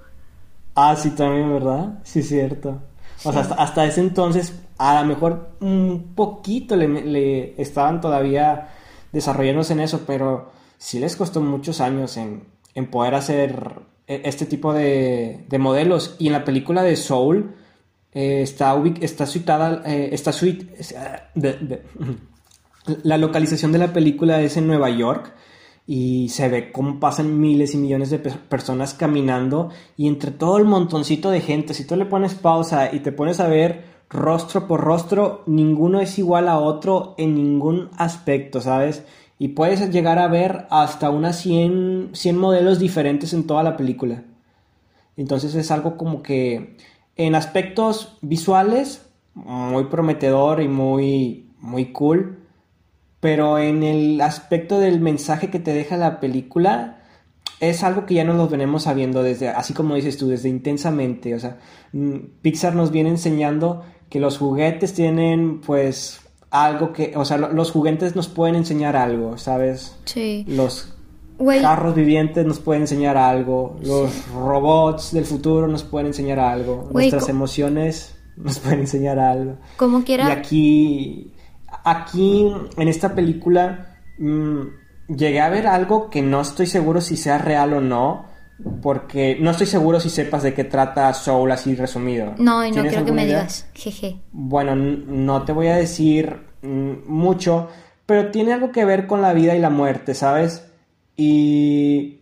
Ah, 0.74 0.94
sí, 0.96 1.10
también, 1.10 1.52
¿verdad? 1.52 1.98
Sí, 2.04 2.22
cierto. 2.22 2.80
O 3.24 3.32
sea, 3.32 3.40
hasta, 3.42 3.54
hasta 3.56 3.84
ese 3.86 4.00
entonces, 4.00 4.60
a 4.78 5.00
lo 5.00 5.06
mejor 5.06 5.50
un 5.60 6.12
poquito 6.14 6.76
le, 6.76 6.88
le 6.88 7.60
estaban 7.60 8.00
todavía 8.00 8.68
desarrollándose 9.12 9.72
en 9.74 9.80
eso, 9.80 10.02
pero 10.06 10.50
sí 10.78 10.98
les 10.98 11.16
costó 11.16 11.40
muchos 11.40 11.80
años 11.80 12.16
en, 12.16 12.44
en 12.74 12.90
poder 12.90 13.14
hacer 13.14 13.80
e- 14.06 14.22
este 14.24 14.44
tipo 14.46 14.72
de, 14.74 15.44
de 15.48 15.58
modelos. 15.58 16.16
Y 16.18 16.26
en 16.28 16.32
la 16.32 16.44
película 16.44 16.82
de 16.82 16.96
Soul 16.96 17.54
eh, 18.14 18.42
está, 18.42 18.74
está 19.00 19.24
eh, 19.86 20.10
está 20.12 20.32
suit- 20.32 20.70
es, 20.78 20.94
ah, 20.96 21.30
la 23.04 23.18
localización 23.18 23.72
de 23.72 23.78
la 23.78 23.92
película 23.92 24.40
es 24.40 24.56
en 24.56 24.66
Nueva 24.66 24.90
York 24.90 25.32
y 25.86 26.28
se 26.28 26.48
ve 26.48 26.72
cómo 26.72 27.00
pasan 27.00 27.40
miles 27.40 27.74
y 27.74 27.78
millones 27.78 28.10
de 28.10 28.18
pe- 28.18 28.30
personas 28.48 28.94
caminando 28.94 29.70
y 29.96 30.08
entre 30.08 30.30
todo 30.30 30.58
el 30.58 30.64
montoncito 30.64 31.30
de 31.30 31.40
gente, 31.40 31.74
si 31.74 31.84
tú 31.86 31.96
le 31.96 32.06
pones 32.06 32.34
pausa 32.34 32.92
y 32.94 33.00
te 33.00 33.12
pones 33.12 33.40
a 33.40 33.48
ver 33.48 33.84
rostro 34.10 34.66
por 34.68 34.80
rostro, 34.80 35.42
ninguno 35.46 36.00
es 36.00 36.18
igual 36.18 36.48
a 36.48 36.58
otro 36.58 37.14
en 37.18 37.34
ningún 37.34 37.88
aspecto, 37.96 38.60
¿sabes? 38.60 39.04
Y 39.38 39.48
puedes 39.48 39.90
llegar 39.90 40.18
a 40.18 40.28
ver 40.28 40.66
hasta 40.70 41.10
unas 41.10 41.36
100, 41.40 42.10
100 42.12 42.36
modelos 42.38 42.78
diferentes 42.78 43.32
en 43.32 43.46
toda 43.46 43.62
la 43.62 43.76
película. 43.76 44.22
Entonces 45.16 45.54
es 45.54 45.70
algo 45.70 45.96
como 45.96 46.22
que 46.22 46.76
en 47.16 47.34
aspectos 47.34 48.18
visuales 48.22 49.06
muy 49.34 49.84
prometedor 49.84 50.60
y 50.62 50.68
muy 50.68 51.48
muy 51.60 51.92
cool, 51.92 52.38
pero 53.20 53.58
en 53.58 53.82
el 53.82 54.20
aspecto 54.20 54.78
del 54.80 55.00
mensaje 55.00 55.48
que 55.50 55.58
te 55.60 55.72
deja 55.72 55.96
la 55.96 56.18
película 56.20 56.98
es 57.60 57.84
algo 57.84 58.04
que 58.06 58.14
ya 58.14 58.24
no 58.24 58.34
nos 58.34 58.50
venimos 58.50 58.82
sabiendo 58.84 59.22
desde 59.22 59.48
así 59.48 59.72
como 59.72 59.94
dices 59.94 60.18
tú 60.18 60.26
desde 60.28 60.48
intensamente, 60.48 61.34
o 61.34 61.38
sea, 61.38 61.58
mm, 61.92 62.16
Pixar 62.42 62.74
nos 62.74 62.90
viene 62.90 63.10
enseñando 63.10 63.84
que 64.10 64.18
los 64.18 64.38
juguetes 64.38 64.92
tienen 64.94 65.60
pues 65.60 66.20
algo 66.50 66.92
que, 66.92 67.12
o 67.16 67.24
sea, 67.24 67.38
lo- 67.38 67.52
los 67.52 67.70
juguetes 67.70 68.16
nos 68.16 68.28
pueden 68.28 68.56
enseñar 68.56 68.96
algo, 68.96 69.38
¿sabes? 69.38 69.96
Sí. 70.04 70.44
Los 70.48 70.94
Güey, 71.42 71.60
carros 71.60 71.94
vivientes 71.94 72.46
nos 72.46 72.60
pueden 72.60 72.82
enseñar 72.82 73.16
algo, 73.16 73.76
los 73.82 74.28
robots 74.32 75.12
del 75.12 75.24
futuro 75.24 75.66
nos 75.66 75.82
pueden 75.82 76.06
enseñar 76.08 76.38
algo, 76.38 76.88
nuestras 76.92 77.28
emociones 77.28 78.16
nos 78.36 78.58
pueden 78.60 78.80
enseñar 78.80 79.18
algo. 79.18 79.56
como 79.76 80.04
quiera. 80.04 80.28
Y 80.28 80.30
aquí, 80.30 81.32
aquí 81.84 82.52
en 82.76 82.88
esta 82.88 83.14
película 83.14 83.96
mm, 84.18 84.60
llegué 85.08 85.40
a 85.40 85.48
ver 85.48 85.66
algo 85.66 86.10
que 86.10 86.22
no 86.22 86.40
estoy 86.40 86.66
seguro 86.66 87.00
si 87.00 87.16
sea 87.16 87.38
real 87.38 87.72
o 87.74 87.80
no, 87.80 88.26
porque 88.80 89.36
no 89.40 89.50
estoy 89.50 89.66
seguro 89.66 89.98
si 89.98 90.08
sepas 90.08 90.44
de 90.44 90.54
qué 90.54 90.62
trata 90.64 91.12
Soul 91.14 91.50
así 91.50 91.74
resumido. 91.74 92.34
No, 92.38 92.64
y 92.64 92.68
no 92.68 92.74
¿Tienes 92.74 92.92
quiero 92.92 93.04
que 93.06 93.12
me 93.12 93.24
idea? 93.24 93.38
digas. 93.40 93.66
Jeje. 93.74 94.20
Bueno, 94.30 94.76
no 94.76 95.42
te 95.42 95.52
voy 95.52 95.66
a 95.66 95.76
decir 95.76 96.36
mm, 96.62 96.92
mucho, 97.08 97.68
pero 98.06 98.30
tiene 98.30 98.52
algo 98.52 98.70
que 98.70 98.84
ver 98.84 99.06
con 99.08 99.20
la 99.20 99.32
vida 99.32 99.56
y 99.56 99.58
la 99.58 99.70
muerte, 99.70 100.14
¿sabes? 100.14 100.68
Y 101.16 102.20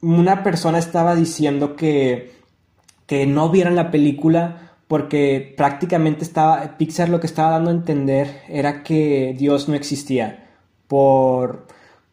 una 0.00 0.42
persona 0.42 0.78
estaba 0.78 1.14
diciendo 1.14 1.76
que, 1.76 2.32
que 3.06 3.26
no 3.26 3.50
vieran 3.50 3.76
la 3.76 3.90
película 3.90 4.72
porque 4.86 5.54
prácticamente 5.56 6.24
estaba, 6.24 6.76
Pixar 6.76 7.08
lo 7.08 7.20
que 7.20 7.26
estaba 7.26 7.50
dando 7.50 7.70
a 7.70 7.74
entender 7.74 8.42
era 8.48 8.82
que 8.82 9.34
Dios 9.36 9.68
no 9.68 9.74
existía 9.74 10.50
por 10.88 11.66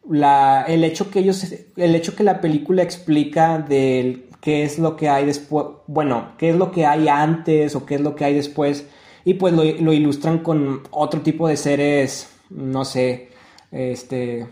la, 0.10 0.63
el 0.67 0.84
hecho 0.84 1.12
que 1.12 1.19
ellos, 1.19 1.45
el 1.76 1.95
hecho 1.95 2.15
que 2.15 2.24
la 2.24 2.41
película 2.41 2.81
explica 2.81 3.60
del 3.60 4.25
qué 4.42 4.63
es 4.63 4.79
lo 4.79 4.96
que 4.96 5.10
hay 5.10 5.25
después, 5.25 5.67
bueno, 5.88 6.31
qué 6.38 6.50
es 6.50 6.56
lo 6.56 6.71
que 6.71 6.86
hay 6.86 7.08
antes 7.08 7.75
o 7.75 7.86
qué 7.86 7.96
es 7.96 8.02
lo 8.02 8.15
que 8.15 8.25
hay 8.25 8.33
después, 8.33 8.88
y 9.23 9.36
pues 9.36 9.54
lo, 9.54 9.63
lo 9.63 9.94
ilustran 9.94 10.40
con 10.40 10.81
otro 10.92 11.21
tipo 11.21 11.48
de 11.48 11.58
seres, 11.58 12.29
no 12.50 12.86
sé, 12.86 13.29
este, 13.71 14.48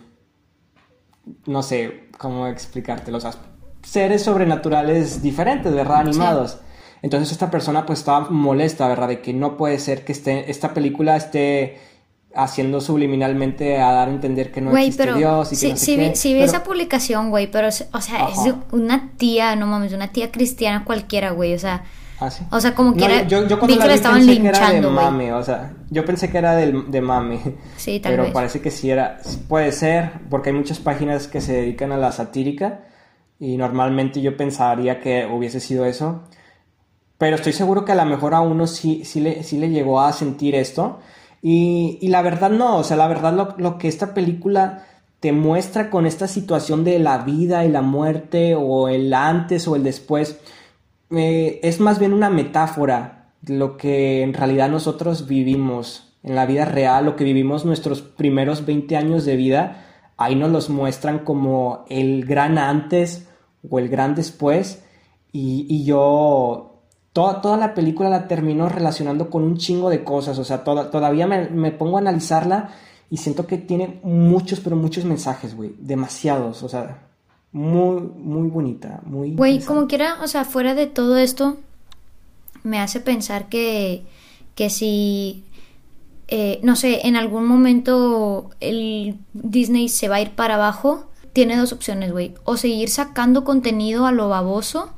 no 1.45 1.63
sé 1.63 2.07
cómo 2.17 2.47
explicártelo, 2.47 3.17
o 3.17 3.21
sea, 3.21 3.31
seres 3.83 4.23
sobrenaturales 4.23 5.21
diferentes, 5.21 5.73
¿verdad? 5.73 5.97
Animados. 5.99 6.59
Entonces 7.01 7.31
esta 7.31 7.49
persona 7.49 7.85
pues 7.85 7.99
estaba 7.99 8.29
molesta, 8.29 8.87
¿verdad? 8.87 9.07
De 9.07 9.21
que 9.21 9.33
no 9.33 9.55
puede 9.57 9.79
ser 9.79 10.03
que 10.03 10.11
esté, 10.11 10.51
esta 10.51 10.73
película 10.73 11.15
esté 11.15 11.79
haciendo 12.35 12.79
subliminalmente 12.81 13.79
a 13.79 13.91
dar 13.91 14.07
a 14.07 14.11
entender 14.11 14.51
que 14.51 14.61
no 14.61 14.69
Güey, 14.71 14.87
existe 14.87 15.03
pero 15.03 15.17
Dios 15.17 15.47
y 15.47 15.55
que 15.55 15.55
sí, 15.55 15.69
no 15.71 15.77
sé 15.77 15.85
sí 15.85 15.91
vi, 15.97 15.97
qué, 16.11 16.29
vi 16.33 16.33
pero- 16.41 16.45
esa 16.45 16.63
publicación, 16.63 17.29
güey, 17.31 17.49
pero, 17.49 17.67
o 17.69 17.71
sea, 17.71 18.29
es 18.29 18.53
una 18.71 19.11
tía, 19.17 19.55
no 19.55 19.65
mames, 19.65 19.93
una 19.93 20.09
tía 20.09 20.31
cristiana 20.31 20.83
cualquiera, 20.85 21.31
güey, 21.31 21.53
o 21.55 21.59
sea, 21.59 21.85
Ah, 22.21 22.29
sí. 22.29 22.43
o 22.51 22.59
sea, 22.59 22.75
como 22.75 22.93
que 22.93 22.99
No, 22.99 23.05
era- 23.05 23.23
yo, 23.27 23.47
yo 23.47 23.55
vi 23.55 23.59
cuando 23.59 23.67
que 23.67 23.75
la 23.79 23.85
vi 23.87 23.93
estaban 23.93 24.17
pensé 24.25 24.41
que 24.41 24.47
era 24.49 24.69
de 24.71 24.81
mame, 24.81 25.33
o 25.33 25.41
sea, 25.43 25.73
yo 25.89 26.03
pensé 26.05 26.29
que 26.29 26.37
era 26.37 26.55
del- 26.55 26.91
de 26.91 27.01
mame. 27.01 27.39
Sí, 27.77 27.99
tal 27.99 28.11
pero 28.13 28.23
vez. 28.23 28.33
parece 28.33 28.61
que 28.61 28.71
sí 28.71 28.89
era, 28.91 29.19
puede 29.47 29.71
ser, 29.71 30.11
porque 30.29 30.49
hay 30.49 30.55
muchas 30.55 30.79
páginas 30.79 31.27
que 31.27 31.39
se 31.41 31.53
dedican 31.53 31.91
a 31.93 31.97
la 31.97 32.11
satírica 32.11 32.81
y 33.39 33.55
normalmente 33.55 34.21
yo 34.21 34.35
pensaría 34.35 34.99
que 34.99 35.25
hubiese 35.25 35.59
sido 35.61 35.85
eso. 35.85 36.23
Pero 37.17 37.35
estoy 37.37 37.53
seguro 37.53 37.85
que 37.85 37.91
a 37.91 37.95
lo 37.95 38.05
mejor 38.05 38.33
a 38.33 38.41
uno 38.41 38.67
sí, 38.67 39.03
sí, 39.05 39.19
le, 39.19 39.43
sí 39.43 39.57
le 39.57 39.69
llegó 39.69 40.01
a 40.01 40.11
sentir 40.13 40.55
esto. 40.55 40.99
Y, 41.41 41.97
y 42.01 42.09
la 42.09 42.21
verdad 42.21 42.49
no, 42.49 42.77
o 42.77 42.83
sea, 42.83 42.97
la 42.97 43.07
verdad 43.07 43.33
lo, 43.33 43.55
lo 43.57 43.77
que 43.77 43.87
esta 43.87 44.13
película 44.13 44.83
te 45.21 45.31
muestra 45.31 45.89
con 45.89 46.05
esta 46.05 46.27
situación 46.27 46.83
de 46.83 46.99
la 46.99 47.19
vida 47.19 47.65
y 47.65 47.69
la 47.69 47.81
muerte 47.81 48.55
o 48.55 48.87
el 48.89 49.13
antes 49.13 49.67
o 49.67 49.75
el 49.77 49.83
después 49.83 50.37
eh, 51.11 51.59
es 51.63 51.79
más 51.79 51.99
bien 51.99 52.13
una 52.13 52.29
metáfora 52.29 53.31
lo 53.45 53.77
que 53.77 54.21
en 54.21 54.33
realidad 54.33 54.69
nosotros 54.69 55.27
vivimos 55.27 56.13
en 56.23 56.35
la 56.35 56.45
vida 56.45 56.65
real, 56.65 57.05
lo 57.05 57.15
que 57.15 57.23
vivimos 57.23 57.65
nuestros 57.65 58.01
primeros 58.01 58.65
20 58.65 58.97
años 58.97 59.23
de 59.25 59.35
vida, 59.37 59.85
ahí 60.17 60.35
nos 60.35 60.51
los 60.51 60.69
muestran 60.69 61.19
como 61.19 61.85
el 61.89 62.25
gran 62.25 62.57
antes 62.57 63.29
o 63.69 63.79
el 63.79 63.87
gran 63.87 64.15
después. 64.15 64.83
Y, 65.31 65.65
y 65.69 65.85
yo 65.85 66.81
toda, 67.13 67.39
toda 67.41 67.55
la 67.57 67.73
película 67.73 68.09
la 68.09 68.27
termino 68.27 68.67
relacionando 68.67 69.29
con 69.29 69.43
un 69.43 69.57
chingo 69.57 69.89
de 69.89 70.03
cosas, 70.03 70.37
o 70.39 70.43
sea, 70.43 70.63
toda- 70.63 70.91
todavía 70.91 71.25
me, 71.27 71.49
me 71.49 71.71
pongo 71.71 71.97
a 71.97 72.01
analizarla 72.01 72.71
y 73.09 73.17
siento 73.17 73.47
que 73.47 73.57
tiene 73.57 73.99
muchos, 74.03 74.59
pero 74.59 74.75
muchos 74.75 75.05
mensajes, 75.05 75.55
güey, 75.55 75.73
demasiados, 75.79 76.61
o 76.63 76.69
sea, 76.69 77.08
muy, 77.51 78.01
muy 78.01 78.47
bonita, 78.49 79.01
muy... 79.05 79.33
Güey, 79.33 79.59
como 79.61 79.87
quiera, 79.87 80.17
o 80.21 80.27
sea, 80.27 80.45
fuera 80.45 80.75
de 80.75 80.87
todo 80.87 81.17
esto, 81.17 81.57
me 82.63 82.79
hace 82.79 82.99
pensar 82.99 83.49
que, 83.49 84.03
que 84.55 84.69
si, 84.69 85.43
eh, 86.27 86.59
no 86.63 86.75
sé, 86.75 87.07
en 87.07 87.15
algún 87.15 87.45
momento 87.45 88.51
el 88.59 89.17
Disney 89.33 89.89
se 89.89 90.09
va 90.09 90.17
a 90.17 90.21
ir 90.21 90.31
para 90.31 90.55
abajo, 90.55 91.07
tiene 91.33 91.57
dos 91.57 91.73
opciones, 91.73 92.11
güey. 92.11 92.33
O 92.43 92.57
seguir 92.57 92.89
sacando 92.89 93.43
contenido 93.43 94.05
a 94.05 94.11
lo 94.11 94.29
baboso, 94.29 94.91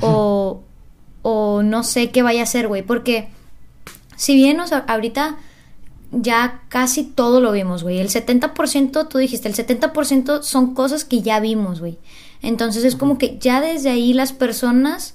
o, 0.00 0.62
o 1.22 1.62
no 1.62 1.82
sé 1.82 2.10
qué 2.10 2.22
vaya 2.22 2.40
a 2.40 2.44
hacer, 2.44 2.68
güey. 2.68 2.82
Porque 2.82 3.28
si 4.16 4.34
bien, 4.34 4.60
o 4.60 4.66
sea, 4.66 4.84
ahorita 4.88 5.36
ya 6.20 6.62
casi 6.68 7.04
todo 7.04 7.40
lo 7.40 7.52
vimos, 7.52 7.82
güey. 7.82 7.98
El 7.98 8.08
70%, 8.08 9.08
tú 9.08 9.18
dijiste, 9.18 9.48
el 9.48 9.54
70% 9.54 10.42
son 10.42 10.74
cosas 10.74 11.04
que 11.04 11.22
ya 11.22 11.40
vimos, 11.40 11.80
güey. 11.80 11.98
Entonces 12.42 12.84
es 12.84 12.96
como 12.96 13.18
que 13.18 13.38
ya 13.38 13.60
desde 13.60 13.90
ahí 13.90 14.12
las 14.12 14.32
personas, 14.32 15.14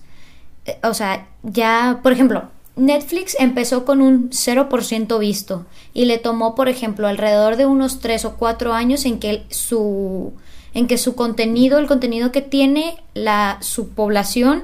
eh, 0.66 0.78
o 0.84 0.94
sea, 0.94 1.28
ya, 1.44 2.00
por 2.02 2.12
ejemplo, 2.12 2.50
Netflix 2.76 3.36
empezó 3.40 3.86
con 3.86 4.02
un 4.02 4.30
0% 4.30 5.20
visto 5.20 5.66
y 5.94 6.06
le 6.06 6.18
tomó, 6.18 6.56
por 6.56 6.70
ejemplo, 6.70 7.08
alrededor 7.08 7.56
de 7.56 7.66
unos 7.66 8.00
3 8.00 8.26
o 8.26 8.36
4 8.38 8.74
años 8.74 9.06
en 9.06 9.20
que 9.20 9.44
su 9.50 10.34
en 10.74 10.86
que 10.88 11.00
su 11.00 11.16
contenido, 11.16 11.80
el 11.80 11.88
contenido 11.88 12.32
que 12.32 12.44
tiene 12.44 12.98
la 13.16 13.58
su 13.62 13.90
población 13.90 14.64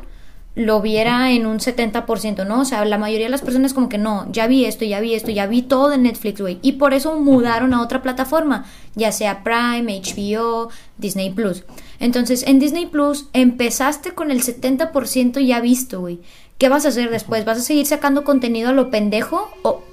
lo 0.55 0.81
viera 0.81 1.31
en 1.33 1.45
un 1.45 1.59
70%, 1.59 2.45
¿no? 2.47 2.61
O 2.61 2.65
sea, 2.65 2.85
la 2.85 2.97
mayoría 2.97 3.25
de 3.25 3.31
las 3.31 3.41
personas 3.41 3.73
como 3.73 3.89
que 3.89 3.97
no, 3.97 4.25
ya 4.31 4.47
vi 4.47 4.63
esto, 4.65 4.85
ya 4.85 5.01
vi 5.01 5.13
esto, 5.13 5.29
ya 5.31 5.47
vi 5.47 5.61
todo 5.61 5.89
de 5.89 5.97
Netflix, 5.97 6.39
güey. 6.39 6.59
Y 6.61 6.73
por 6.73 6.93
eso 6.93 7.19
mudaron 7.19 7.73
a 7.73 7.81
otra 7.81 8.01
plataforma, 8.01 8.65
ya 8.95 9.11
sea 9.11 9.43
Prime, 9.43 10.01
HBO, 10.01 10.69
Disney 10.97 11.29
Plus. 11.29 11.63
Entonces, 11.99 12.43
en 12.47 12.59
Disney 12.59 12.85
Plus 12.85 13.27
empezaste 13.33 14.11
con 14.13 14.31
el 14.31 14.41
70% 14.43 15.45
ya 15.45 15.59
visto, 15.59 15.99
güey. 15.99 16.19
¿Qué 16.57 16.69
vas 16.69 16.85
a 16.85 16.89
hacer 16.89 17.09
después? 17.09 17.43
¿Vas 17.43 17.57
a 17.57 17.61
seguir 17.61 17.85
sacando 17.85 18.23
contenido 18.23 18.69
a 18.69 18.73
lo 18.73 18.89
pendejo? 18.89 19.49
O... 19.63 19.83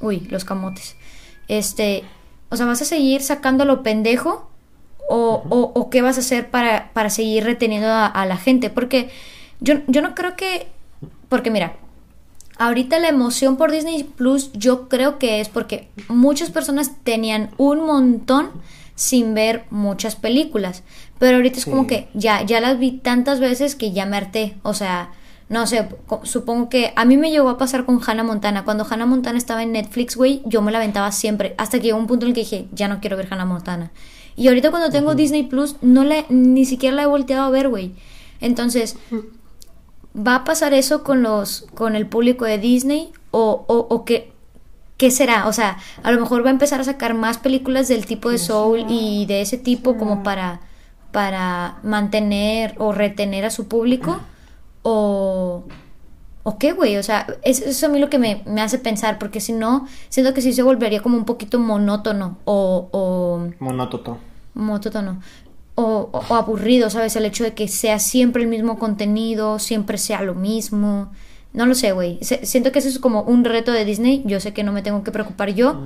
Uy, 0.00 0.20
los 0.30 0.44
camotes. 0.44 0.94
Este... 1.48 2.04
O 2.50 2.56
sea, 2.56 2.66
¿vas 2.66 2.80
a 2.82 2.84
seguir 2.84 3.20
sacando 3.20 3.64
a 3.64 3.66
lo 3.66 3.82
pendejo? 3.82 4.48
o, 5.08 5.42
o- 5.50 5.72
o 5.78 5.90
qué 5.90 6.00
vas 6.00 6.16
a 6.16 6.20
hacer 6.20 6.50
para, 6.50 6.90
para 6.94 7.10
seguir 7.10 7.44
reteniendo 7.44 7.88
a, 7.88 8.06
a 8.06 8.24
la 8.26 8.36
gente. 8.38 8.70
Porque 8.70 9.10
yo, 9.60 9.76
yo 9.86 10.02
no 10.02 10.14
creo 10.14 10.36
que... 10.36 10.68
Porque 11.28 11.50
mira, 11.50 11.76
ahorita 12.58 12.98
la 12.98 13.08
emoción 13.08 13.56
por 13.56 13.70
Disney 13.72 14.04
Plus 14.04 14.52
yo 14.52 14.88
creo 14.88 15.18
que 15.18 15.40
es 15.40 15.48
porque 15.48 15.88
muchas 16.08 16.50
personas 16.50 16.92
tenían 17.02 17.50
un 17.56 17.84
montón 17.84 18.50
sin 18.94 19.34
ver 19.34 19.64
muchas 19.70 20.16
películas. 20.16 20.82
Pero 21.18 21.36
ahorita 21.36 21.58
es 21.58 21.64
como 21.64 21.82
Sí. 21.82 21.88
que 21.88 22.08
ya, 22.14 22.42
ya 22.42 22.60
las 22.60 22.78
vi 22.78 22.92
tantas 22.92 23.40
veces 23.40 23.74
que 23.74 23.92
ya 23.92 24.06
me 24.06 24.16
harté. 24.16 24.56
O 24.62 24.74
sea, 24.74 25.10
no 25.48 25.66
sé, 25.66 25.88
supongo 26.22 26.68
que 26.68 26.92
a 26.96 27.04
mí 27.04 27.16
me 27.16 27.30
llegó 27.30 27.48
a 27.48 27.58
pasar 27.58 27.84
con 27.84 28.00
Hannah 28.04 28.22
Montana. 28.24 28.64
Cuando 28.64 28.86
Hannah 28.88 29.06
Montana 29.06 29.38
estaba 29.38 29.62
en 29.62 29.72
Netflix, 29.72 30.16
güey, 30.16 30.42
yo 30.44 30.62
me 30.62 30.70
la 30.72 30.78
aventaba 30.78 31.10
siempre. 31.12 31.54
Hasta 31.58 31.78
que 31.78 31.84
llegó 31.86 31.98
un 31.98 32.06
punto 32.06 32.26
en 32.26 32.30
el 32.30 32.34
que 32.34 32.40
dije, 32.42 32.66
ya 32.72 32.88
no 32.88 33.00
quiero 33.00 33.16
ver 33.16 33.28
Hannah 33.30 33.44
Montana. 33.44 33.90
Y 34.36 34.48
ahorita 34.48 34.70
cuando 34.70 34.90
tengo 34.90 35.14
Disney 35.14 35.44
Plus, 35.44 35.76
no 35.82 36.04
la, 36.04 36.24
ni 36.28 36.64
siquiera 36.64 36.94
la 36.96 37.02
he 37.02 37.06
volteado 37.06 37.44
a 37.44 37.50
ver, 37.50 37.68
güey. 37.68 37.92
Entonces, 38.40 38.96
¿va 40.16 40.36
a 40.36 40.44
pasar 40.44 40.72
eso 40.74 41.02
con 41.04 41.22
los, 41.22 41.66
con 41.74 41.96
el 41.96 42.06
público 42.06 42.44
de 42.44 42.58
Disney? 42.58 43.12
¿O, 43.30 43.64
o, 43.66 43.86
o 43.90 44.04
qué, 44.04 44.32
qué 44.96 45.10
será? 45.10 45.48
O 45.48 45.52
sea, 45.52 45.78
a 46.02 46.12
lo 46.12 46.20
mejor 46.20 46.44
va 46.44 46.48
a 46.48 46.52
empezar 46.52 46.80
a 46.80 46.84
sacar 46.84 47.14
más 47.14 47.38
películas 47.38 47.88
del 47.88 48.06
tipo 48.06 48.30
de 48.30 48.38
Soul 48.38 48.86
y 48.88 49.26
de 49.26 49.40
ese 49.42 49.58
tipo 49.58 49.96
como 49.96 50.22
para, 50.22 50.60
para 51.12 51.78
mantener 51.82 52.74
o 52.78 52.92
retener 52.92 53.44
a 53.44 53.50
su 53.50 53.66
público. 53.68 54.20
O, 54.82 55.64
¿O 56.46 56.58
qué, 56.58 56.72
güey? 56.72 56.98
O 56.98 57.02
sea, 57.02 57.26
es- 57.42 57.60
eso 57.60 57.70
es 57.70 57.84
a 57.84 57.88
mí 57.88 57.98
lo 57.98 58.10
que 58.10 58.18
me, 58.18 58.42
me 58.44 58.60
hace 58.60 58.78
pensar, 58.78 59.18
porque 59.18 59.40
si 59.40 59.52
no, 59.54 59.88
siento 60.10 60.34
que 60.34 60.42
sí 60.42 60.52
se 60.52 60.62
volvería 60.62 61.00
como 61.02 61.16
un 61.16 61.24
poquito 61.24 61.58
monótono 61.58 62.36
o, 62.44 62.88
o 62.92 63.48
Monótono. 63.60 64.18
monótono 64.52 65.20
o, 65.74 66.10
o- 66.12 66.34
aburrido, 66.34 66.90
¿sabes? 66.90 67.16
El 67.16 67.24
hecho 67.24 67.44
de 67.44 67.54
que 67.54 67.68
sea 67.68 67.98
siempre 67.98 68.42
el 68.42 68.48
mismo 68.48 68.78
contenido, 68.78 69.58
siempre 69.58 69.98
sea 69.98 70.22
lo 70.22 70.34
mismo. 70.34 71.12
No 71.52 71.66
lo 71.66 71.74
sé, 71.76 71.92
güey. 71.92 72.18
Siento 72.20 72.72
que 72.72 72.80
eso 72.80 72.88
es 72.88 72.98
como 72.98 73.22
un 73.22 73.44
reto 73.44 73.70
de 73.70 73.84
Disney. 73.84 74.22
Yo 74.26 74.40
sé 74.40 74.52
que 74.52 74.64
no 74.64 74.72
me 74.72 74.82
tengo 74.82 75.04
que 75.04 75.12
preocupar 75.12 75.54
yo, 75.54 75.82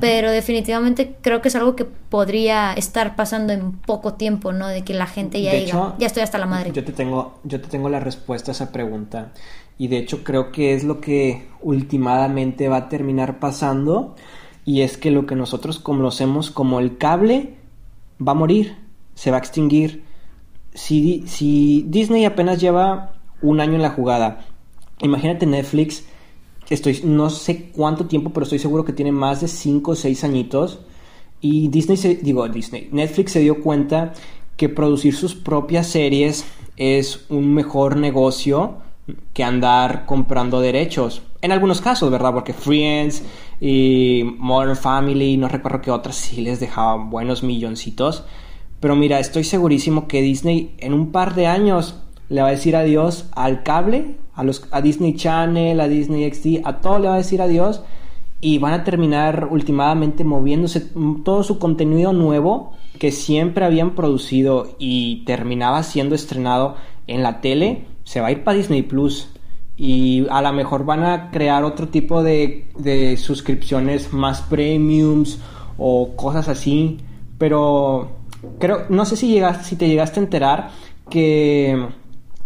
pero 0.00 0.30
definitivamente 0.30 1.16
creo 1.20 1.42
que 1.42 1.48
es 1.48 1.56
algo 1.56 1.76
que 1.76 1.84
podría 1.84 2.72
estar 2.72 3.16
pasando 3.16 3.52
en 3.52 3.72
poco 3.72 4.14
tiempo, 4.14 4.52
¿no? 4.52 4.66
De 4.68 4.82
que 4.82 4.94
la 4.94 5.06
gente 5.06 5.42
ya 5.42 5.50
De 5.50 5.58
diga, 5.58 5.68
hecho, 5.68 5.94
ya 5.98 6.06
estoy 6.06 6.22
hasta 6.22 6.38
la 6.38 6.46
madre. 6.46 6.72
Yo 6.72 6.84
te 6.84 6.92
tengo, 6.92 7.38
yo 7.44 7.60
te 7.60 7.68
tengo 7.68 7.90
la 7.90 8.00
respuesta 8.00 8.50
a 8.50 8.54
esa 8.54 8.72
pregunta. 8.72 9.32
Y 9.76 9.88
de 9.88 9.98
hecho 9.98 10.24
creo 10.24 10.52
que 10.52 10.74
es 10.74 10.84
lo 10.84 11.02
que 11.02 11.48
últimamente 11.60 12.68
va 12.68 12.76
a 12.78 12.88
terminar 12.88 13.38
pasando. 13.40 14.14
Y 14.64 14.82
es 14.82 14.96
que 14.96 15.10
lo 15.10 15.26
que 15.26 15.36
nosotros 15.36 15.78
conocemos 15.78 16.50
como 16.50 16.80
el 16.80 16.96
cable 16.98 17.56
va 18.26 18.32
a 18.32 18.34
morir, 18.34 18.76
se 19.20 19.30
va 19.30 19.36
a 19.36 19.40
extinguir. 19.40 20.02
Si, 20.72 21.24
si 21.26 21.84
Disney 21.86 22.24
apenas 22.24 22.58
lleva 22.58 23.12
un 23.42 23.60
año 23.60 23.74
en 23.74 23.82
la 23.82 23.90
jugada, 23.90 24.46
imagínate 25.02 25.44
Netflix, 25.44 26.04
estoy, 26.70 27.02
no 27.04 27.28
sé 27.28 27.70
cuánto 27.70 28.06
tiempo, 28.06 28.30
pero 28.30 28.44
estoy 28.44 28.58
seguro 28.58 28.86
que 28.86 28.94
tiene 28.94 29.12
más 29.12 29.42
de 29.42 29.48
5 29.48 29.90
o 29.90 29.94
6 29.94 30.24
añitos. 30.24 30.78
Y 31.42 31.68
Disney, 31.68 31.98
se, 31.98 32.14
digo 32.14 32.48
Disney, 32.48 32.88
Netflix 32.92 33.32
se 33.32 33.40
dio 33.40 33.62
cuenta 33.62 34.14
que 34.56 34.70
producir 34.70 35.14
sus 35.14 35.34
propias 35.34 35.88
series 35.88 36.46
es 36.78 37.26
un 37.28 37.52
mejor 37.52 37.98
negocio 37.98 38.78
que 39.34 39.44
andar 39.44 40.06
comprando 40.06 40.62
derechos. 40.62 41.20
En 41.42 41.52
algunos 41.52 41.82
casos, 41.82 42.10
¿verdad? 42.10 42.32
Porque 42.32 42.54
Friends 42.54 43.22
y 43.60 44.22
Modern 44.38 44.76
Family, 44.76 45.36
no 45.36 45.48
recuerdo 45.48 45.82
que 45.82 45.90
otras 45.90 46.16
sí 46.16 46.40
les 46.40 46.58
dejaban 46.58 47.10
buenos 47.10 47.42
milloncitos. 47.42 48.24
Pero 48.80 48.96
mira, 48.96 49.20
estoy 49.20 49.44
segurísimo 49.44 50.08
que 50.08 50.22
Disney 50.22 50.74
en 50.78 50.94
un 50.94 51.12
par 51.12 51.34
de 51.34 51.46
años 51.46 51.96
le 52.30 52.40
va 52.40 52.48
a 52.48 52.52
decir 52.52 52.76
adiós 52.76 53.28
al 53.32 53.62
cable, 53.62 54.16
a, 54.34 54.42
los, 54.42 54.66
a 54.70 54.80
Disney 54.80 55.14
Channel, 55.14 55.78
a 55.80 55.88
Disney 55.88 56.30
XD, 56.30 56.66
a 56.66 56.80
todo 56.80 56.98
le 56.98 57.08
va 57.08 57.14
a 57.14 57.18
decir 57.18 57.42
adiós 57.42 57.82
y 58.40 58.58
van 58.58 58.72
a 58.72 58.84
terminar 58.84 59.48
últimamente 59.50 60.24
moviéndose 60.24 60.80
todo 61.24 61.42
su 61.42 61.58
contenido 61.58 62.12
nuevo 62.14 62.72
que 62.98 63.12
siempre 63.12 63.66
habían 63.66 63.94
producido 63.94 64.68
y 64.78 65.24
terminaba 65.26 65.82
siendo 65.82 66.14
estrenado 66.14 66.76
en 67.06 67.22
la 67.22 67.40
tele, 67.40 67.84
se 68.04 68.20
va 68.20 68.28
a 68.28 68.32
ir 68.32 68.44
para 68.44 68.56
Disney 68.56 68.82
Plus. 68.82 69.28
Y 69.76 70.26
a 70.30 70.42
lo 70.42 70.52
mejor 70.52 70.84
van 70.84 71.04
a 71.04 71.30
crear 71.30 71.64
otro 71.64 71.88
tipo 71.88 72.22
de, 72.22 72.68
de 72.78 73.16
suscripciones 73.16 74.12
más 74.12 74.42
premiums 74.42 75.38
o 75.78 76.14
cosas 76.16 76.48
así, 76.48 76.98
pero 77.38 78.19
creo, 78.58 78.86
no 78.88 79.04
sé 79.04 79.16
si 79.16 79.28
llegaste, 79.28 79.64
si 79.64 79.76
te 79.76 79.88
llegaste 79.88 80.20
a 80.20 80.22
enterar 80.22 80.70
que 81.08 81.88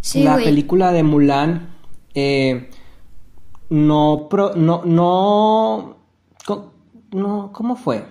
Sí, 0.01 0.23
la 0.23 0.35
güey. 0.35 0.45
película 0.45 0.93
de 0.93 1.03
Mulan 1.03 1.75
eh, 2.15 2.71
no, 3.71 4.27
pro- 4.31 4.55
no, 4.55 4.83
no, 4.85 5.97
no, 7.13 7.51
¿cómo 7.53 7.77
fue? 7.77 8.05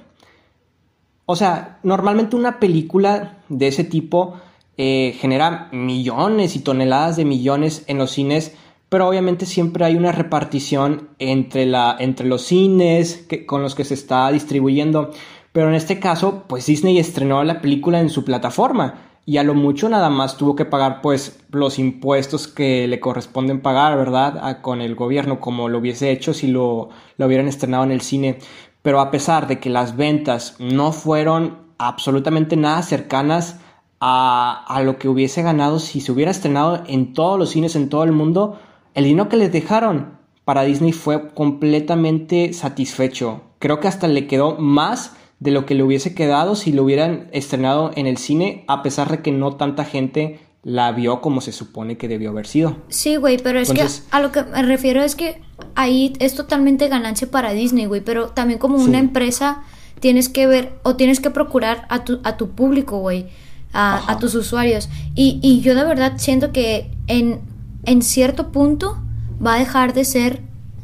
O 1.26 1.36
sea, 1.36 1.80
normalmente 1.84 2.36
una 2.36 2.60
película 2.60 3.38
de 3.50 3.68
ese 3.68 3.84
tipo 3.84 4.36
eh, 4.78 5.16
genera 5.20 5.70
millones 5.72 6.56
y 6.56 6.60
toneladas 6.60 7.16
de 7.16 7.26
millones 7.26 7.84
en 7.88 7.98
los 7.98 8.12
cines, 8.12 8.56
pero 8.90 9.08
obviamente 9.08 9.46
siempre 9.46 9.86
hay 9.86 9.96
una 9.96 10.12
repartición 10.12 11.10
entre, 11.20 11.66
la, 11.66 11.96
entre 12.00 12.28
los 12.28 12.42
cines 12.44 13.26
que, 13.30 13.46
con 13.46 13.62
los 13.62 13.74
que 13.76 13.86
se 13.86 13.94
está 13.94 14.30
distribuyendo. 14.32 15.12
Pero 15.54 15.70
en 15.70 15.76
este 15.76 16.00
caso, 16.00 16.44
pues 16.48 16.66
Disney 16.66 16.98
estrenó 16.98 17.44
la 17.44 17.62
película 17.62 18.02
en 18.02 18.10
su 18.10 18.26
plataforma 18.26 18.96
y 19.26 19.38
a 19.38 19.44
lo 19.44 19.54
mucho 19.54 19.88
nada 19.88 20.10
más 20.10 20.36
tuvo 20.36 20.56
que 20.56 20.66
pagar 20.66 21.02
pues 21.02 21.40
los 21.52 21.80
impuestos 21.80 22.48
que 22.48 22.88
le 22.88 23.00
corresponden 23.00 23.62
pagar, 23.62 23.96
¿verdad? 23.96 24.62
con 24.62 24.82
el 24.82 24.96
gobierno 24.96 25.40
como 25.40 25.70
lo 25.70 25.78
hubiese 25.78 26.12
hecho 26.12 26.34
si 26.34 26.48
lo, 26.48 26.90
lo 27.18 27.26
hubieran 27.28 27.48
estrenado 27.48 27.84
en 27.84 27.92
el 27.92 28.02
cine. 28.02 28.40
Pero 28.82 29.00
a 29.00 29.12
pesar 29.12 29.48
de 29.48 29.60
que 29.60 29.70
las 29.70 29.96
ventas 29.96 30.56
no 30.60 30.92
fueron 30.92 31.60
absolutamente 31.78 32.58
nada 32.58 32.82
cercanas 32.82 33.60
a, 34.00 34.66
a, 34.68 34.82
lo 34.82 34.98
que 34.98 35.08
hubiese 35.08 35.44
ganado 35.44 35.80
si 35.80 36.02
se 36.02 36.12
hubiera 36.12 36.32
estrenado 36.32 36.84
en 36.88 37.14
todos 37.14 37.40
los 37.40 37.52
cines 37.52 37.78
en 37.78 37.88
todo 37.88 38.04
el 38.04 38.12
mundo, 38.12 38.60
el 38.96 39.06
dinero 39.06 39.30
que 39.30 39.38
les 39.38 39.52
dejaron 39.52 40.18
para 40.44 40.64
Disney 40.64 40.92
fue 40.92 41.30
completamente 41.34 42.52
satisfecho. 42.52 43.42
Creo 43.60 43.80
que 43.80 43.88
hasta 43.88 44.10
le 44.10 44.28
quedó 44.28 44.58
más 44.58 45.16
de 45.44 45.52
lo 45.52 45.66
que 45.66 45.76
le 45.76 45.84
hubiese 45.84 46.16
quedado 46.16 46.56
si 46.56 46.72
lo 46.72 46.84
hubieran 46.84 47.28
estrenado 47.34 47.92
en 47.96 48.08
el 48.08 48.18
cine, 48.18 48.64
a 48.68 48.82
pesar 48.82 49.12
de 49.12 49.22
que 49.22 49.34
no 49.34 49.58
tanta 49.58 49.84
gente 49.84 50.40
la 50.64 50.94
vio 50.94 51.20
como 51.20 51.42
se 51.42 51.52
supone 51.52 51.98
que 51.98 52.08
debió 52.08 52.30
haber 52.30 52.48
sido. 52.48 52.78
Sí, 52.88 53.18
güey, 53.18 53.38
pero 53.38 53.60
es 53.60 53.70
que 53.72 53.86
a 54.12 54.22
lo 54.22 54.32
que 54.32 54.44
me 54.44 54.64
refiero 54.64 55.04
es 55.04 55.16
que 55.16 55.42
ahí 55.76 56.14
es 56.20 56.36
totalmente 56.36 56.88
ganancia 56.88 57.30
para 57.30 57.52
Disney, 57.52 57.88
güey, 57.88 58.00
pero 58.00 58.30
también 58.30 58.58
como 58.58 58.78
una 58.78 59.00
empresa 59.00 59.64
tienes 60.00 60.30
que 60.30 60.48
ver 60.48 60.72
o 60.84 60.96
tienes 60.96 61.20
que 61.20 61.30
procurar 61.30 61.86
a 61.90 62.06
tu, 62.06 62.22
a 62.24 62.38
tu 62.38 62.52
público, 62.52 63.00
güey, 63.00 63.28
a, 63.74 64.10
a, 64.10 64.20
tus 64.20 64.36
usuarios. 64.36 64.88
Y, 65.14 65.40
y 65.42 65.60
yo 65.60 65.76
de 65.76 65.84
verdad 65.84 66.14
siento 66.16 66.54
que 66.54 66.90
en, 67.08 67.42
en 67.86 68.02
cierto 68.02 68.54
punto 68.54 68.98
va 69.46 69.56
a 69.56 69.60
dejar 69.60 69.94
de 69.94 70.06
ser 70.06 70.40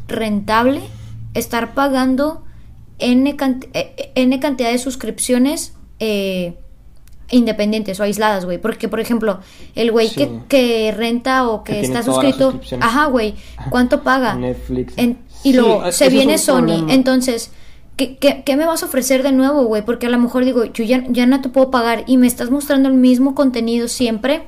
rentable 0.10 0.82
estar 1.34 1.74
pagando 1.74 2.44
N, 3.00 3.36
eh, 3.74 4.12
N 4.16 4.40
cantidad 4.40 4.72
de 4.72 4.78
suscripciones 4.78 5.74
eh, 6.00 6.54
independientes 7.32 8.00
o 8.00 8.04
aisladas, 8.04 8.46
güey. 8.46 8.58
Porque, 8.58 8.88
por 8.88 9.00
ejemplo, 9.00 9.40
el 9.76 9.92
güey 9.92 10.10
que, 10.10 10.94
renta 10.96 11.48
o 11.48 11.64
que, 11.64 11.80
está 11.80 12.04
suscrito, 12.04 12.60
ajá, 12.80 13.06
güey, 13.06 13.36
¿cuánto 13.70 14.04
paga? 14.04 14.36
Netflix. 14.36 14.94
y 15.44 15.54
luego 15.54 15.92
se 15.92 16.10
viene 16.10 16.38
Sony. 16.38 16.88
Entonces, 16.90 17.52
¿qué, 17.96 18.18
¿qué, 18.18 18.56
me 18.56 18.66
vas 18.66 18.84
a 18.84 18.88
ofrecer 18.88 19.24
de 19.24 19.32
nuevo, 19.32 19.64
güey? 19.64 19.84
Porque 19.84 20.08
a 20.08 20.10
lo 20.10 20.18
mejor 20.18 20.46
digo, 20.46 20.66
yo 20.66 20.84
ya, 20.84 21.04
ya 21.10 21.26
no 21.26 21.42
te 21.42 21.50
puedo 21.50 21.72
pagar 21.72 22.04
y 22.08 22.18
me 22.18 22.28
estás 22.28 22.50
mostrando 22.50 22.90
el 22.90 22.96
mismo 22.96 23.36
contenido 23.36 23.88
siempre, 23.88 24.44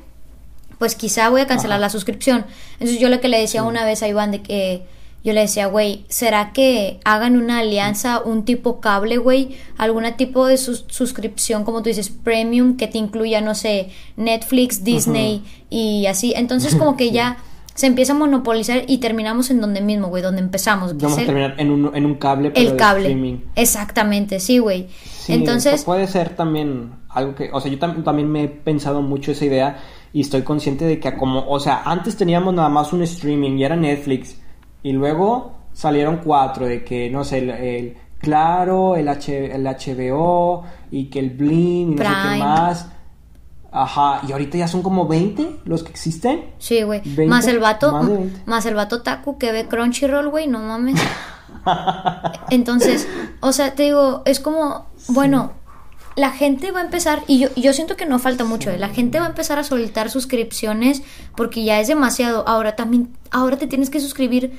pues 0.79 0.95
quizá 0.95 1.29
voy 1.29 1.41
a 1.41 1.47
cancelar 1.47 1.79
la 1.79 1.89
suscripción. 1.89 2.45
Entonces, 2.73 2.99
yo 2.99 3.09
lo 3.09 3.21
que 3.21 3.27
le 3.27 3.39
decía 3.39 3.63
una 3.63 3.85
vez 3.85 4.01
a 4.01 4.07
Iván 4.07 4.31
de 4.31 4.41
que 4.41 4.83
yo 5.23 5.33
le 5.33 5.41
decía, 5.41 5.67
güey, 5.67 6.05
¿será 6.09 6.51
que 6.51 6.99
hagan 7.05 7.37
una 7.37 7.59
alianza, 7.59 8.21
un 8.21 8.43
tipo 8.43 8.79
cable, 8.79 9.17
güey? 9.17 9.55
¿Algún 9.77 10.03
tipo 10.17 10.47
de 10.47 10.57
suscripción, 10.57 11.63
como 11.63 11.83
tú 11.83 11.89
dices, 11.89 12.09
premium, 12.09 12.75
que 12.75 12.87
te 12.87 12.97
incluya, 12.97 13.39
no 13.39 13.53
sé, 13.53 13.89
Netflix, 14.17 14.83
Disney 14.83 15.43
y 15.69 16.07
así? 16.07 16.33
Entonces 16.35 16.75
como 16.75 16.97
que 16.97 17.11
ya 17.11 17.37
se 17.75 17.85
empieza 17.85 18.13
a 18.13 18.15
monopolizar 18.15 18.83
y 18.87 18.97
terminamos 18.97 19.51
en 19.51 19.61
donde 19.61 19.81
mismo, 19.81 20.07
güey, 20.07 20.23
donde 20.23 20.41
empezamos. 20.41 20.97
Vamos 20.97 21.19
a 21.19 21.25
terminar 21.25 21.55
en 21.57 21.69
un, 21.69 21.95
en 21.95 22.05
un 22.05 22.15
cable, 22.15 22.49
pero 22.49 22.71
el 22.71 22.75
cable. 22.75 23.03
streaming. 23.03 23.37
Exactamente, 23.55 24.39
sí, 24.39 24.57
güey. 24.57 24.87
Entonces... 25.27 25.83
Puede 25.83 26.07
ser 26.07 26.35
también 26.35 26.93
algo 27.09 27.35
que, 27.35 27.51
o 27.53 27.61
sea, 27.61 27.71
yo 27.71 27.77
también 27.77 28.29
me 28.31 28.45
he 28.45 28.47
pensado 28.47 29.03
mucho 29.03 29.31
esa 29.31 29.45
idea 29.45 29.79
y 30.13 30.21
estoy 30.21 30.41
consciente 30.41 30.85
de 30.85 30.99
que 30.99 31.15
como, 31.15 31.47
o 31.47 31.59
sea, 31.59 31.83
antes 31.85 32.17
teníamos 32.17 32.55
nada 32.55 32.69
más 32.69 32.91
un 32.91 33.03
streaming 33.03 33.57
y 33.57 33.63
era 33.63 33.75
Netflix 33.75 34.40
y 34.83 34.93
luego 34.93 35.53
salieron 35.73 36.17
cuatro 36.17 36.65
de 36.65 36.83
que, 36.83 37.09
no 37.09 37.23
sé, 37.23 37.39
el, 37.39 37.97
Claro, 38.21 38.95
el, 38.95 39.07
H, 39.07 39.55
el 39.55 39.63
HBO 39.63 40.63
y 40.91 41.05
que 41.05 41.17
el 41.17 41.31
Blim 41.31 41.93
y 41.93 41.95
no 41.95 42.03
sé 42.03 42.09
qué 42.09 42.37
más. 42.37 42.87
Ajá, 43.71 44.21
y 44.27 44.31
ahorita 44.31 44.57
ya 44.59 44.67
son 44.67 44.83
como 44.83 45.07
20 45.07 45.61
los 45.65 45.83
que 45.83 45.89
existen. 45.89 46.51
Sí, 46.59 46.83
güey. 46.83 47.01
Más 47.27 47.47
el 47.47 47.59
vato, 47.59 47.99
más, 48.45 48.65
el 48.65 48.75
vato 48.75 49.01
Taku 49.01 49.37
que 49.37 49.51
ve 49.51 49.67
Crunchyroll, 49.67 50.29
güey, 50.29 50.47
no 50.47 50.59
mames. 50.59 51.01
Entonces, 52.49 53.07
o 53.39 53.53
sea, 53.53 53.73
te 53.73 53.83
digo, 53.83 54.21
es 54.25 54.39
como, 54.39 54.87
bueno, 55.07 55.53
la 56.15 56.31
gente 56.31 56.71
va 56.71 56.81
a 56.81 56.83
empezar, 56.83 57.23
y 57.27 57.39
yo, 57.39 57.47
yo 57.55 57.73
siento 57.73 57.95
que 57.95 58.05
no 58.05 58.19
falta 58.19 58.43
mucho, 58.43 58.69
¿eh? 58.69 58.77
la 58.77 58.89
gente 58.89 59.19
va 59.19 59.25
a 59.25 59.29
empezar 59.29 59.57
a 59.57 59.63
soltar 59.63 60.09
suscripciones 60.09 61.01
porque 61.35 61.63
ya 61.63 61.79
es 61.79 61.87
demasiado. 61.87 62.47
Ahora 62.47 62.75
también, 62.75 63.15
ahora 63.31 63.57
te 63.57 63.67
tienes 63.67 63.89
que 63.89 63.99
suscribir 63.99 64.51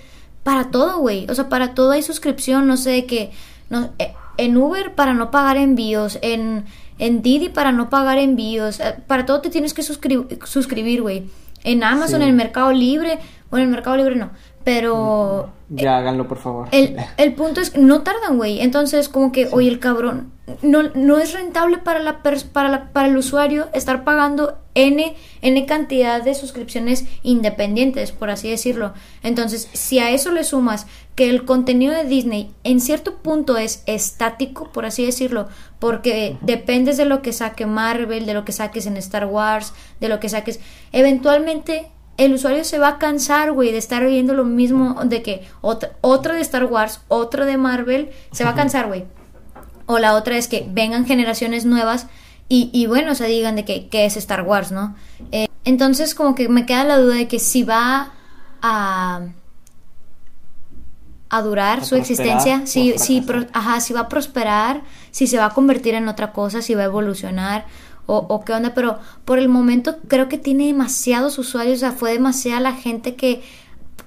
para 0.43 0.71
todo, 0.71 0.99
güey. 0.99 1.27
O 1.31 1.35
sea, 1.35 1.49
para 1.49 1.75
todo 1.75 1.93
hay 1.93 2.03
suscripción, 2.03 2.67
no 2.67 2.77
sé, 2.77 3.07
que 3.07 3.31
no, 3.71 3.91
eh, 3.99 4.13
en 4.37 4.57
Uber 4.57 4.95
para 4.95 5.15
no 5.15 5.31
pagar 5.31 5.57
envíos, 5.57 6.19
en, 6.23 6.65
en 6.99 7.23
Didi 7.23 7.49
para 7.49 7.73
no 7.73 7.91
pagar 7.91 8.19
envíos, 8.19 8.81
eh, 8.81 8.97
para 9.07 9.27
todo 9.27 9.41
te 9.41 9.51
tienes 9.51 9.75
que 9.75 9.83
suscribir, 9.83 11.03
güey. 11.03 11.25
En 11.65 11.85
Amazon, 11.85 12.23
en 12.23 12.29
el 12.29 12.35
Mercado 12.35 12.73
Libre, 12.73 13.21
bueno, 13.51 13.65
en 13.65 13.69
el 13.69 13.75
Mercado 13.75 13.97
Libre 13.97 14.17
no, 14.17 14.31
pero... 14.65 15.53
Ya 15.75 15.97
háganlo, 15.97 16.29
por 16.29 16.39
favor. 16.39 16.69
El, 16.71 16.97
el 17.17 17.35
punto 17.35 17.61
es 17.61 17.71
que 17.71 17.81
no 17.81 18.03
tardan, 18.03 18.37
güey. 18.37 18.61
Entonces, 18.61 19.09
como 19.09 19.33
que, 19.33 19.49
oye, 19.53 19.69
el 19.69 19.79
cabrón, 19.79 20.33
no, 20.61 20.83
no 20.95 21.19
es 21.19 21.33
rentable 21.33 21.79
para, 21.79 22.01
la 22.01 22.23
para, 22.23 22.69
la, 22.69 22.93
para 22.93 23.09
el 23.09 23.17
usuario 23.17 23.69
estar 23.73 24.05
pagando 24.05 24.59
N, 24.75 25.15
N 25.41 25.67
cantidad 25.67 26.23
de 26.23 26.35
suscripciones 26.35 27.07
independientes, 27.23 28.13
por 28.13 28.29
así 28.29 28.51
decirlo. 28.51 28.93
Entonces, 29.23 29.69
si 29.73 29.99
a 29.99 30.11
eso 30.11 30.31
le 30.31 30.45
sumas 30.45 30.87
que 31.15 31.31
el 31.31 31.45
contenido 31.45 31.95
de 31.95 32.05
Disney 32.05 32.53
en 32.65 32.81
cierto 32.81 33.17
punto 33.17 33.57
es 33.57 33.83
estático, 33.87 34.71
por 34.73 34.85
así 34.85 35.07
decirlo, 35.07 35.49
porque 35.79 36.37
dependes 36.43 36.97
de 36.97 37.07
lo 37.07 37.23
que 37.23 37.33
saque 37.33 37.65
Marvel, 37.67 38.27
de 38.27 38.35
lo 38.35 38.45
que 38.45 38.53
saques 38.53 38.87
en 38.87 38.97
Star 38.99 39.27
Wars, 39.27 39.73
de 40.01 40.09
lo 40.09 40.21
que 40.21 40.29
saques, 40.29 40.61
eventualmente 40.93 41.91
el 42.25 42.35
usuario 42.35 42.65
se 42.65 42.79
va 42.79 42.89
a 42.89 42.99
cansar, 42.99 43.53
güey, 43.53 43.73
de 43.73 43.79
estar 43.79 44.05
viendo 44.07 44.35
lo 44.35 44.45
mismo, 44.45 45.05
de 45.05 45.23
que 45.23 45.47
otro, 45.61 46.35
de 46.35 46.41
Star 46.41 46.65
Wars, 46.65 47.01
otro 47.09 47.45
de 47.47 47.57
Marvel, 47.57 48.11
se 48.31 48.45
va 48.45 48.51
a 48.51 48.55
cansar, 48.55 48.87
güey. 48.87 49.05
O 49.87 49.99
la 49.99 50.15
otra 50.15 50.37
es 50.37 50.49
que 50.49 50.67
vengan 50.71 51.07
generaciones 51.07 51.65
nuevas 51.65 52.07
y, 52.49 52.71
y 52.73 52.87
bueno, 52.87 53.13
o 53.13 53.15
sea, 53.15 53.27
digan 53.27 53.57
de 53.57 53.65
que, 53.65 53.89
es 53.93 54.17
Star 54.17 54.43
Wars, 54.43 54.73
¿no? 54.73 54.95
Eh, 55.33 55.49
entonces 55.65 56.15
como 56.15 56.35
que 56.35 56.49
me 56.49 56.67
queda 56.67 56.85
la 56.85 56.99
duda 56.99 57.17
de 57.17 57.29
que 57.29 57.39
si 57.39 57.63
va 57.63 58.13
a 58.61 59.23
a 61.33 61.41
durar 61.41 61.83
su 61.87 61.97
existencia, 61.97 62.67
si, 62.67 62.99
si, 62.99 63.25
ajá, 63.55 63.81
si 63.81 63.95
va 63.95 64.01
a 64.01 64.09
prosperar, 64.11 64.83
si 65.13 65.27
se 65.27 65.39
va 65.39 65.47
a 65.47 65.51
convertir 65.55 65.95
en 65.95 66.07
otra 66.09 66.31
cosa, 66.31 66.61
si 66.61 66.75
va 66.75 66.83
a 66.83 66.85
evolucionar 66.85 67.65
o, 68.07 68.45
qué 68.45 68.53
onda, 68.53 68.75
pero 68.75 68.99
por 69.25 69.39
el 69.39 69.49
momento 69.49 69.97
creo 70.09 70.29
que 70.29 70.39
tiene 70.39 70.67
demasiados 70.67 71.39
usuarios, 71.39 71.77
o 71.77 71.81
sea, 71.81 71.93
fue 71.93 72.13
demasiada 72.13 72.61
la 72.61 72.75
gente 72.75 73.15
que 73.15 73.43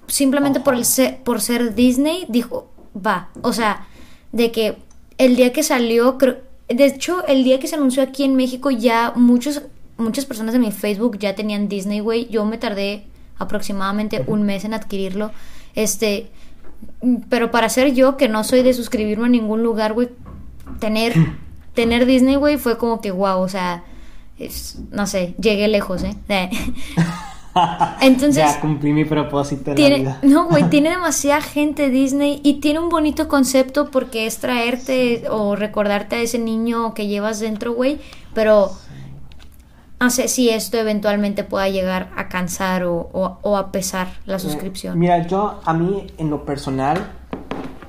simplemente 0.08 0.60
por, 0.60 0.76
el 0.76 0.86
ser, 0.86 1.18
por 1.24 1.42
ser 1.42 1.76
Disney 1.76 2.26
dijo, 2.28 2.70
va, 2.96 3.30
o 3.42 3.54
sea, 3.54 3.88
de 4.32 4.52
que 4.52 4.78
el 5.18 5.36
día 5.36 5.54
que 5.54 5.64
salió, 5.64 6.18
creo, 6.18 6.38
de 6.68 6.86
hecho, 6.86 7.26
el 7.28 7.44
día 7.44 7.60
que 7.60 7.68
se 7.68 7.76
anunció 7.76 8.04
aquí 8.04 8.24
en 8.24 8.36
México 8.36 8.70
ya 8.70 9.14
muchos, 9.16 9.62
muchas 9.98 10.26
personas 10.26 10.54
de 10.54 10.60
mi 10.60 10.72
Facebook 10.72 11.18
ya 11.18 11.36
tenían 11.36 11.68
Disney, 11.68 12.00
güey, 12.00 12.28
yo 12.28 12.46
me 12.46 12.58
tardé 12.58 13.06
aproximadamente 13.38 14.24
un 14.28 14.44
mes 14.44 14.66
en 14.66 14.74
adquirirlo, 14.74 15.32
este, 15.74 16.28
pero 17.30 17.52
para 17.52 17.70
ser 17.70 17.94
yo, 17.94 18.18
que 18.18 18.28
no 18.28 18.44
soy 18.44 18.62
de 18.62 18.74
suscribirme 18.74 19.26
a 19.26 19.30
ningún 19.30 19.64
lugar, 19.64 19.94
güey, 19.94 20.10
tener 20.80 21.14
tener 21.76 22.06
Disney, 22.06 22.36
güey, 22.36 22.58
fue 22.58 22.78
como 22.78 23.02
que 23.02 23.12
wow, 23.12 23.40
o 23.40 23.48
sea, 23.48 23.84
no 24.92 25.06
sé, 25.08 25.36
llegué 25.40 25.68
lejos, 25.68 26.04
¿eh? 26.04 26.16
Entonces. 28.02 28.44
Ya 28.44 28.60
cumplí 28.60 28.92
mi 28.92 29.06
propósito 29.06 29.72
en 29.72 29.76
tiene, 29.76 29.98
la 30.00 30.18
vida. 30.18 30.20
No, 30.24 30.50
güey, 30.50 30.64
tiene 30.70 30.90
demasiada 30.90 31.42
gente 31.42 31.90
Disney 31.90 32.42
y 32.44 32.56
tiene 32.56 32.80
un 32.80 32.90
bonito 32.90 33.28
concepto 33.28 33.92
porque 33.92 34.26
es 34.26 34.40
traerte 34.40 35.24
o 35.30 35.56
recordarte 35.56 36.18
a 36.18 36.20
ese 36.20 36.40
niño 36.40 36.94
que 36.94 37.08
llevas 37.08 37.40
dentro, 37.40 37.74
güey. 37.74 38.00
Pero 38.34 38.72
no 40.00 40.10
sé 40.10 40.28
si 40.28 40.50
esto 40.50 40.78
eventualmente 40.78 41.46
pueda 41.46 41.70
llegar 41.70 42.12
a 42.18 42.28
cansar 42.28 42.84
o, 42.84 43.58
a 43.58 43.72
pesar 43.72 44.10
la 44.26 44.40
suscripción. 44.40 45.00
Mira, 45.00 45.26
yo, 45.26 45.62
a 45.64 45.74
mí, 45.74 46.08
en 46.18 46.30
lo 46.30 46.44
personal, 46.44 47.08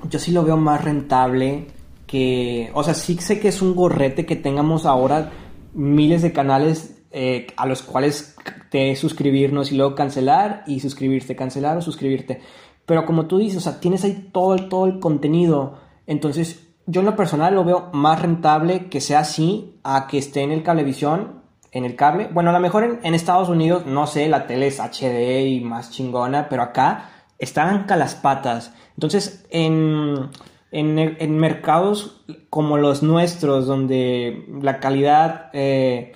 yo 0.08 0.20
sí 0.20 0.30
lo 0.30 0.44
veo 0.44 0.56
más 0.56 0.84
rentable 0.84 1.66
que, 2.06 2.70
o 2.74 2.82
sea, 2.84 2.94
sí 2.94 3.16
sé 3.18 3.40
que 3.40 3.48
es 3.48 3.62
un 3.62 3.74
gorrete 3.74 4.26
que 4.26 4.36
tengamos 4.36 4.86
ahora 4.86 5.32
miles 5.74 6.22
de 6.22 6.32
canales 6.32 7.02
eh, 7.10 7.46
a 7.56 7.66
los 7.66 7.82
cuales 7.82 8.36
te 8.70 8.94
suscribirnos 8.96 9.72
y 9.72 9.76
luego 9.76 9.94
cancelar 9.94 10.64
y 10.66 10.80
suscribirte, 10.80 11.36
cancelar 11.36 11.76
o 11.76 11.82
suscribirte. 11.82 12.40
Pero 12.84 13.04
como 13.04 13.26
tú 13.26 13.38
dices, 13.38 13.58
o 13.58 13.60
sea, 13.60 13.80
tienes 13.80 14.04
ahí 14.04 14.28
todo, 14.32 14.56
todo 14.68 14.86
el 14.86 15.00
contenido. 15.00 15.78
Entonces, 16.06 16.66
yo 16.86 17.00
en 17.00 17.06
lo 17.06 17.16
personal 17.16 17.54
lo 17.54 17.64
veo 17.64 17.90
más 17.92 18.22
rentable 18.22 18.88
que 18.88 19.00
sea 19.00 19.20
así 19.20 19.80
a 19.82 20.06
que 20.06 20.18
esté 20.18 20.42
en 20.42 20.52
el 20.52 20.62
cablevisión, 20.62 21.42
en 21.72 21.84
el 21.84 21.96
cable. 21.96 22.28
Bueno, 22.32 22.50
a 22.50 22.52
lo 22.52 22.60
mejor 22.60 23.00
en, 23.02 23.14
Estados 23.14 23.48
Unidos, 23.48 23.86
no 23.86 24.06
sé, 24.06 24.28
la 24.28 24.46
tele 24.46 24.68
es 24.68 24.78
HD 24.78 25.46
y 25.48 25.60
más 25.60 25.90
chingona, 25.90 26.48
pero 26.48 26.62
acá 26.62 27.10
están 27.38 27.86
las 27.88 28.14
patas. 28.14 28.72
Entonces, 28.94 29.46
en, 29.50 30.30
en, 30.76 30.98
en 30.98 31.38
mercados 31.38 32.22
como 32.50 32.76
los 32.76 33.02
nuestros, 33.02 33.66
donde 33.66 34.44
la 34.60 34.78
calidad 34.78 35.48
eh, 35.54 36.12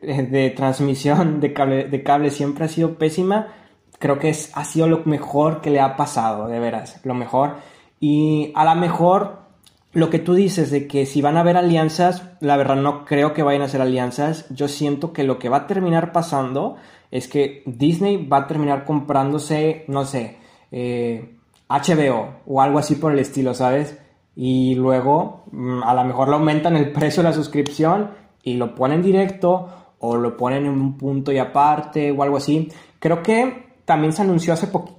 de 0.00 0.50
transmisión 0.50 1.40
de 1.40 1.52
cable, 1.52 1.84
de 1.88 2.02
cable 2.04 2.30
siempre 2.30 2.64
ha 2.64 2.68
sido 2.68 2.96
pésima, 2.96 3.48
creo 3.98 4.20
que 4.20 4.28
es, 4.28 4.52
ha 4.54 4.64
sido 4.64 4.86
lo 4.86 5.02
mejor 5.04 5.60
que 5.60 5.70
le 5.70 5.80
ha 5.80 5.96
pasado, 5.96 6.46
de 6.46 6.60
veras, 6.60 7.00
lo 7.04 7.14
mejor. 7.14 7.56
Y 7.98 8.52
a 8.54 8.64
lo 8.64 8.80
mejor 8.80 9.38
lo 9.92 10.10
que 10.10 10.20
tú 10.20 10.34
dices 10.34 10.70
de 10.70 10.86
que 10.86 11.06
si 11.06 11.20
van 11.20 11.36
a 11.36 11.40
haber 11.40 11.56
alianzas, 11.56 12.22
la 12.38 12.56
verdad 12.56 12.76
no 12.76 13.04
creo 13.04 13.34
que 13.34 13.42
vayan 13.42 13.62
a 13.62 13.68
ser 13.68 13.80
alianzas. 13.80 14.46
Yo 14.50 14.68
siento 14.68 15.12
que 15.12 15.24
lo 15.24 15.40
que 15.40 15.48
va 15.48 15.58
a 15.58 15.66
terminar 15.66 16.12
pasando 16.12 16.76
es 17.10 17.26
que 17.26 17.64
Disney 17.66 18.24
va 18.24 18.38
a 18.38 18.46
terminar 18.46 18.84
comprándose, 18.84 19.84
no 19.88 20.04
sé, 20.04 20.36
eh, 20.70 21.34
HBO 21.68 22.34
o 22.46 22.60
algo 22.60 22.78
así 22.78 22.94
por 22.94 23.12
el 23.12 23.18
estilo, 23.18 23.54
¿sabes? 23.54 23.98
Y 24.36 24.74
luego 24.74 25.44
mm, 25.52 25.82
a 25.82 25.94
lo 25.94 26.04
mejor 26.04 26.28
le 26.28 26.34
aumentan 26.34 26.76
el 26.76 26.92
precio 26.92 27.22
de 27.22 27.28
la 27.28 27.34
suscripción 27.34 28.10
y 28.42 28.54
lo 28.54 28.74
ponen 28.74 29.02
directo 29.02 29.68
o 29.98 30.16
lo 30.16 30.36
ponen 30.36 30.66
en 30.66 30.72
un 30.72 30.98
punto 30.98 31.32
y 31.32 31.38
aparte 31.38 32.10
o 32.10 32.22
algo 32.22 32.36
así. 32.36 32.70
Creo 32.98 33.22
que 33.22 33.76
también 33.84 34.12
se 34.12 34.22
anunció 34.22 34.52
hace 34.52 34.66
poquito, 34.66 34.98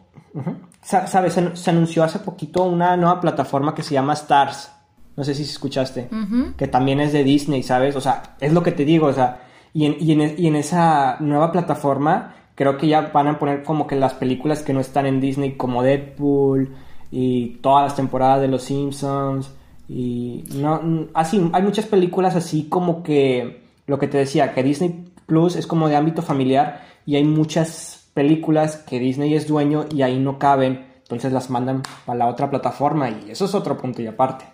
¿sabes? 0.81 1.33
Se, 1.33 1.55
se, 1.55 1.69
anunció 1.69 2.03
hace 2.03 2.19
poquito 2.19 2.63
una 2.63 2.95
nueva 2.97 3.19
plataforma 3.19 3.75
que 3.75 3.83
se 3.83 3.93
llama 3.93 4.13
Stars. 4.13 4.71
No 5.15 5.23
sé 5.23 5.33
si 5.33 5.43
escuchaste. 5.43 6.09
Que 6.57 6.67
también 6.67 6.99
es 6.99 7.13
de 7.13 7.23
Disney, 7.23 7.63
¿sabes? 7.63 7.95
O 7.95 8.01
sea, 8.01 8.35
es 8.39 8.51
lo 8.51 8.63
que 8.63 8.71
te 8.71 8.83
digo, 8.83 9.07
o 9.07 9.13
sea, 9.13 9.43
y 9.73 9.85
en, 9.85 9.95
y 9.99 10.11
en, 10.11 10.35
y 10.37 10.47
en 10.47 10.55
esa 10.55 11.17
nueva 11.19 11.51
plataforma 11.51 12.33
creo 12.55 12.77
que 12.77 12.87
ya 12.87 13.01
van 13.13 13.27
a 13.27 13.39
poner 13.39 13.63
como 13.63 13.87
que 13.87 13.95
las 13.95 14.13
películas 14.13 14.63
que 14.63 14.73
no 14.73 14.79
están 14.79 15.05
en 15.05 15.21
Disney 15.21 15.55
como 15.55 15.83
Deadpool 15.83 16.75
y 17.11 17.57
todas 17.61 17.85
las 17.85 17.95
temporadas 17.95 18.41
de 18.41 18.47
Los 18.47 18.63
Simpsons 18.63 19.51
y 19.87 20.43
no 20.55 21.07
así 21.13 21.41
hay 21.53 21.61
muchas 21.61 21.85
películas 21.85 22.35
así 22.35 22.67
como 22.69 23.03
que 23.03 23.63
lo 23.87 23.99
que 23.99 24.07
te 24.07 24.17
decía 24.17 24.53
que 24.53 24.63
Disney 24.63 25.05
Plus 25.25 25.55
es 25.55 25.67
como 25.67 25.87
de 25.87 25.95
ámbito 25.95 26.21
familiar 26.21 26.83
y 27.05 27.15
hay 27.15 27.23
muchas 27.23 28.07
películas 28.13 28.77
que 28.77 28.99
Disney 28.99 29.35
es 29.35 29.47
dueño 29.47 29.85
y 29.93 30.01
ahí 30.01 30.17
no 30.17 30.39
caben 30.39 30.85
entonces 31.05 31.31
las 31.31 31.51
mandan 31.51 31.83
a 32.07 32.15
la 32.15 32.27
otra 32.27 32.49
plataforma 32.49 33.09
y 33.09 33.29
eso 33.29 33.45
es 33.45 33.53
otro 33.53 33.77
punto 33.77 34.01
y 34.01 34.07
aparte. 34.07 34.45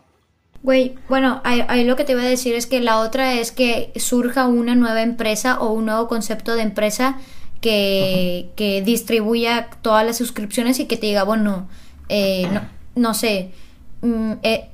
Güey, 0.64 0.95
bueno, 1.10 1.41
ahí, 1.43 1.64
ahí, 1.70 1.86
lo 1.86 1.95
que 1.95 2.04
te 2.04 2.12
iba 2.12 2.22
a 2.22 2.26
decir 2.26 2.54
es 2.54 2.68
que 2.68 2.82
la 2.82 2.99
otra 2.99 3.34
es 3.34 3.52
que 3.52 3.91
surja 3.95 4.45
una 4.47 4.76
nueva 4.76 5.02
empresa 5.02 5.60
o 5.60 5.72
un 5.72 5.86
nuevo 5.86 6.08
concepto 6.08 6.56
de 6.56 6.62
empresa 6.62 7.18
que, 7.62 8.49
que 8.56 8.82
distribuya 8.82 9.70
todas 9.82 10.06
las 10.06 10.18
suscripciones 10.18 10.80
y 10.80 10.86
que 10.86 10.97
te 10.97 11.08
diga, 11.08 11.24
bueno, 11.24 11.68
eh, 12.14 12.45
no, 12.51 12.62
no, 12.95 13.14
sé, 13.14 13.51
mm, 14.01 14.34
eh, 14.43 14.70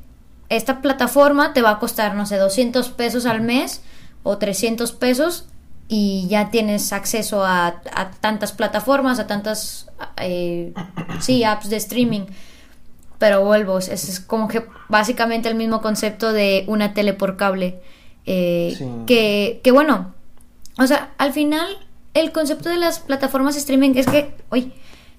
esta 0.49 0.81
plataforma 0.81 1.53
te 1.53 1.61
va 1.61 1.69
a 1.69 1.79
costar, 1.79 2.15
no 2.15 2.25
sé, 2.25 2.38
200 2.38 2.89
pesos 2.89 3.27
al 3.27 3.41
mes 3.41 3.81
o 4.23 4.39
300 4.39 4.91
pesos 4.93 5.45
y 5.88 6.25
ya 6.29 6.49
tienes 6.49 6.91
acceso 6.93 7.45
a, 7.45 7.67
a 7.93 8.11
tantas 8.19 8.53
plataformas, 8.53 9.19
a 9.19 9.27
tantas, 9.27 9.88
eh, 10.19 10.73
sí, 11.19 11.43
apps 11.43 11.69
de 11.69 11.77
streaming. 11.77 12.25
Pero 13.19 13.45
vuelvo, 13.45 13.77
es, 13.77 13.88
es, 13.88 14.19
como 14.19 14.47
que 14.47 14.65
básicamente 14.89 15.47
el 15.47 15.55
mismo 15.55 15.79
concepto 15.81 16.33
de 16.33 16.63
una 16.67 16.95
tele 16.95 17.13
por 17.13 17.38
cable. 17.38 17.79
Eh, 18.25 18.73
sí. 18.75 18.85
que, 19.05 19.61
que 19.63 19.71
bueno, 19.71 20.15
o 20.79 20.88
sea, 20.88 21.11
al 21.19 21.33
final 21.33 21.67
el 22.15 22.31
concepto 22.31 22.69
de 22.69 22.77
las 22.77 22.99
plataformas 22.99 23.55
streaming 23.55 23.91
es 23.95 24.07
que, 24.07 24.33
oye, 24.49 24.71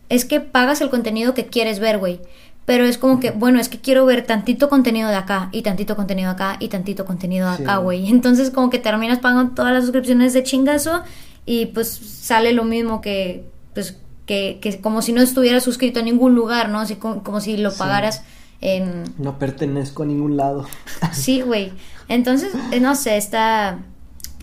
es 0.08 0.24
que 0.24 0.40
pagas 0.40 0.80
el 0.80 0.90
contenido 0.90 1.34
que 1.34 1.46
quieres 1.46 1.80
ver, 1.80 1.98
güey. 1.98 2.20
Pero 2.64 2.84
es 2.84 2.98
como 2.98 3.18
que, 3.18 3.30
bueno, 3.30 3.60
es 3.60 3.68
que 3.70 3.78
quiero 3.78 4.04
ver 4.04 4.26
tantito 4.26 4.68
contenido 4.68 5.08
de 5.08 5.16
acá, 5.16 5.48
y 5.52 5.62
tantito 5.62 5.96
contenido 5.96 6.28
de 6.28 6.34
acá, 6.34 6.56
y 6.60 6.68
tantito 6.68 7.06
contenido 7.06 7.48
de 7.48 7.62
acá, 7.62 7.78
güey. 7.78 8.08
Entonces, 8.10 8.50
como 8.50 8.68
que 8.68 8.78
terminas 8.78 9.18
pagando 9.18 9.54
todas 9.54 9.72
las 9.72 9.84
suscripciones 9.84 10.34
de 10.34 10.42
chingazo, 10.42 11.02
y 11.46 11.66
pues 11.66 11.88
sale 11.88 12.52
lo 12.52 12.64
mismo 12.64 13.00
que, 13.00 13.48
pues, 13.72 13.96
que, 14.26 14.58
que 14.60 14.80
como 14.82 15.00
si 15.00 15.12
no 15.12 15.22
estuvieras 15.22 15.62
suscrito 15.62 16.00
a 16.00 16.02
ningún 16.02 16.34
lugar, 16.34 16.68
¿no? 16.68 16.80
Así 16.80 16.96
como, 16.96 17.22
como 17.22 17.40
si 17.40 17.56
lo 17.56 17.72
pagaras 17.72 18.16
sí. 18.16 18.22
en... 18.60 19.04
No 19.16 19.38
pertenezco 19.38 20.02
a 20.02 20.06
ningún 20.06 20.36
lado. 20.36 20.66
sí, 21.12 21.40
güey. 21.40 21.72
Entonces, 22.08 22.52
eh, 22.72 22.80
no 22.80 22.94
sé, 22.94 23.16
está 23.16 23.78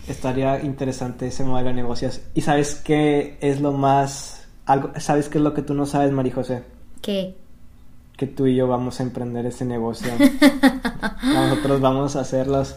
estaría 0.08 0.60
interesante 0.62 1.28
ese 1.28 1.44
modelo 1.44 1.68
de 1.68 1.74
negocios. 1.74 2.20
¿Y 2.34 2.42
sabes 2.42 2.76
qué 2.76 3.38
es 3.40 3.60
lo 3.60 3.72
más... 3.72 4.35
Algo, 4.66 4.90
¿Sabes 4.98 5.28
qué 5.28 5.38
es 5.38 5.44
lo 5.44 5.54
que 5.54 5.62
tú 5.62 5.74
no 5.74 5.86
sabes, 5.86 6.12
María 6.12 6.34
José? 6.34 6.64
¿Qué? 7.00 7.36
Que 8.16 8.26
tú 8.26 8.46
y 8.46 8.56
yo 8.56 8.66
vamos 8.66 8.98
a 8.98 9.04
emprender 9.04 9.46
ese 9.46 9.64
negocio. 9.64 10.12
Nosotros 11.22 11.80
vamos 11.80 12.16
a 12.16 12.20
hacer 12.20 12.48
los... 12.48 12.76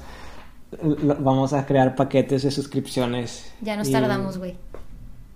Vamos 1.19 1.53
a 1.53 1.65
crear 1.65 1.95
paquetes 1.95 2.43
de 2.43 2.51
suscripciones. 2.51 3.51
Ya 3.61 3.75
nos 3.75 3.87
y... 3.87 3.91
tardamos, 3.91 4.37
güey. 4.37 4.55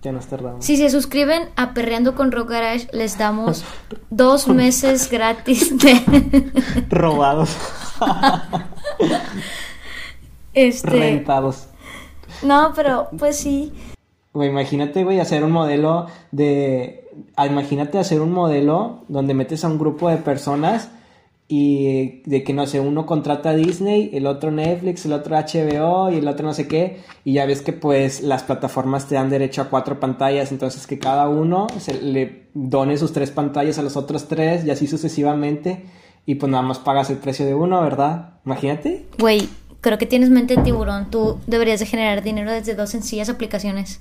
Ya 0.02 0.12
nos 0.12 0.26
tardamos. 0.26 0.64
Si 0.64 0.76
se 0.76 0.90
suscriben 0.90 1.48
a 1.56 1.74
Perreando 1.74 2.14
con 2.14 2.30
Rock 2.30 2.50
Garage, 2.50 2.88
les 2.92 3.18
damos 3.18 3.64
dos 4.10 4.46
meses 4.48 5.10
gratis 5.10 5.76
de... 5.76 6.84
Robados. 6.90 7.56
este... 10.52 10.88
Rentados. 10.88 11.66
No, 12.42 12.72
pero 12.76 13.08
pues 13.18 13.38
sí. 13.38 13.72
Güey, 14.34 14.48
imagínate, 14.48 15.04
güey, 15.04 15.20
hacer 15.20 15.44
un 15.44 15.52
modelo 15.52 16.06
de... 16.32 17.08
Imagínate 17.38 17.98
hacer 17.98 18.20
un 18.20 18.32
modelo 18.32 19.04
donde 19.06 19.32
metes 19.32 19.64
a 19.64 19.68
un 19.68 19.78
grupo 19.78 20.10
de 20.10 20.16
personas 20.16 20.90
y 21.46 22.22
de 22.24 22.42
que, 22.42 22.52
no 22.52 22.66
sé, 22.66 22.80
uno 22.80 23.06
contrata 23.06 23.50
a 23.50 23.54
Disney, 23.54 24.10
el 24.12 24.26
otro 24.26 24.50
Netflix, 24.50 25.04
el 25.04 25.12
otro 25.12 25.36
HBO 25.36 26.10
y 26.10 26.16
el 26.16 26.26
otro 26.26 26.46
no 26.46 26.52
sé 26.52 26.66
qué. 26.66 27.00
Y 27.22 27.34
ya 27.34 27.46
ves 27.46 27.62
que 27.62 27.72
pues 27.72 28.22
las 28.22 28.42
plataformas 28.42 29.06
te 29.06 29.14
dan 29.14 29.30
derecho 29.30 29.62
a 29.62 29.70
cuatro 29.70 30.00
pantallas, 30.00 30.50
entonces 30.50 30.88
que 30.88 30.98
cada 30.98 31.28
uno 31.28 31.68
se 31.78 32.02
le 32.02 32.48
done 32.54 32.98
sus 32.98 33.12
tres 33.12 33.30
pantallas 33.30 33.78
a 33.78 33.82
los 33.82 33.96
otros 33.96 34.26
tres 34.26 34.64
y 34.64 34.70
así 34.70 34.88
sucesivamente. 34.88 35.84
Y 36.26 36.36
pues 36.36 36.50
nada 36.50 36.64
más 36.64 36.80
pagas 36.80 37.08
el 37.10 37.18
precio 37.18 37.46
de 37.46 37.54
uno, 37.54 37.80
¿verdad? 37.82 38.40
Imagínate. 38.44 39.06
Güey, 39.18 39.48
creo 39.80 39.98
que 39.98 40.06
tienes 40.06 40.30
mente 40.30 40.56
de 40.56 40.62
tiburón. 40.62 41.10
Tú 41.10 41.38
deberías 41.46 41.78
de 41.78 41.86
generar 41.86 42.24
dinero 42.24 42.50
desde 42.50 42.74
dos 42.74 42.90
sencillas 42.90 43.28
aplicaciones. 43.28 44.00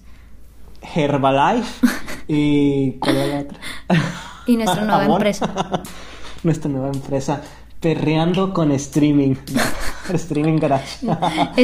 Herbalife 0.96 1.88
y 2.28 2.94
¿cuál 2.94 3.18
es 3.18 3.30
la 3.30 3.40
otra? 3.40 3.60
Y 4.46 4.58
nuestra 4.58 4.84
nueva 4.84 5.06
empresa. 5.06 5.50
nuestra 6.44 6.70
nueva 6.70 6.88
empresa. 6.90 7.42
Perreando 7.80 8.54
con 8.54 8.72
streaming. 8.74 9.36
streaming 10.14 10.60
Garage. 10.60 11.00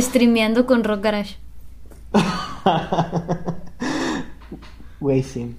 Streameando 0.01 0.65
con 0.65 0.85
Rock 0.85 1.03
Garage. 1.03 1.35
Güey, 5.01 5.23
sí. 5.23 5.55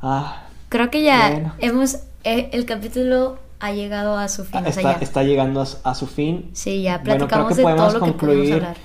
Ah, 0.00 0.44
Creo 0.68 0.90
que 0.90 1.02
ya 1.02 1.30
bueno. 1.30 1.54
hemos... 1.58 1.98
Eh, 2.24 2.50
el 2.52 2.64
capítulo 2.64 3.38
ha 3.60 3.72
llegado 3.72 4.16
a 4.16 4.28
su 4.28 4.44
fin. 4.44 4.66
O 4.66 4.72
sea, 4.72 4.92
está 5.00 5.22
llegando 5.22 5.62
a, 5.62 5.90
a, 5.90 5.94
su 5.94 6.06
fin. 6.06 6.50
Sí, 6.52 6.82
ya 6.82 7.02
platicamos 7.02 7.56
bueno, 7.56 7.56
creo 7.56 7.66
que 7.66 7.72
de 7.72 7.76
todo 7.76 7.92
lo 7.92 8.00
concluir 8.00 8.36
que 8.36 8.50
podemos 8.50 8.52
hablar. 8.52 8.76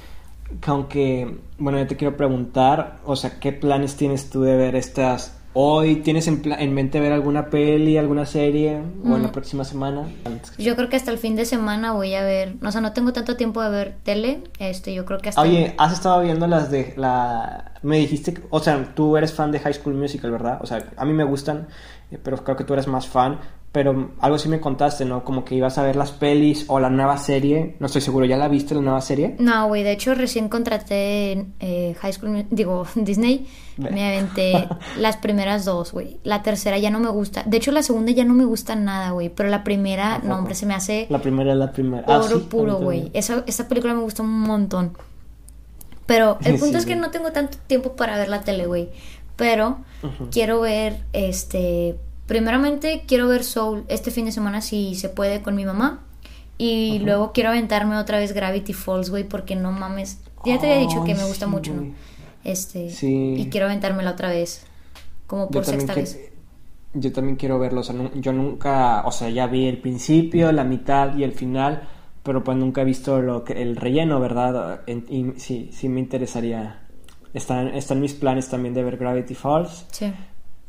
Que 0.60 0.72
aunque, 0.72 1.38
bueno, 1.58 1.80
yo 1.80 1.88
te 1.88 1.95
quiero 1.95 2.18
preguntar, 2.18 2.99
o 3.06 3.16
sea, 3.16 3.39
¿qué 3.39 3.52
planes 3.52 3.95
tienes 3.95 4.30
tú 4.30 4.41
de 4.41 4.56
ver 4.58 4.76
estas 4.76 5.38
hoy? 5.54 5.97
¿Tienes 5.97 6.28
en, 6.28 6.41
en 6.45 6.74
mente 6.74 6.99
ver 6.99 7.12
alguna 7.12 7.49
peli, 7.49 7.97
alguna 7.97 8.26
serie 8.26 8.80
mm. 8.80 9.12
o 9.12 9.16
en 9.18 9.24
la 9.24 9.32
próxima 9.32 9.64
semana? 9.64 10.08
Yo 10.58 10.76
creo 10.76 10.89
que 10.89 10.95
hasta 10.95 11.12
el 11.12 11.18
fin 11.18 11.36
de 11.36 11.45
semana 11.45 11.93
voy 11.93 12.14
a 12.16 12.24
ver, 12.24 12.56
o 12.64 12.72
sea, 12.72 12.82
no 12.82 12.93
tengo 12.93 13.14
tanto 13.14 13.36
tiempo 13.36 13.62
de 13.62 13.70
ver 13.70 13.95
tele, 14.04 14.43
este, 14.60 14.93
yo 14.93 15.06
creo 15.06 15.20
que 15.20 15.30
hasta... 15.30 15.41
Oye, 15.41 15.74
¿has 15.78 15.93
estado 15.93 16.22
viendo 16.22 16.47
las 16.47 16.72
de 16.72 16.93
la... 16.97 17.74
Me 17.82 17.97
dijiste, 17.97 18.36
o 18.49 18.60
sea, 18.60 18.93
tú 18.93 19.18
eres 19.18 19.34
fan 19.34 19.52
de 19.52 19.60
High 19.60 19.74
School 19.74 19.95
Musical, 19.95 20.32
¿verdad? 20.32 20.60
O 20.62 20.68
sea, 20.68 20.86
a 20.95 21.06
mí 21.06 21.14
me 21.14 21.24
gustan, 21.24 21.68
eh, 22.12 22.20
pero 22.22 22.38
creo 22.43 22.56
que 22.56 22.64
tú 22.64 22.74
eres 22.74 22.88
más 22.88 23.08
fan, 23.08 23.39
pero 23.72 24.11
algo 24.19 24.38
sí 24.38 24.49
me 24.49 24.59
contaste, 24.59 25.05
¿no? 25.05 25.24
Como 25.24 25.45
que 25.45 25.55
ibas 25.55 25.78
a 25.78 25.84
ver 25.84 25.95
las 25.95 26.11
pelis 26.11 26.65
o 26.67 26.80
la 26.80 26.89
nueva 26.89 27.17
serie. 27.17 27.78
No 27.80 27.86
estoy 27.86 28.01
seguro, 28.01 28.26
¿ya 28.26 28.36
la 28.36 28.49
viste 28.49 28.76
la 28.76 28.82
nueva 28.82 28.99
serie? 28.99 29.36
No, 29.39 29.67
güey, 29.69 29.84
de 29.84 29.93
hecho 29.93 30.13
recién 30.13 30.49
contraté 30.49 31.45
eh, 31.61 31.95
High 32.01 32.13
School, 32.13 32.45
digo, 32.49 32.86
Disney. 32.95 33.47
Me 33.78 34.09
aventé 34.09 34.67
las 34.97 35.17
primeras 35.17 35.63
dos, 35.63 35.93
güey. 35.93 36.19
La 36.24 36.43
tercera 36.43 36.78
ya 36.80 36.89
no 36.89 36.99
me 36.99 37.09
gusta. 37.09 37.43
De 37.45 37.57
hecho, 37.57 37.72
la 37.72 37.82
segunda 37.82 38.11
ya 38.11 38.26
no 38.26 38.34
me 38.34 38.43
gusta 38.43 38.76
nada, 38.76 39.11
güey. 39.11 39.30
Pero 39.30 39.47
la 39.47 39.63
primera, 39.63 40.19
no, 40.19 40.38
hombre, 40.38 40.53
se 40.53 40.65
me 40.65 40.74
hace... 40.74 41.07
La 41.09 41.19
primera 41.19 41.53
es 41.53 41.57
la 41.57 41.72
primera. 41.72 42.03
Oro 42.07 42.26
ah, 42.26 42.39
sí, 42.39 42.47
puro, 42.49 42.78
güey. 42.78 43.09
Esa, 43.13 43.43
esa 43.47 43.69
película 43.69 43.93
me 43.93 44.01
gusta 44.01 44.22
un 44.22 44.41
montón. 44.41 44.97
Pero 46.05 46.38
el 46.43 46.59
punto 46.59 46.74
sí, 46.74 46.78
es 46.80 46.86
que 46.86 46.97
no 46.97 47.09
tengo 47.09 47.32
tanto 47.32 47.57
tiempo 47.67 47.95
para 47.95 48.17
ver 48.17 48.28
la 48.28 48.41
tele, 48.41 48.67
güey. 48.67 48.89
Pero 49.38 49.80
uh 50.03 50.07
-huh. 50.07 50.30
quiero 50.30 50.59
ver, 50.59 50.97
este 51.13 51.95
Primeramente 52.32 53.03
quiero 53.05 53.27
ver 53.27 53.43
Soul 53.43 53.84
este 53.89 54.09
fin 54.09 54.23
de 54.23 54.32
semana 54.32 54.61
si 54.61 54.95
se 54.95 55.09
puede 55.09 55.41
con 55.41 55.53
mi 55.53 55.65
mamá. 55.65 55.99
Y 56.57 56.99
luego 56.99 57.34
quiero 57.34 57.49
aventarme 57.49 57.97
otra 57.97 58.19
vez 58.19 58.34
Gravity 58.34 58.71
Falls, 58.71 59.09
güey, 59.09 59.25
porque 59.25 59.57
no 59.57 59.73
mames. 59.73 60.19
Ya 60.45 60.57
te 60.57 60.71
había 60.71 60.88
dicho 60.88 61.03
que 61.03 61.13
me 61.13 61.25
gusta 61.25 61.45
sí, 61.47 61.51
mucho, 61.51 61.73
¿no? 61.73 61.93
Este. 62.45 62.89
Sí. 62.89 63.34
Y 63.38 63.49
quiero 63.49 63.65
aventármela 63.65 64.11
otra 64.11 64.29
vez. 64.29 64.63
Como 65.27 65.49
por 65.49 65.65
Yo 65.65 65.71
sexta 65.71 65.93
vez. 65.93 66.19
yo 66.93 67.11
también 67.11 67.36
quiero 67.36 67.59
verlo. 67.59 67.82
O 67.82 67.84
sea, 67.84 67.95
yo 68.15 68.32
nunca, 68.32 69.01
o 69.05 69.11
sea, 69.11 69.29
ya 69.29 69.47
vi 69.47 69.67
el 69.67 69.79
principio, 69.79 70.53
la 70.53 70.63
mitad 70.63 71.13
y 71.17 71.25
el 71.25 71.34
final, 71.34 71.89
pero 72.23 72.45
pues 72.45 72.55
nunca 72.57 72.82
he 72.84 72.86
visto 72.86 73.21
lo 73.21 73.43
que, 73.43 73.61
el 73.61 73.75
relleno, 73.75 74.21
¿verdad? 74.21 74.82
En- 74.88 75.05
y 75.09 75.38
sí, 75.39 75.69
sí 75.73 75.89
me 75.89 75.99
interesaría. 75.99 76.79
Están, 77.34 77.69
están 77.75 77.99
mis 77.99 78.13
planes 78.13 78.47
también 78.47 78.73
de 78.73 78.84
ver 78.84 78.95
Gravity 78.95 79.36
Falls. 79.36 79.86
Sí. 79.91 80.13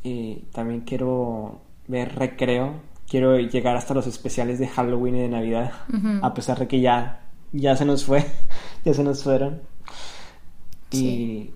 Y 0.03 0.35
también 0.51 0.81
quiero 0.81 1.61
ver 1.87 2.15
Recreo. 2.15 2.73
Quiero 3.09 3.37
llegar 3.39 3.75
hasta 3.75 3.93
los 3.93 4.07
especiales 4.07 4.59
de 4.59 4.67
Halloween 4.67 5.15
y 5.15 5.21
de 5.21 5.29
Navidad. 5.29 5.71
A 6.21 6.33
pesar 6.33 6.59
de 6.59 6.67
que 6.67 6.79
ya, 6.81 7.21
ya 7.51 7.75
se 7.75 7.85
nos 7.85 8.03
fue. 8.05 8.25
ya 8.85 8.93
se 8.93 9.03
nos 9.03 9.23
fueron. 9.23 9.61
Y, 10.91 10.97
Sí. 10.97 11.53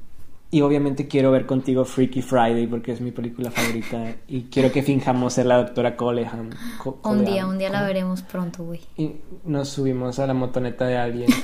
y 0.51 0.61
obviamente 0.61 1.07
quiero 1.07 1.31
ver 1.31 1.45
contigo 1.45 1.83
Freaky 1.85 2.21
Friday 2.21 2.67
porque 2.67 2.91
es 2.93 3.01
mi 3.01 3.11
película 3.11 3.51
favorita. 3.51 4.15
Y 4.27 4.43
quiero 4.43 4.71
que 4.71 4.81
finjamos 4.83 5.33
ser 5.33 5.45
la 5.47 5.57
doctora 5.57 5.95
Colehan. 5.95 6.49
Co- 6.81 6.99
Un 7.03 7.25
día, 7.25 7.45
un 7.47 7.57
día 7.57 7.69
la 7.69 7.83
veremos 7.83 8.21
pronto, 8.21 8.63
güey. 8.63 8.81
Y 8.97 9.11
nos 9.45 9.69
subimos 9.69 10.19
a 10.19 10.27
la 10.27 10.33
motoneta 10.33 10.85
de 10.85 10.97
alguien. 10.97 11.29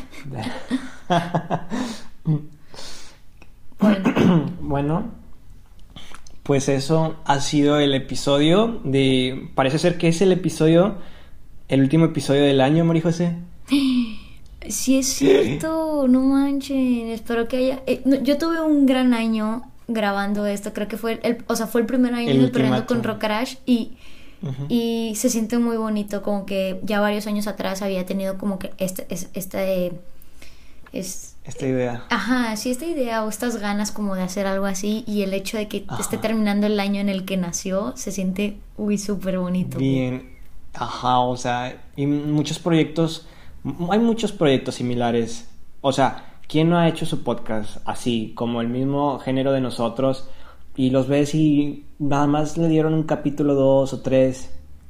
Bueno, 3.79 4.45
Bueno, 4.61 5.11
pues 6.43 6.67
eso 6.69 7.15
ha 7.25 7.39
sido 7.39 7.79
el 7.79 7.93
episodio 7.93 8.81
de... 8.83 9.49
Parece 9.55 9.79
ser 9.79 9.97
que 9.97 10.09
es 10.09 10.21
el 10.21 10.31
episodio, 10.31 10.95
el 11.69 11.81
último 11.81 12.05
episodio 12.05 12.43
del 12.43 12.59
año, 12.61 12.83
María 12.85 13.01
José. 13.03 13.35
sí 14.67 14.97
es 14.97 15.07
cierto, 15.07 16.07
no 16.07 16.21
manchen. 16.21 17.07
Espero 17.09 17.47
que 17.47 17.57
haya. 17.57 17.81
eh, 17.87 18.01
no, 18.05 18.21
yo 18.21 18.37
tuve 18.37 18.61
un 18.61 18.85
gran 18.85 19.13
año 19.13 19.63
grabando 19.87 20.45
esto. 20.45 20.73
Creo 20.73 20.87
que 20.87 20.97
fue 20.97 21.19
el, 21.23 21.43
o 21.47 21.55
sea, 21.55 21.67
fue 21.67 21.81
el 21.81 21.87
primer 21.87 22.13
año 22.13 22.29
El 22.29 22.37
con 22.85 23.03
Rock 23.03 23.21
Garage 23.21 23.57
y. 23.65 23.93
Y 24.67 25.13
se 25.15 25.29
siente 25.29 25.57
muy 25.57 25.77
bonito, 25.77 26.21
como 26.21 26.45
que 26.45 26.77
ya 26.83 26.99
varios 26.99 27.27
años 27.27 27.47
atrás 27.47 27.81
había 27.81 28.05
tenido 28.05 28.37
como 28.37 28.59
que 28.59 28.71
este, 28.77 29.05
es- 29.09 29.29
esta, 29.33 29.63
eh, 29.65 29.93
es, 30.91 31.32
Esta 31.45 31.67
idea. 31.67 32.05
ajá, 32.09 32.55
sí, 32.55 32.71
esta 32.71 32.85
idea 32.85 33.23
o 33.25 33.29
estas 33.29 33.57
ganas 33.57 33.91
como 33.91 34.15
de 34.15 34.21
hacer 34.23 34.47
algo 34.47 34.65
así 34.65 35.03
y 35.05 35.23
el 35.23 35.33
hecho 35.33 35.57
de 35.57 35.67
que 35.67 35.83
Ajá. 35.87 36.01
esté 36.01 36.17
terminando 36.17 36.67
el 36.67 36.79
año 36.79 37.01
en 37.01 37.09
el 37.09 37.25
que 37.25 37.35
nació, 37.35 37.93
se 37.97 38.11
siente, 38.11 38.59
uy, 38.77 38.97
súper 38.97 39.37
bonito. 39.39 39.77
Bien. 39.77 40.37
Ajá, 40.73 41.19
o 41.19 41.35
sea, 41.35 41.83
y 41.95 42.05
muchos 42.07 42.59
proyectos, 42.59 43.27
hay 43.89 43.99
muchos 43.99 44.31
proyectos 44.31 44.75
similares. 44.75 45.49
O 45.81 45.91
sea, 45.91 46.37
¿quién 46.47 46.69
no 46.69 46.77
ha 46.77 46.87
hecho 46.87 47.05
su 47.05 47.23
podcast 47.23 47.77
así, 47.85 48.31
como 48.35 48.61
el 48.61 48.69
mismo 48.69 49.19
género 49.19 49.51
de 49.51 49.61
nosotros? 49.61 50.29
Y 50.75 50.89
los 50.89 51.07
ves 51.07 51.35
y 51.35 51.85
nada 51.99 52.25
más 52.25 52.57
le 52.57 52.67
dieron 52.69 52.93
un 52.93 53.03
capítulo 53.03 53.53
dos 53.53 53.93
o 53.93 54.01
tres 54.01 54.49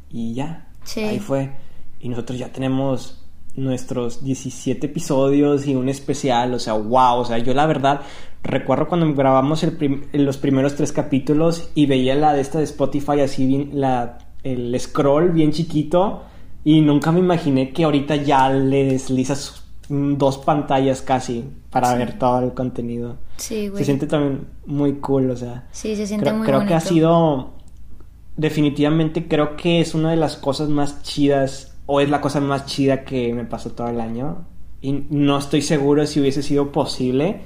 y 0.09 0.33
ya. 0.35 0.67
Sí. 0.83 1.01
Ahí 1.01 1.19
fue. 1.19 1.51
Y 1.99 2.09
nosotros 2.09 2.37
ya 2.37 2.49
tenemos 2.49 3.22
nuestros 3.55 4.23
17 4.23 4.87
episodios 4.87 5.67
y 5.67 5.75
un 5.75 5.89
especial, 5.89 6.53
o 6.53 6.59
sea, 6.59 6.73
wow, 6.73 7.19
o 7.19 7.25
sea, 7.25 7.37
yo 7.37 7.53
la 7.53 7.65
verdad 7.67 8.01
recuerdo 8.41 8.87
cuando 8.87 9.13
grabamos 9.13 9.63
el 9.63 9.73
prim- 9.77 10.03
los 10.13 10.37
primeros 10.37 10.75
tres 10.75 10.91
capítulos 10.91 11.69
y 11.75 11.85
veía 11.85 12.15
la 12.15 12.33
de 12.33 12.41
esta 12.41 12.57
de 12.57 12.63
Spotify 12.65 13.21
así 13.21 13.45
bien, 13.45 13.69
la, 13.73 14.17
el 14.43 14.77
scroll 14.79 15.31
bien 15.31 15.51
chiquito 15.51 16.23
y 16.63 16.81
nunca 16.81 17.11
me 17.11 17.19
imaginé 17.19 17.71
que 17.71 17.83
ahorita 17.83 18.15
ya 18.17 18.49
le 18.49 18.85
deslizas 18.85 19.63
dos 19.89 20.37
pantallas 20.39 21.01
casi 21.01 21.45
para 21.69 21.91
Sí. 21.91 21.97
ver 21.97 22.17
todo 22.17 22.39
el 22.39 22.53
contenido. 22.53 23.17
Sí, 23.37 23.67
güey. 23.67 23.79
Se 23.79 23.85
siente 23.85 24.07
también 24.07 24.47
muy 24.65 24.93
cool, 24.95 25.29
o 25.29 25.35
sea. 25.35 25.67
Sí, 25.71 25.95
se 25.95 26.07
siente 26.07 26.23
Creo, 26.25 26.37
muy 26.37 26.45
creo 26.45 26.59
bonito. 26.59 26.69
que 26.69 26.75
ha 26.75 26.79
sido 26.79 27.53
definitivamente 28.35 29.27
creo 29.27 29.55
que 29.55 29.79
es 29.79 29.93
una 29.93 30.09
de 30.11 30.15
las 30.17 30.37
cosas 30.37 30.69
más 30.69 31.03
chidas 31.03 31.72
o 31.85 31.99
es 32.01 32.09
la 32.09 32.21
cosa 32.21 32.39
más 32.41 32.65
chida 32.65 33.03
que 33.03 33.33
me 33.33 33.45
pasó 33.45 33.71
todo 33.71 33.87
el 33.89 33.99
año 33.99 34.45
y 34.81 35.05
no 35.09 35.37
estoy 35.37 35.61
seguro 35.61 36.05
si 36.07 36.19
hubiese 36.19 36.43
sido 36.43 36.71
posible 36.71 37.41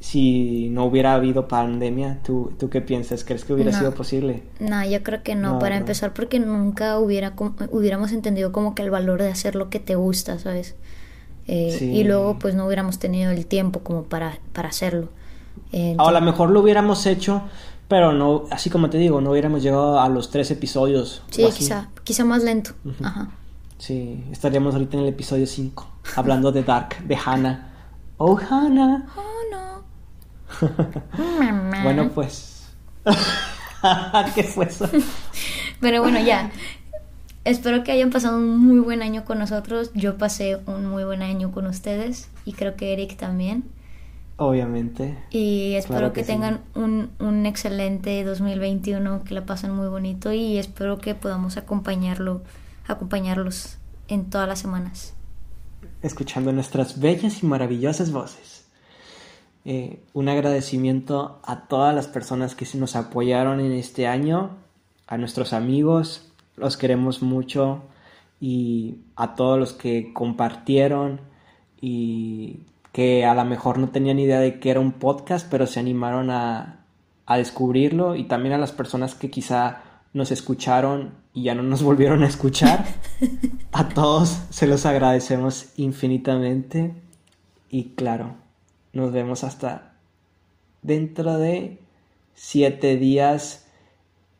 si 0.00 0.68
no 0.70 0.84
hubiera 0.84 1.14
habido 1.14 1.48
pandemia. 1.48 2.20
¿Tú, 2.22 2.52
tú 2.58 2.68
qué 2.68 2.82
piensas? 2.82 3.24
¿Crees 3.24 3.44
que 3.46 3.54
hubiera 3.54 3.70
No. 3.72 3.78
sido 3.78 3.94
posible? 3.94 4.42
No, 4.60 4.84
yo 4.84 5.02
creo 5.02 5.22
que 5.22 5.34
no, 5.34 5.54
No, 5.54 5.58
para 5.58 5.76
no. 5.76 5.80
empezar 5.80 6.12
porque 6.12 6.38
nunca 6.40 6.98
hubiera 6.98 7.32
hubiéramos 7.70 8.12
entendido 8.12 8.52
como 8.52 8.74
que 8.74 8.82
el 8.82 8.90
valor 8.90 9.22
de 9.22 9.28
hacer 9.30 9.54
lo 9.54 9.70
que 9.70 9.80
te 9.80 9.94
gusta, 9.94 10.38
¿sabes? 10.38 10.74
Eh, 11.46 11.74
Sí. 11.78 11.86
Y 11.90 12.04
luego 12.04 12.38
pues 12.38 12.54
no 12.54 12.66
hubiéramos 12.66 12.98
tenido 12.98 13.30
el 13.30 13.46
tiempo 13.46 13.80
como 13.80 14.02
para, 14.04 14.38
para 14.52 14.68
hacerlo. 14.68 15.08
Eh, 15.72 15.96
O 15.98 16.08
a 16.08 16.12
lo 16.12 16.20
mejor 16.20 16.50
lo 16.50 16.60
hubiéramos 16.60 17.06
hecho, 17.06 17.42
pero 17.88 18.12
no, 18.12 18.44
así 18.50 18.68
como 18.68 18.90
te 18.90 18.98
digo, 18.98 19.22
no 19.22 19.30
hubiéramos 19.30 19.62
llegado 19.62 20.00
a 20.00 20.08
los 20.10 20.30
tres 20.30 20.50
episodios. 20.50 21.22
Sí, 21.30 21.44
quizá, 21.56 21.88
quizá 22.02 22.24
más 22.26 22.44
lento. 22.44 22.72
Ajá. 23.02 23.30
Sí, 23.78 24.24
estaríamos 24.30 24.74
ahorita 24.74 24.96
en 24.96 25.02
el 25.04 25.08
episodio 25.10 25.46
5, 25.46 25.86
hablando 26.16 26.52
de 26.52 26.62
Dark, 26.62 27.04
de 27.06 27.16
Hannah. 27.16 27.72
Oh, 28.16 28.38
Hannah. 28.38 29.06
Oh, 29.16 29.32
no. 29.50 29.84
Bueno, 31.82 32.10
pues. 32.14 32.74
¿Qué 34.34 34.44
fue 34.44 34.66
eso? 34.66 34.88
Pero 35.80 36.02
bueno, 36.02 36.20
ya. 36.20 36.50
Espero 37.44 37.84
que 37.84 37.92
hayan 37.92 38.10
pasado 38.10 38.38
un 38.38 38.58
muy 38.58 38.80
buen 38.80 39.02
año 39.02 39.24
con 39.24 39.38
nosotros. 39.38 39.90
Yo 39.94 40.16
pasé 40.16 40.58
un 40.66 40.86
muy 40.86 41.04
buen 41.04 41.22
año 41.22 41.52
con 41.52 41.66
ustedes 41.66 42.30
y 42.44 42.54
creo 42.54 42.76
que 42.76 42.92
Eric 42.92 43.16
también. 43.16 43.64
Obviamente. 44.36 45.18
Y 45.30 45.74
espero 45.74 46.08
Claro 46.08 46.12
que, 46.12 46.22
que 46.22 46.24
sí. 46.24 46.32
tengan 46.32 46.60
un, 46.74 47.10
un 47.18 47.46
excelente 47.46 48.24
2021, 48.24 49.24
que 49.24 49.34
la 49.34 49.46
pasen 49.46 49.72
muy 49.72 49.88
bonito 49.88 50.32
y 50.32 50.58
espero 50.58 50.98
que 50.98 51.14
podamos 51.14 51.56
acompañarlo, 51.56 52.42
acompañarlos 52.86 53.78
en 54.08 54.30
todas 54.30 54.48
las 54.48 54.58
semanas. 54.58 55.14
Escuchando 56.02 56.52
nuestras 56.52 57.00
bellas 57.00 57.42
y 57.42 57.46
maravillosas 57.46 58.12
voces. 58.12 58.64
Eh, 59.64 60.02
un 60.12 60.28
agradecimiento 60.28 61.40
a 61.42 61.66
todas 61.66 61.94
las 61.94 62.06
personas 62.06 62.54
que 62.54 62.66
nos 62.74 62.96
apoyaron 62.96 63.60
en 63.60 63.72
este 63.72 64.06
año, 64.06 64.50
a 65.06 65.16
nuestros 65.16 65.54
amigos, 65.54 66.30
los 66.56 66.76
queremos 66.76 67.22
mucho 67.22 67.82
y 68.40 68.98
a 69.16 69.34
todos 69.34 69.58
los 69.58 69.72
que 69.72 70.12
compartieron 70.12 71.20
y 71.80 72.60
que 72.92 73.24
a 73.24 73.34
lo 73.34 73.44
mejor 73.44 73.78
no 73.78 73.88
tenían 73.88 74.18
idea 74.18 74.38
de 74.38 74.60
que 74.60 74.70
era 74.70 74.80
un 74.80 74.92
podcast, 74.92 75.48
pero 75.50 75.66
se 75.66 75.80
animaron 75.80 76.30
a, 76.30 76.84
a 77.26 77.36
descubrirlo 77.38 78.16
y 78.16 78.24
también 78.24 78.54
a 78.54 78.58
las 78.58 78.72
personas 78.72 79.14
que 79.14 79.30
quizá 79.30 79.83
nos 80.14 80.30
escucharon 80.30 81.12
y 81.34 81.42
ya 81.44 81.54
no 81.54 81.62
nos 81.62 81.82
volvieron 81.82 82.22
a 82.22 82.26
escuchar. 82.28 82.86
A 83.72 83.90
todos 83.90 84.38
se 84.50 84.66
los 84.66 84.86
agradecemos 84.86 85.66
infinitamente 85.76 86.94
y 87.70 87.90
claro, 87.96 88.34
nos 88.94 89.12
vemos 89.12 89.44
hasta 89.44 89.92
dentro 90.82 91.36
de 91.38 91.78
siete 92.34 92.96
días 92.96 93.66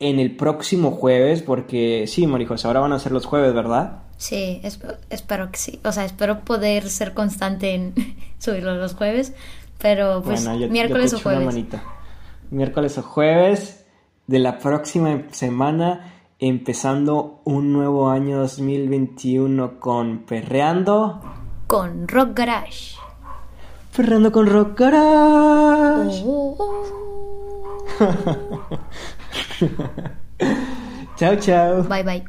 en 0.01 0.19
el 0.19 0.37
próximo 0.37 0.91
jueves, 0.91 1.43
porque 1.43 2.07
sí, 2.09 2.27
Marijos, 2.27 2.65
ahora 2.65 2.81
van 2.81 2.93
a 2.93 2.99
ser 2.99 3.13
los 3.13 3.27
jueves, 3.27 3.55
¿verdad? 3.55 4.03
Sí, 4.17 4.61
esp- 4.63 4.97
espero 5.11 5.51
que 5.51 5.59
sí. 5.59 5.81
O 5.85 5.93
sea, 5.93 6.05
espero 6.05 6.41
poder 6.41 6.89
ser 6.91 7.15
constante 7.15 7.75
en 7.75 7.95
subirlo 8.39 8.75
los 8.77 8.95
jueves, 8.95 9.33
pero 9.79 10.23
pues 10.23 10.45
Bueno, 10.45 10.61
yo- 10.61 10.69
miércoles 10.69 11.13
o 11.15 11.21
jueves. 11.21 11.55
Miércoles 12.51 12.99
o 12.99 13.03
jueves 13.03 13.84
de 14.27 14.39
la 14.39 14.59
próxima 14.59 15.23
semana, 15.31 16.13
empezando 16.39 17.41
un 17.45 17.73
nuevo 17.73 18.09
año 18.11 18.39
2021 18.39 19.79
con 19.79 20.19
Perreando. 20.21 21.21
Con 21.67 22.09
Rock 22.09 22.37
Garage. 22.39 22.97
Perreando 23.95 24.33
con 24.33 24.47
Rock 24.47 24.79
Garage. 24.81 26.23
Oh, 26.25 26.57
oh, 26.59 26.95
oh. 28.01 28.79
chao, 31.17 31.37
chao. 31.37 31.83
Bye 31.85 32.03
bye. 32.03 32.25